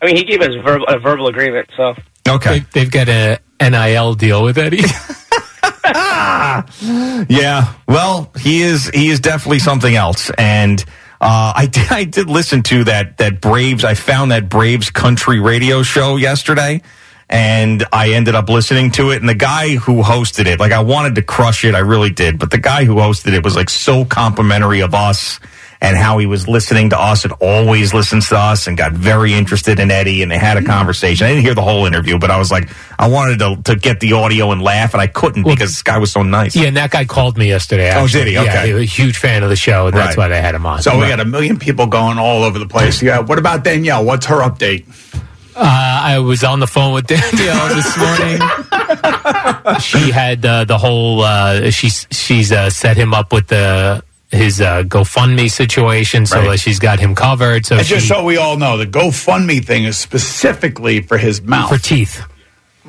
I 0.00 0.06
mean, 0.06 0.16
he 0.16 0.24
gave 0.24 0.40
us 0.40 0.54
verbal, 0.64 0.86
a 0.86 0.98
verbal 1.00 1.26
agreement, 1.26 1.68
so 1.76 1.94
Okay. 2.28 2.64
They, 2.72 2.80
have 2.80 2.90
got 2.90 3.08
a 3.08 3.40
NIL 3.60 4.14
deal 4.14 4.44
with 4.44 4.58
Eddie. 4.58 4.82
Yeah, 7.28 7.74
well, 7.86 8.30
he 8.38 8.62
is 8.62 8.88
he 8.90 9.08
is 9.08 9.20
definitely 9.20 9.58
something 9.58 9.94
else, 9.94 10.30
and 10.36 10.80
uh, 11.20 11.52
I 11.56 11.66
did 11.66 11.90
I 11.90 12.04
did 12.04 12.28
listen 12.28 12.62
to 12.64 12.84
that 12.84 13.18
that 13.18 13.40
Braves. 13.40 13.84
I 13.84 13.94
found 13.94 14.30
that 14.30 14.48
Braves 14.48 14.90
country 14.90 15.40
radio 15.40 15.82
show 15.82 16.16
yesterday, 16.16 16.82
and 17.30 17.84
I 17.92 18.12
ended 18.12 18.34
up 18.34 18.48
listening 18.48 18.90
to 18.92 19.10
it. 19.10 19.20
And 19.20 19.28
the 19.28 19.34
guy 19.34 19.76
who 19.76 20.02
hosted 20.02 20.46
it, 20.46 20.58
like 20.58 20.72
I 20.72 20.80
wanted 20.80 21.16
to 21.16 21.22
crush 21.22 21.64
it, 21.64 21.74
I 21.74 21.80
really 21.80 22.10
did, 22.10 22.38
but 22.38 22.50
the 22.50 22.58
guy 22.58 22.84
who 22.84 22.96
hosted 22.96 23.34
it 23.34 23.44
was 23.44 23.54
like 23.54 23.68
so 23.68 24.04
complimentary 24.04 24.80
of 24.80 24.94
us 24.94 25.38
and 25.80 25.96
how 25.96 26.18
he 26.18 26.26
was 26.26 26.48
listening 26.48 26.90
to 26.90 26.98
us 26.98 27.24
and 27.24 27.32
always 27.34 27.94
listens 27.94 28.30
to 28.30 28.36
us 28.36 28.66
and 28.66 28.76
got 28.76 28.92
very 28.92 29.32
interested 29.32 29.78
in 29.78 29.92
Eddie 29.92 30.22
and 30.22 30.32
they 30.32 30.38
had 30.38 30.56
a 30.56 30.60
mm-hmm. 30.60 30.70
conversation. 30.70 31.26
I 31.26 31.30
didn't 31.30 31.44
hear 31.44 31.54
the 31.54 31.62
whole 31.62 31.86
interview, 31.86 32.18
but 32.18 32.30
I 32.32 32.38
was 32.38 32.50
like, 32.50 32.68
I 32.98 33.08
wanted 33.08 33.38
to, 33.38 33.74
to 33.74 33.78
get 33.78 34.00
the 34.00 34.14
audio 34.14 34.50
and 34.50 34.60
laugh 34.60 34.94
and 34.94 35.00
I 35.00 35.06
couldn't 35.06 35.44
because 35.44 35.70
this 35.70 35.82
guy 35.82 35.98
was 35.98 36.10
so 36.10 36.22
nice. 36.22 36.56
yeah, 36.56 36.66
and 36.66 36.76
that 36.76 36.90
guy 36.90 37.04
called 37.04 37.38
me 37.38 37.46
yesterday. 37.48 37.90
Oh, 37.90 38.04
Actually. 38.04 38.20
did 38.20 38.28
he? 38.28 38.34
Yeah, 38.34 38.42
Okay. 38.42 38.66
he 38.68 38.72
was 38.72 38.82
a 38.82 38.86
huge 38.86 39.18
fan 39.18 39.42
of 39.44 39.50
the 39.50 39.56
show, 39.56 39.86
and 39.86 39.96
that's 39.96 40.16
Right. 40.16 40.24
why 40.24 40.28
they 40.28 40.40
had 40.40 40.54
him 40.54 40.66
on. 40.66 40.82
So 40.82 40.98
we 40.98 41.06
got 41.08 41.20
a 41.20 41.24
million 41.24 41.58
people 41.58 41.86
going 41.86 42.18
all 42.18 42.42
over 42.42 42.58
the 42.58 42.66
place. 42.66 43.00
Yeah. 43.00 43.20
What 43.20 43.38
about 43.38 43.62
Danielle? 43.62 44.04
What's 44.04 44.26
her 44.26 44.40
update? 44.40 44.84
Uh, 45.60 46.00
I 46.04 46.18
was 46.20 46.44
on 46.44 46.60
the 46.60 46.66
phone 46.68 46.94
with 46.94 47.06
Danielle 47.06 47.68
this 47.74 47.98
morning. 47.98 49.80
she 49.80 50.10
had 50.10 50.44
uh, 50.46 50.64
the 50.64 50.78
whole. 50.78 51.20
Uh, 51.22 51.70
she's 51.70 52.06
she's 52.10 52.52
uh, 52.52 52.70
set 52.70 52.96
him 52.96 53.12
up 53.12 53.32
with 53.32 53.48
the 53.48 54.02
his 54.30 54.60
uh, 54.60 54.82
GoFundMe 54.84 55.50
situation, 55.50 56.26
so 56.26 56.38
Right. 56.40 56.50
that 56.50 56.60
she's 56.60 56.78
got 56.78 57.00
him 57.00 57.14
covered. 57.14 57.66
So 57.66 57.76
and 57.76 57.86
just 57.86 58.06
so 58.08 58.22
we 58.24 58.36
all 58.36 58.56
know, 58.56 58.76
the 58.76 58.86
GoFundMe 58.86 59.64
thing 59.64 59.84
is 59.84 59.96
specifically 59.98 61.00
for 61.00 61.18
his 61.18 61.42
mouth. 61.42 61.70
for 61.70 61.78
teeth. 61.78 62.22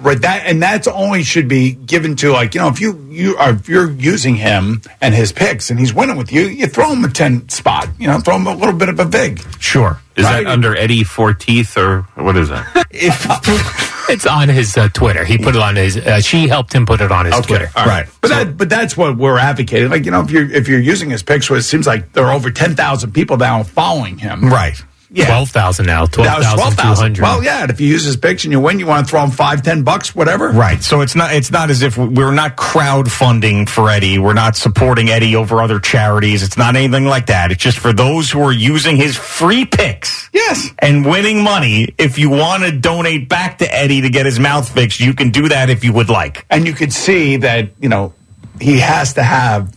Right, 0.02 0.22
that 0.22 0.44
and 0.46 0.62
that's 0.62 0.88
only 0.88 1.24
should 1.24 1.48
be 1.48 1.72
given 1.74 2.16
to 2.18 2.32
like 2.32 2.56
you 2.56 2.62
know 2.62 2.70
if 2.70 2.80
you 2.80 3.06
you 3.10 3.36
are 3.38 3.52
if 3.52 3.68
you're 3.68 3.92
using 3.92 4.36
him 4.36 4.82
and 5.02 5.14
his 5.14 5.32
picks 5.32 5.70
and 5.70 5.80
he's 5.80 5.94
winning 5.94 6.16
with 6.16 6.32
you, 6.32 6.44
you 6.48 6.68
throw 6.68 6.94
him 6.94 7.04
a 7.04 7.10
ten 7.10 7.50
spot, 7.50 7.90
you 8.00 8.08
know, 8.08 8.20
throw 8.20 8.36
him 8.38 8.48
a 8.48 8.56
little 8.56 8.74
bit 8.74 8.88
of 8.90 9.00
a 9.00 9.06
vig. 9.06 9.42
Sure. 9.60 10.00
Is 10.16 10.24
Right. 10.26 10.44
that 10.44 10.50
under 10.52 10.76
Eddie 10.76 11.04
Forteeth 11.04 11.78
or 11.78 12.02
what 12.16 12.36
is 12.38 12.50
that? 12.50 12.88
if, 12.92 13.86
It's 14.10 14.26
on 14.26 14.50
his 14.50 14.76
uh, 14.76 14.90
Twitter. 14.90 15.24
He 15.24 15.38
put 15.38 15.56
it 15.56 15.62
on 15.62 15.76
his. 15.76 15.96
Uh, 15.96 16.20
she 16.20 16.48
helped 16.48 16.74
him 16.74 16.88
put 16.88 17.00
it 17.00 17.12
on 17.12 17.28
his 17.28 17.40
Twitter. 17.42 17.70
all 17.76 17.86
right. 17.86 18.08
But 18.22 18.30
that 18.30 18.58
but 18.58 18.68
that's 18.68 18.98
what 18.98 19.16
we're 19.18 19.38
advocating. 19.38 19.92
Like 19.92 20.04
you 20.06 20.10
know 20.10 20.22
if 20.22 20.32
you're 20.32 20.50
if 20.52 20.68
you're 20.68 20.80
using 20.80 21.12
his 21.12 21.22
picks, 21.22 21.48
well, 21.48 21.60
it 21.60 21.64
seems 21.64 21.86
like 21.86 22.14
there 22.14 22.26
are 22.26 22.34
over 22.34 22.50
ten 22.50 22.76
thousand 22.76 23.12
people 23.12 23.38
now 23.38 23.62
following 23.62 24.18
him. 24.18 24.46
Right. 24.50 24.82
Yeah. 25.12 25.26
Twelve 25.26 25.50
thousand 25.50 25.88
now. 25.88 26.06
Twelve 26.06 26.44
thousand 26.44 26.78
two 26.78 26.84
hundred. 26.84 27.22
Well, 27.24 27.44
yeah. 27.44 27.64
And 27.64 27.72
if 27.72 27.82
you 27.82 27.88
use 27.88 28.04
his 28.04 28.16
picks 28.16 28.44
and 28.44 28.52
you 28.52 28.60
win, 28.60 28.80
you 28.80 28.86
want 28.86 29.08
to 29.08 29.10
throw 29.10 29.24
him 29.24 29.32
five, 29.32 29.64
ten 29.64 29.84
bucks, 29.84 30.14
whatever. 30.14 30.50
Right. 30.50 30.82
So 30.84 31.02
it's 31.02 31.16
not 31.16 31.34
it's 31.34 31.52
not 31.52 31.72
as 31.72 31.82
if 31.82 31.98
we're 31.98 32.32
not 32.32 32.58
crowdfunding 32.58 33.68
for 33.68 33.90
Eddie. 33.90 34.20
We're 34.20 34.34
not 34.34 34.56
supporting 34.56 35.10
Eddie 35.10 35.36
over 35.36 35.62
other 35.62 35.80
charities. 35.80 36.44
It's 36.44 36.58
not 36.58 36.76
anything 36.76 37.06
like 37.06 37.26
that. 37.28 37.52
It's 37.52 37.64
just 37.64 37.80
for 37.80 37.92
those 37.92 38.30
who 38.30 38.42
are 38.42 38.54
using 38.54 38.98
his 38.98 39.18
free 39.18 39.66
picks. 39.66 40.30
Yes. 40.32 40.70
And 40.80 41.06
winning 41.06 41.44
money. 41.44 41.94
If 41.98 42.20
you 42.20 42.30
want 42.30 42.64
to 42.64 42.72
donate 42.72 43.30
back 43.30 43.58
to 43.60 43.74
Eddie 43.76 44.02
to 44.02 44.10
get 44.10 44.26
his 44.28 44.40
mouth 44.40 44.70
fixed, 44.72 45.00
you 45.00 45.14
can 45.14 45.32
do 45.32 45.50
that 45.50 45.70
if 45.72 45.84
you 45.84 45.92
would 45.94 46.10
like. 46.10 46.46
And 46.50 46.68
you 46.68 46.74
could 46.74 46.94
see 46.94 47.38
that 47.38 47.70
you 47.80 47.90
know 47.90 48.14
he 48.62 48.80
has 48.80 49.14
to 49.14 49.24
have 49.24 49.76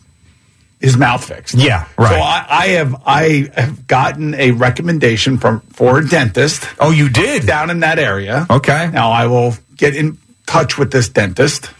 his 0.82 0.96
mouth 0.96 1.24
fixed. 1.24 1.54
Yeah, 1.54 1.86
right. 1.96 2.08
So 2.10 2.16
I, 2.16 2.46
I 2.48 2.66
have 2.68 3.02
I 3.06 3.50
have 3.54 3.86
gotten 3.86 4.34
a 4.34 4.50
recommendation 4.50 5.38
from 5.38 5.60
for 5.60 5.98
a 5.98 6.06
dentist. 6.06 6.66
Oh, 6.80 6.90
you 6.90 7.08
did 7.08 7.46
down 7.46 7.70
in 7.70 7.80
that 7.80 8.00
area. 8.00 8.46
Okay. 8.50 8.90
Now 8.92 9.12
I 9.12 9.28
will 9.28 9.54
get 9.76 9.94
in 9.94 10.18
touch 10.46 10.76
with 10.76 10.90
this 10.90 11.08
dentist. 11.08 11.70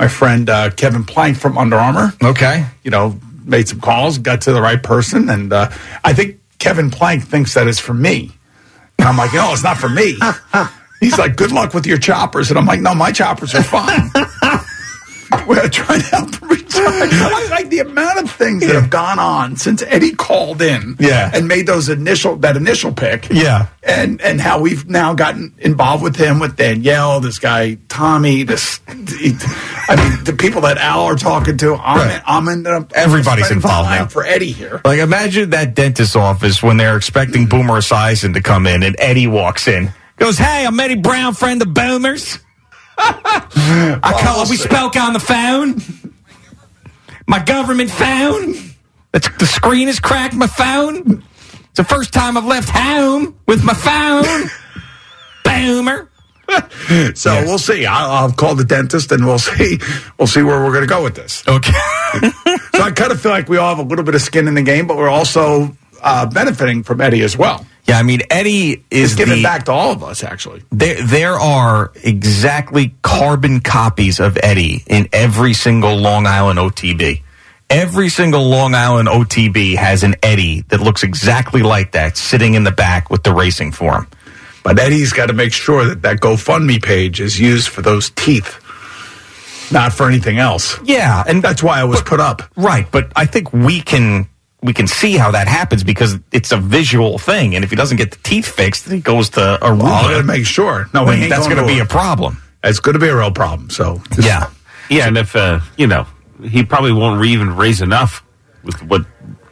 My 0.00 0.08
friend 0.08 0.50
uh, 0.50 0.70
Kevin 0.70 1.04
Plank 1.04 1.36
from 1.38 1.56
Under 1.56 1.76
Armour. 1.76 2.12
Okay. 2.22 2.66
You 2.82 2.90
know, 2.90 3.18
made 3.44 3.68
some 3.68 3.80
calls, 3.80 4.18
got 4.18 4.42
to 4.42 4.52
the 4.52 4.60
right 4.60 4.82
person, 4.82 5.28
and 5.28 5.52
uh, 5.52 5.70
I 6.02 6.12
think 6.12 6.40
Kevin 6.58 6.90
Plank 6.90 7.24
thinks 7.24 7.54
that 7.54 7.68
is 7.68 7.78
for 7.78 7.94
me. 7.94 8.32
And 8.98 9.08
I'm 9.08 9.16
like, 9.16 9.32
no, 9.32 9.52
it's 9.52 9.62
not 9.62 9.76
for 9.76 9.88
me. 9.88 10.16
He's 11.00 11.18
like, 11.18 11.36
good 11.36 11.52
luck 11.52 11.74
with 11.74 11.86
your 11.86 11.98
choppers, 11.98 12.50
and 12.50 12.58
I'm 12.58 12.66
like, 12.66 12.80
no, 12.80 12.94
my 12.94 13.12
choppers 13.12 13.54
are 13.54 13.62
fine. 13.62 14.10
We're 15.48 15.68
trying 15.68 16.00
to 16.00 16.06
help 16.06 16.34
him 16.34 16.48
recharge. 16.48 17.10
I 17.12 17.48
like 17.50 17.68
the 17.70 17.80
amount 17.80 18.18
of 18.24 18.30
things 18.30 18.66
that 18.66 18.74
have 18.74 18.90
gone 18.90 19.18
on 19.18 19.56
since 19.56 19.82
Eddie 19.82 20.12
called 20.12 20.60
in, 20.62 20.96
Yeah. 20.98 21.30
and 21.32 21.48
made 21.48 21.66
those 21.66 21.88
initial 21.88 22.36
that 22.36 22.56
initial 22.56 22.92
pick, 22.92 23.28
Yeah. 23.30 23.66
and 23.82 24.20
and 24.20 24.40
how 24.40 24.60
we've 24.60 24.88
now 24.88 25.14
gotten 25.14 25.54
involved 25.58 26.02
with 26.02 26.16
him 26.16 26.38
with 26.40 26.56
Danielle, 26.56 27.20
this 27.20 27.38
guy 27.38 27.78
Tommy, 27.88 28.42
this 28.42 28.80
I 28.88 29.96
mean 29.96 30.24
the 30.24 30.36
people 30.38 30.62
that 30.62 30.78
Al 30.78 31.02
are 31.04 31.16
talking 31.16 31.56
to. 31.58 31.74
I'm 31.76 31.98
Right. 31.98 32.22
I'm 32.26 32.48
in 32.48 32.62
the, 32.62 32.86
Everybody's 32.94 33.50
involved 33.50 33.90
now. 33.90 34.06
for 34.06 34.24
Eddie 34.24 34.52
here. 34.52 34.80
Like 34.84 34.98
imagine 35.00 35.50
that 35.50 35.74
dentist's 35.74 36.16
office 36.16 36.62
when 36.62 36.76
they're 36.76 36.96
expecting 36.96 37.46
Boomer 37.46 37.78
Esiason 37.78 38.34
to 38.34 38.40
come 38.42 38.66
in 38.66 38.82
and 38.82 38.96
Eddie 38.98 39.26
walks 39.26 39.68
in. 39.68 39.92
Goes, 40.16 40.38
hey, 40.38 40.64
I'm 40.66 40.78
Eddie 40.78 40.94
Brown, 40.96 41.34
friend 41.34 41.60
of 41.62 41.74
Boomers. 41.74 42.38
I 42.98 44.20
call. 44.22 44.42
It 44.42 44.50
we 44.50 44.56
spoke 44.56 44.96
on 44.96 45.12
the 45.12 45.20
phone. 45.20 45.80
My 47.26 47.42
government 47.42 47.90
phone. 47.90 48.54
It's, 49.12 49.28
the 49.38 49.46
screen 49.46 49.88
is 49.88 50.00
cracked. 50.00 50.34
My 50.34 50.46
phone. 50.46 51.22
It's 51.70 51.76
the 51.76 51.84
first 51.84 52.12
time 52.12 52.36
I've 52.36 52.44
left 52.44 52.68
home 52.68 53.38
with 53.46 53.64
my 53.64 53.74
phone. 53.74 54.50
Boomer. 55.44 56.10
So 57.14 57.42
we'll 57.44 57.58
see. 57.58 57.86
I'll, 57.86 58.10
I'll 58.10 58.32
call 58.32 58.54
the 58.54 58.64
dentist 58.64 59.10
and 59.12 59.24
we'll 59.24 59.38
see. 59.40 59.78
We'll 60.18 60.26
see 60.26 60.42
where 60.42 60.62
we're 60.62 60.72
going 60.72 60.86
to 60.86 60.86
go 60.86 61.02
with 61.02 61.14
this. 61.14 61.42
Okay. 61.48 61.72
so 62.22 62.82
I 62.82 62.92
kind 62.94 63.12
of 63.12 63.20
feel 63.20 63.32
like 63.32 63.48
we 63.48 63.56
all 63.56 63.74
have 63.74 63.84
a 63.84 63.88
little 63.88 64.04
bit 64.04 64.14
of 64.14 64.20
skin 64.20 64.46
in 64.46 64.54
the 64.54 64.62
game, 64.62 64.86
but 64.86 64.96
we're 64.96 65.08
also 65.08 65.76
uh, 66.02 66.26
benefiting 66.26 66.82
from 66.82 67.00
Eddie 67.00 67.22
as 67.22 67.36
well. 67.36 67.66
Yeah, 67.86 67.98
I 67.98 68.02
mean 68.02 68.20
Eddie 68.30 68.84
is 68.90 69.14
giving 69.14 69.38
the, 69.38 69.42
back 69.42 69.64
to 69.64 69.72
all 69.72 69.92
of 69.92 70.02
us, 70.02 70.24
actually. 70.24 70.62
There, 70.70 71.02
there 71.06 71.34
are 71.34 71.92
exactly 72.02 72.94
carbon 73.02 73.60
copies 73.60 74.20
of 74.20 74.38
Eddie 74.42 74.82
in 74.86 75.08
every 75.12 75.52
single 75.52 75.96
Long 75.96 76.26
Island 76.26 76.58
OTB. 76.58 77.22
Every 77.68 78.08
single 78.08 78.48
Long 78.48 78.74
Island 78.74 79.08
OTB 79.08 79.76
has 79.76 80.02
an 80.02 80.16
Eddie 80.22 80.62
that 80.68 80.80
looks 80.80 81.02
exactly 81.02 81.62
like 81.62 81.92
that 81.92 82.16
sitting 82.16 82.54
in 82.54 82.64
the 82.64 82.70
back 82.70 83.10
with 83.10 83.22
the 83.22 83.32
racing 83.32 83.72
form. 83.72 84.06
But 84.62 84.78
Eddie's 84.78 85.12
got 85.12 85.26
to 85.26 85.34
make 85.34 85.52
sure 85.52 85.84
that 85.84 86.02
that 86.02 86.20
GoFundMe 86.20 86.82
page 86.82 87.20
is 87.20 87.38
used 87.38 87.68
for 87.68 87.82
those 87.82 88.10
teeth, 88.10 88.60
not 89.70 89.92
for 89.92 90.08
anything 90.08 90.38
else. 90.38 90.78
Yeah, 90.84 91.22
and 91.26 91.42
that's 91.42 91.62
why 91.62 91.82
it 91.82 91.86
was 91.86 92.00
put 92.00 92.18
up. 92.18 92.42
Right, 92.56 92.90
but 92.90 93.12
I 93.14 93.26
think 93.26 93.52
we 93.52 93.82
can 93.82 94.26
we 94.64 94.72
can 94.72 94.86
see 94.86 95.16
how 95.18 95.30
that 95.32 95.46
happens 95.46 95.84
because 95.84 96.18
it's 96.32 96.50
a 96.50 96.56
visual 96.56 97.18
thing, 97.18 97.54
and 97.54 97.62
if 97.64 97.70
he 97.70 97.76
doesn't 97.76 97.98
get 97.98 98.10
the 98.12 98.18
teeth 98.24 98.46
fixed, 98.48 98.88
he 98.90 98.98
goes 99.00 99.28
to 99.30 99.58
Aruba. 99.60 99.82
Well, 99.82 99.86
I 99.92 100.12
got 100.12 100.18
to 100.18 100.24
make 100.24 100.46
sure. 100.46 100.88
No, 100.94 101.04
Then 101.04 101.18
he 101.18 101.22
ain't 101.24 101.30
that's 101.30 101.44
going 101.46 101.56
going 101.56 101.68
to 101.68 101.72
to 101.74 101.76
be 101.76 101.80
a 101.84 101.86
problem. 101.86 102.42
It's 102.64 102.80
going 102.80 102.94
to 102.94 102.98
be 102.98 103.08
a 103.08 103.14
real 103.16 103.30
problem. 103.30 103.68
So 103.70 104.00
just- 104.12 104.26
Yeah. 104.26 104.48
Yeah, 104.88 105.06
and 105.08 105.16
if 105.18 105.36
uh, 105.36 105.60
you 105.76 105.86
know, 105.86 106.06
he 106.42 106.62
probably 106.64 106.92
won't 106.92 107.24
even 107.24 107.54
raise 107.56 107.80
enough 107.82 108.24
with 108.64 108.82
what. 108.82 109.04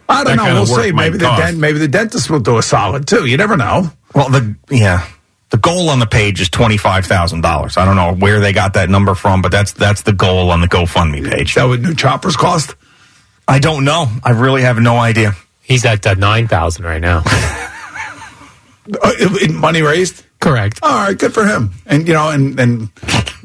I 0.08 0.24
don't 0.24 0.24
that 0.24 0.36
know. 0.36 0.42
kind 0.44 0.58
of 0.58 0.68
We'll 0.68 0.82
see. 0.82 0.92
Maybe 0.92 1.16
the 1.18 1.24
cost. 1.24 1.42
dent, 1.42 1.58
maybe 1.58 1.78
the 1.78 1.88
dentist 1.88 2.28
will 2.28 2.40
do 2.40 2.58
a 2.58 2.62
solid 2.62 3.06
too. 3.06 3.24
You 3.24 3.36
never 3.38 3.56
know. 3.56 3.90
Well, 4.14 4.28
the 4.28 4.54
yeah, 4.70 5.06
the 5.48 5.56
goal 5.56 5.88
on 5.88 6.00
the 6.00 6.06
page 6.06 6.40
is 6.42 6.50
twenty 6.50 6.76
five 6.76 7.06
thousand 7.06 7.40
dollars. 7.40 7.78
I 7.78 7.86
don't 7.86 7.96
know 7.96 8.12
where 8.14 8.40
they 8.40 8.52
got 8.52 8.74
that 8.74 8.90
number 8.90 9.14
from, 9.14 9.40
but 9.40 9.50
that's 9.52 9.72
that's 9.72 10.02
the 10.02 10.12
goal 10.12 10.50
on 10.50 10.60
the 10.60 10.68
GoFundMe 10.68 11.24
page. 11.30 11.50
Is 11.50 11.54
that 11.54 11.64
what 11.64 11.80
new 11.80 11.94
choppers 11.94 12.36
cost? 12.36 12.74
I 13.48 13.58
don't 13.58 13.84
know. 13.84 14.06
I 14.24 14.30
really 14.30 14.62
have 14.62 14.78
no 14.78 14.96
idea. 14.96 15.32
He's 15.62 15.84
at 15.84 16.06
uh, 16.06 16.14
nine 16.14 16.48
thousand 16.48 16.84
right 16.84 17.00
now. 17.00 17.22
Uh, 19.00 19.12
in- 19.20 19.50
in 19.50 19.56
money 19.56 19.80
raised. 19.80 20.24
Correct. 20.40 20.80
All 20.82 20.90
right, 21.06 21.16
good 21.16 21.32
for 21.32 21.46
him. 21.46 21.70
And 21.86 22.04
you 22.08 22.14
know, 22.14 22.30
and 22.30 22.58
and 22.58 22.88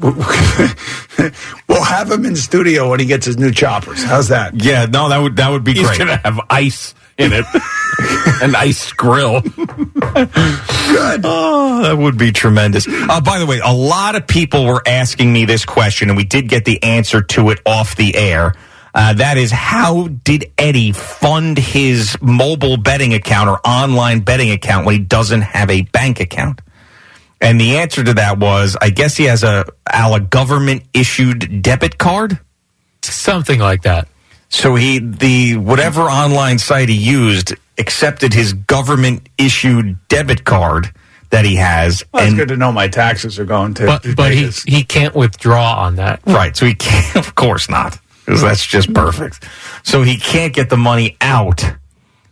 we'll 1.68 1.84
have 1.84 2.10
him 2.10 2.24
in 2.26 2.34
studio 2.34 2.90
when 2.90 2.98
he 2.98 3.06
gets 3.06 3.24
his 3.24 3.36
new 3.38 3.52
choppers. 3.52 4.02
How's 4.02 4.28
that? 4.28 4.54
Yeah, 4.60 4.86
no, 4.86 5.08
that 5.08 5.18
would 5.18 5.36
that 5.36 5.50
would 5.50 5.62
be 5.62 5.74
He's 5.74 5.86
great. 5.86 5.98
gonna 5.98 6.16
have 6.24 6.40
ice 6.50 6.92
in 7.18 7.32
it, 7.32 7.44
an 8.42 8.56
ice 8.56 8.90
grill. 8.92 9.40
Good. 9.42 11.20
Oh, 11.24 11.82
that 11.82 11.96
would 11.96 12.18
be 12.18 12.32
tremendous. 12.32 12.86
Uh, 12.88 13.20
by 13.20 13.38
the 13.38 13.46
way, 13.46 13.60
a 13.64 13.72
lot 13.72 14.16
of 14.16 14.26
people 14.26 14.64
were 14.64 14.82
asking 14.86 15.32
me 15.32 15.44
this 15.44 15.64
question, 15.64 16.08
and 16.10 16.16
we 16.16 16.24
did 16.24 16.48
get 16.48 16.64
the 16.64 16.82
answer 16.82 17.22
to 17.22 17.50
it 17.50 17.60
off 17.64 17.94
the 17.94 18.16
air. 18.16 18.54
Uh, 18.98 19.12
that 19.12 19.38
is, 19.38 19.52
how 19.52 20.08
did 20.08 20.50
Eddie 20.58 20.90
fund 20.90 21.56
his 21.56 22.18
mobile 22.20 22.76
betting 22.76 23.14
account 23.14 23.48
or 23.48 23.60
online 23.64 24.18
betting 24.18 24.50
account 24.50 24.84
when 24.86 24.96
he 24.96 25.00
doesn't 25.00 25.42
have 25.42 25.70
a 25.70 25.82
bank 25.82 26.18
account? 26.18 26.60
And 27.40 27.60
the 27.60 27.76
answer 27.76 28.02
to 28.02 28.14
that 28.14 28.38
was, 28.40 28.76
I 28.80 28.90
guess 28.90 29.16
he 29.16 29.26
has 29.26 29.44
a, 29.44 29.66
a 29.86 30.18
government 30.18 30.82
issued 30.92 31.62
debit 31.62 31.96
card. 31.96 32.40
Something 33.02 33.60
like 33.60 33.82
that. 33.82 34.08
So 34.48 34.74
he 34.74 34.98
the 34.98 35.58
whatever 35.58 36.02
online 36.02 36.58
site 36.58 36.88
he 36.88 36.96
used 36.96 37.54
accepted 37.78 38.34
his 38.34 38.52
government 38.52 39.28
issued 39.38 39.96
debit 40.08 40.44
card 40.44 40.90
that 41.30 41.44
he 41.44 41.54
has, 41.54 42.02
Well, 42.12 42.24
it's 42.24 42.34
good 42.34 42.48
to 42.48 42.56
know 42.56 42.72
my 42.72 42.88
taxes 42.88 43.38
are 43.38 43.44
going 43.44 43.74
to. 43.74 43.86
But 43.86 44.16
but 44.16 44.32
he 44.32 44.50
he 44.66 44.82
can't 44.82 45.14
withdraw 45.14 45.74
on 45.84 45.96
that. 45.96 46.20
right. 46.26 46.56
So 46.56 46.66
he 46.66 46.74
can't, 46.74 47.14
of 47.28 47.36
course 47.36 47.68
not, 47.68 48.00
because 48.28 48.42
that's 48.42 48.66
just 48.66 48.92
perfect. 48.92 49.42
So 49.84 50.02
he 50.02 50.18
can't 50.18 50.52
get 50.52 50.68
the 50.68 50.76
money 50.76 51.16
out. 51.22 51.64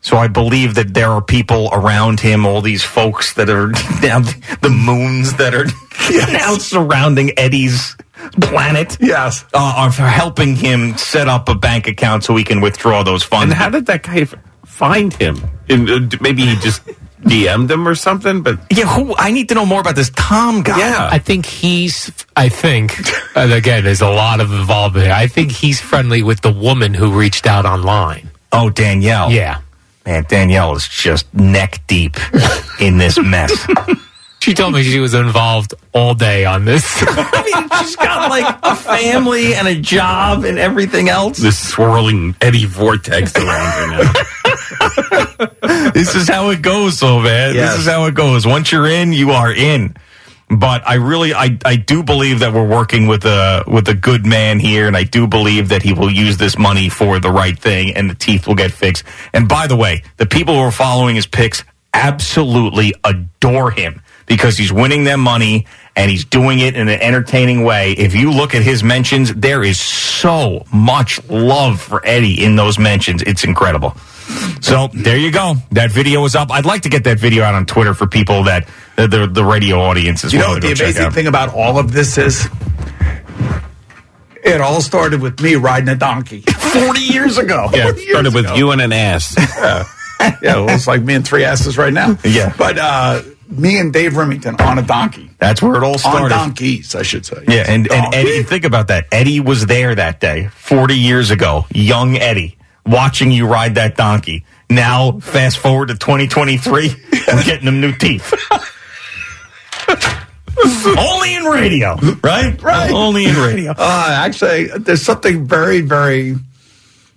So 0.02 0.18
I 0.18 0.28
believe 0.28 0.74
that 0.74 0.92
there 0.92 1.08
are 1.08 1.22
people 1.22 1.70
around 1.72 2.20
him, 2.20 2.44
all 2.44 2.60
these 2.60 2.84
folks 2.84 3.32
that 3.34 3.48
are 3.48 3.68
now 4.02 4.20
the 4.60 4.68
moons 4.68 5.34
that 5.36 5.54
are 5.54 5.64
now 6.32 6.58
surrounding 6.58 7.36
Eddie's 7.38 7.96
planet. 8.42 8.98
Yes, 9.00 9.46
uh, 9.54 9.88
are 9.88 9.90
helping 9.90 10.54
him 10.54 10.98
set 10.98 11.28
up 11.28 11.48
a 11.48 11.54
bank 11.54 11.86
account 11.88 12.24
so 12.24 12.36
he 12.36 12.44
can 12.44 12.60
withdraw 12.60 13.02
those 13.02 13.22
funds. 13.22 13.44
And 13.44 13.54
how 13.54 13.70
did 13.70 13.86
that 13.86 14.02
guy 14.02 14.26
find 14.66 15.14
him? 15.14 15.38
In, 15.68 15.88
uh, 15.88 16.08
maybe 16.20 16.44
he 16.44 16.56
just 16.56 16.82
DM'd 17.26 17.70
him 17.70 17.86
or 17.86 17.94
something. 17.94 18.42
But 18.42 18.58
Yeah, 18.70 18.86
who? 18.86 19.14
I 19.18 19.30
need 19.32 19.48
to 19.50 19.54
know 19.54 19.66
more 19.66 19.80
about 19.80 19.96
this 19.96 20.10
Tom 20.10 20.62
guy. 20.62 20.78
Yeah. 20.78 21.08
I 21.10 21.18
think 21.18 21.46
he's. 21.46 22.10
I 22.36 22.48
think, 22.48 22.92
and 23.36 23.52
again, 23.52 23.84
there's 23.84 24.00
a 24.00 24.10
lot 24.10 24.40
of 24.40 24.52
involvement 24.52 25.06
here. 25.06 25.14
I 25.14 25.26
think 25.26 25.50
he's 25.52 25.80
friendly 25.80 26.22
with 26.22 26.40
the 26.40 26.52
woman 26.52 26.94
who 26.94 27.10
reached 27.18 27.46
out 27.46 27.66
online. 27.66 28.30
Oh, 28.52 28.70
Danielle. 28.70 29.30
Yeah. 29.30 29.60
Man, 30.04 30.24
Danielle 30.28 30.76
is 30.76 30.86
just 30.86 31.32
neck 31.34 31.80
deep 31.88 32.16
in 32.80 32.98
this 32.98 33.18
mess. 33.18 33.66
She 34.46 34.54
told 34.54 34.74
me 34.74 34.84
she 34.84 35.00
was 35.00 35.12
involved 35.12 35.74
all 35.92 36.14
day 36.14 36.44
on 36.44 36.64
this. 36.64 36.84
I 37.00 37.42
mean, 37.42 37.80
she's 37.80 37.96
got 37.96 38.30
like 38.30 38.56
a 38.62 38.76
family 38.76 39.54
and 39.56 39.66
a 39.66 39.74
job 39.74 40.44
and 40.44 40.56
everything 40.56 41.08
else. 41.08 41.38
This 41.38 41.58
swirling 41.58 42.36
eddy 42.40 42.64
vortex 42.64 43.34
around 43.34 43.90
her 43.90 44.04
now. 44.04 45.90
this 45.90 46.14
is 46.14 46.28
how 46.28 46.50
it 46.50 46.62
goes, 46.62 47.00
though, 47.00 47.20
man. 47.20 47.56
Yes. 47.56 47.72
This 47.72 47.80
is 47.80 47.86
how 47.88 48.04
it 48.04 48.14
goes. 48.14 48.46
Once 48.46 48.70
you're 48.70 48.86
in, 48.86 49.12
you 49.12 49.32
are 49.32 49.52
in. 49.52 49.96
But 50.48 50.86
I 50.86 50.94
really, 50.94 51.34
I, 51.34 51.58
I 51.64 51.74
do 51.74 52.04
believe 52.04 52.38
that 52.38 52.52
we're 52.52 52.68
working 52.68 53.08
with 53.08 53.24
a 53.24 53.64
with 53.66 53.88
a 53.88 53.94
good 53.94 54.24
man 54.24 54.60
here, 54.60 54.86
and 54.86 54.96
I 54.96 55.02
do 55.02 55.26
believe 55.26 55.70
that 55.70 55.82
he 55.82 55.92
will 55.92 56.08
use 56.08 56.36
this 56.36 56.56
money 56.56 56.88
for 56.88 57.18
the 57.18 57.32
right 57.32 57.58
thing, 57.58 57.96
and 57.96 58.08
the 58.08 58.14
teeth 58.14 58.46
will 58.46 58.54
get 58.54 58.70
fixed. 58.70 59.02
And 59.32 59.48
by 59.48 59.66
the 59.66 59.74
way, 59.74 60.04
the 60.18 60.26
people 60.26 60.54
who 60.54 60.60
are 60.60 60.70
following 60.70 61.16
his 61.16 61.26
picks 61.26 61.64
absolutely 61.92 62.94
adore 63.02 63.72
him 63.72 64.02
because 64.26 64.58
he's 64.58 64.72
winning 64.72 65.04
them 65.04 65.20
money 65.20 65.66
and 65.94 66.10
he's 66.10 66.24
doing 66.24 66.58
it 66.58 66.74
in 66.76 66.88
an 66.88 67.00
entertaining 67.00 67.62
way. 67.64 67.92
If 67.92 68.14
you 68.14 68.30
look 68.32 68.54
at 68.54 68.62
his 68.62 68.82
mentions, 68.82 69.32
there 69.34 69.62
is 69.62 69.78
so 69.80 70.64
much 70.72 71.24
love 71.28 71.80
for 71.80 72.04
Eddie 72.04 72.44
in 72.44 72.56
those 72.56 72.78
mentions. 72.78 73.22
It's 73.22 73.44
incredible. 73.44 73.96
So 74.60 74.88
there 74.92 75.16
you 75.16 75.30
go. 75.30 75.54
That 75.70 75.92
video 75.92 76.24
is 76.24 76.34
up. 76.34 76.50
I'd 76.50 76.66
like 76.66 76.82
to 76.82 76.88
get 76.88 77.04
that 77.04 77.18
video 77.20 77.44
out 77.44 77.54
on 77.54 77.64
Twitter 77.66 77.94
for 77.94 78.06
people 78.08 78.42
that 78.44 78.68
the 78.96 79.06
the, 79.06 79.26
the 79.28 79.44
radio 79.44 79.78
audience 79.80 80.24
as 80.24 80.32
You 80.32 80.40
well. 80.40 80.54
know 80.54 80.60
to 80.60 80.66
what 80.66 80.78
go 80.78 80.84
the 80.84 80.90
amazing 80.90 81.10
thing 81.12 81.26
about 81.28 81.54
all 81.54 81.78
of 81.78 81.92
this 81.92 82.18
is? 82.18 82.48
It 84.44 84.60
all 84.60 84.80
started 84.80 85.20
with 85.20 85.40
me 85.40 85.56
riding 85.56 85.88
a 85.88 85.96
donkey 85.96 86.40
40 86.42 87.00
years 87.00 87.36
ago. 87.38 87.68
Yeah, 87.72 87.84
40 87.84 88.00
years 88.00 88.10
started 88.10 88.34
with 88.34 88.44
ago. 88.46 88.54
you 88.54 88.70
and 88.70 88.80
an 88.80 88.92
ass. 88.92 89.34
yeah, 90.20 90.56
well, 90.56 90.70
it's 90.70 90.86
like 90.86 91.02
me 91.02 91.14
and 91.14 91.26
three 91.26 91.44
asses 91.44 91.76
right 91.76 91.92
now. 91.92 92.16
Yeah. 92.24 92.54
But 92.56 92.78
uh, 92.78 93.22
me 93.48 93.78
and 93.78 93.92
Dave 93.92 94.12
Rimington 94.12 94.60
on 94.60 94.78
a 94.78 94.82
donkey. 94.82 95.30
That's 95.38 95.62
where 95.62 95.76
it 95.76 95.82
all 95.82 95.98
started. 95.98 96.24
On 96.34 96.48
donkeys, 96.48 96.94
I 96.94 97.02
should 97.02 97.24
say. 97.24 97.44
Yeah, 97.46 97.64
and, 97.68 97.90
and 97.90 98.14
Eddie, 98.14 98.42
think 98.42 98.64
about 98.64 98.88
that. 98.88 99.06
Eddie 99.12 99.40
was 99.40 99.66
there 99.66 99.94
that 99.94 100.20
day, 100.20 100.48
40 100.48 100.94
years 100.96 101.30
ago, 101.30 101.66
young 101.72 102.16
Eddie, 102.16 102.56
watching 102.84 103.30
you 103.30 103.46
ride 103.46 103.76
that 103.76 103.96
donkey. 103.96 104.44
Now, 104.68 105.20
fast 105.20 105.58
forward 105.58 105.88
to 105.88 105.94
2023, 105.94 106.88
we're 107.12 107.44
getting 107.44 107.66
them 107.66 107.80
new 107.80 107.92
teeth. 107.92 108.32
Only 110.98 111.34
in 111.34 111.44
radio, 111.44 111.96
right? 112.24 112.60
Right. 112.62 112.90
Only 112.90 113.26
in 113.26 113.36
radio. 113.36 113.72
Uh, 113.76 114.08
actually, 114.10 114.68
there's 114.78 115.02
something 115.02 115.46
very, 115.46 115.82
very 115.82 116.34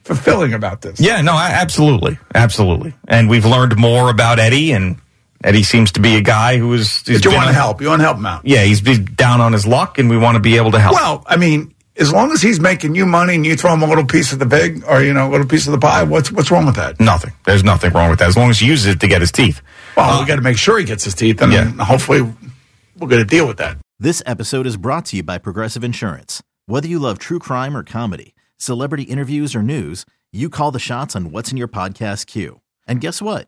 fulfilling 0.03 0.53
about 0.53 0.81
this. 0.81 0.99
Yeah, 0.99 1.21
no, 1.21 1.33
a- 1.33 1.37
absolutely. 1.37 2.17
Absolutely. 2.35 2.93
And 3.07 3.29
we've 3.29 3.45
learned 3.45 3.77
more 3.77 4.09
about 4.09 4.39
Eddie, 4.39 4.73
and 4.73 4.97
Eddie 5.43 5.63
seems 5.63 5.91
to 5.93 5.99
be 5.99 6.15
a 6.15 6.21
guy 6.21 6.57
who 6.57 6.73
is. 6.73 7.01
But 7.05 7.23
you 7.23 7.31
want 7.31 7.47
to 7.47 7.53
help. 7.53 7.81
You 7.81 7.87
want 7.87 7.99
to 8.01 8.05
help 8.05 8.17
him 8.17 8.25
out. 8.25 8.45
Yeah, 8.45 8.63
he's 8.63 8.79
he's 8.79 8.99
down 8.99 9.39
on 9.41 9.53
his 9.53 9.65
luck, 9.65 9.97
and 9.97 10.09
we 10.09 10.17
want 10.17 10.35
to 10.35 10.41
be 10.41 10.57
able 10.57 10.71
to 10.71 10.79
help. 10.79 10.93
Well, 10.95 11.23
I 11.27 11.37
mean, 11.37 11.73
as 11.97 12.11
long 12.11 12.31
as 12.31 12.41
he's 12.41 12.59
making 12.59 12.95
you 12.95 13.05
money 13.05 13.35
and 13.35 13.45
you 13.45 13.55
throw 13.55 13.73
him 13.73 13.81
a 13.81 13.87
little 13.87 14.05
piece 14.05 14.33
of 14.33 14.39
the 14.39 14.45
vig 14.45 14.83
or, 14.87 15.01
you 15.01 15.13
know, 15.13 15.29
a 15.29 15.31
little 15.31 15.47
piece 15.47 15.65
of 15.67 15.71
the 15.71 15.79
pie, 15.79 16.03
what's 16.03 16.31
what's 16.31 16.51
wrong 16.51 16.65
with 16.65 16.75
that? 16.75 16.99
nothing. 16.99 17.31
There's 17.45 17.63
nothing 17.63 17.93
wrong 17.93 18.09
with 18.09 18.19
that 18.19 18.27
as 18.29 18.35
long 18.37 18.49
as 18.49 18.59
he 18.59 18.67
uses 18.67 18.87
it 18.87 18.99
to 18.99 19.07
get 19.07 19.21
his 19.21 19.31
teeth. 19.31 19.61
Well, 19.95 20.19
we 20.21 20.27
got 20.27 20.35
to 20.37 20.41
make 20.41 20.57
sure 20.57 20.77
he 20.77 20.85
gets 20.85 21.03
his 21.03 21.15
teeth, 21.15 21.41
and 21.41 21.51
Yeah. 21.53 21.71
hopefully 21.85 22.21
we're 22.97 23.07
going 23.07 23.21
to 23.21 23.25
deal 23.25 23.47
with 23.47 23.57
that. 23.57 23.77
This 23.99 24.21
episode 24.25 24.65
is 24.67 24.77
brought 24.77 25.05
to 25.07 25.17
you 25.17 25.23
by 25.23 25.37
Progressive 25.37 25.83
Insurance. 25.83 26.41
Whether 26.67 26.87
you 26.87 26.99
love 26.99 27.17
true 27.19 27.39
crime 27.39 27.75
or 27.75 27.83
comedy, 27.83 28.33
celebrity 28.57 29.03
interviews 29.03 29.55
or 29.55 29.61
news, 29.63 30.05
you 30.31 30.49
call 30.49 30.71
the 30.71 30.79
shots 30.79 31.15
on 31.15 31.31
what's 31.31 31.51
in 31.51 31.57
your 31.57 31.67
podcast 31.67 32.27
queue. 32.27 32.61
And 32.87 33.01
guess 33.01 33.21
what? 33.21 33.47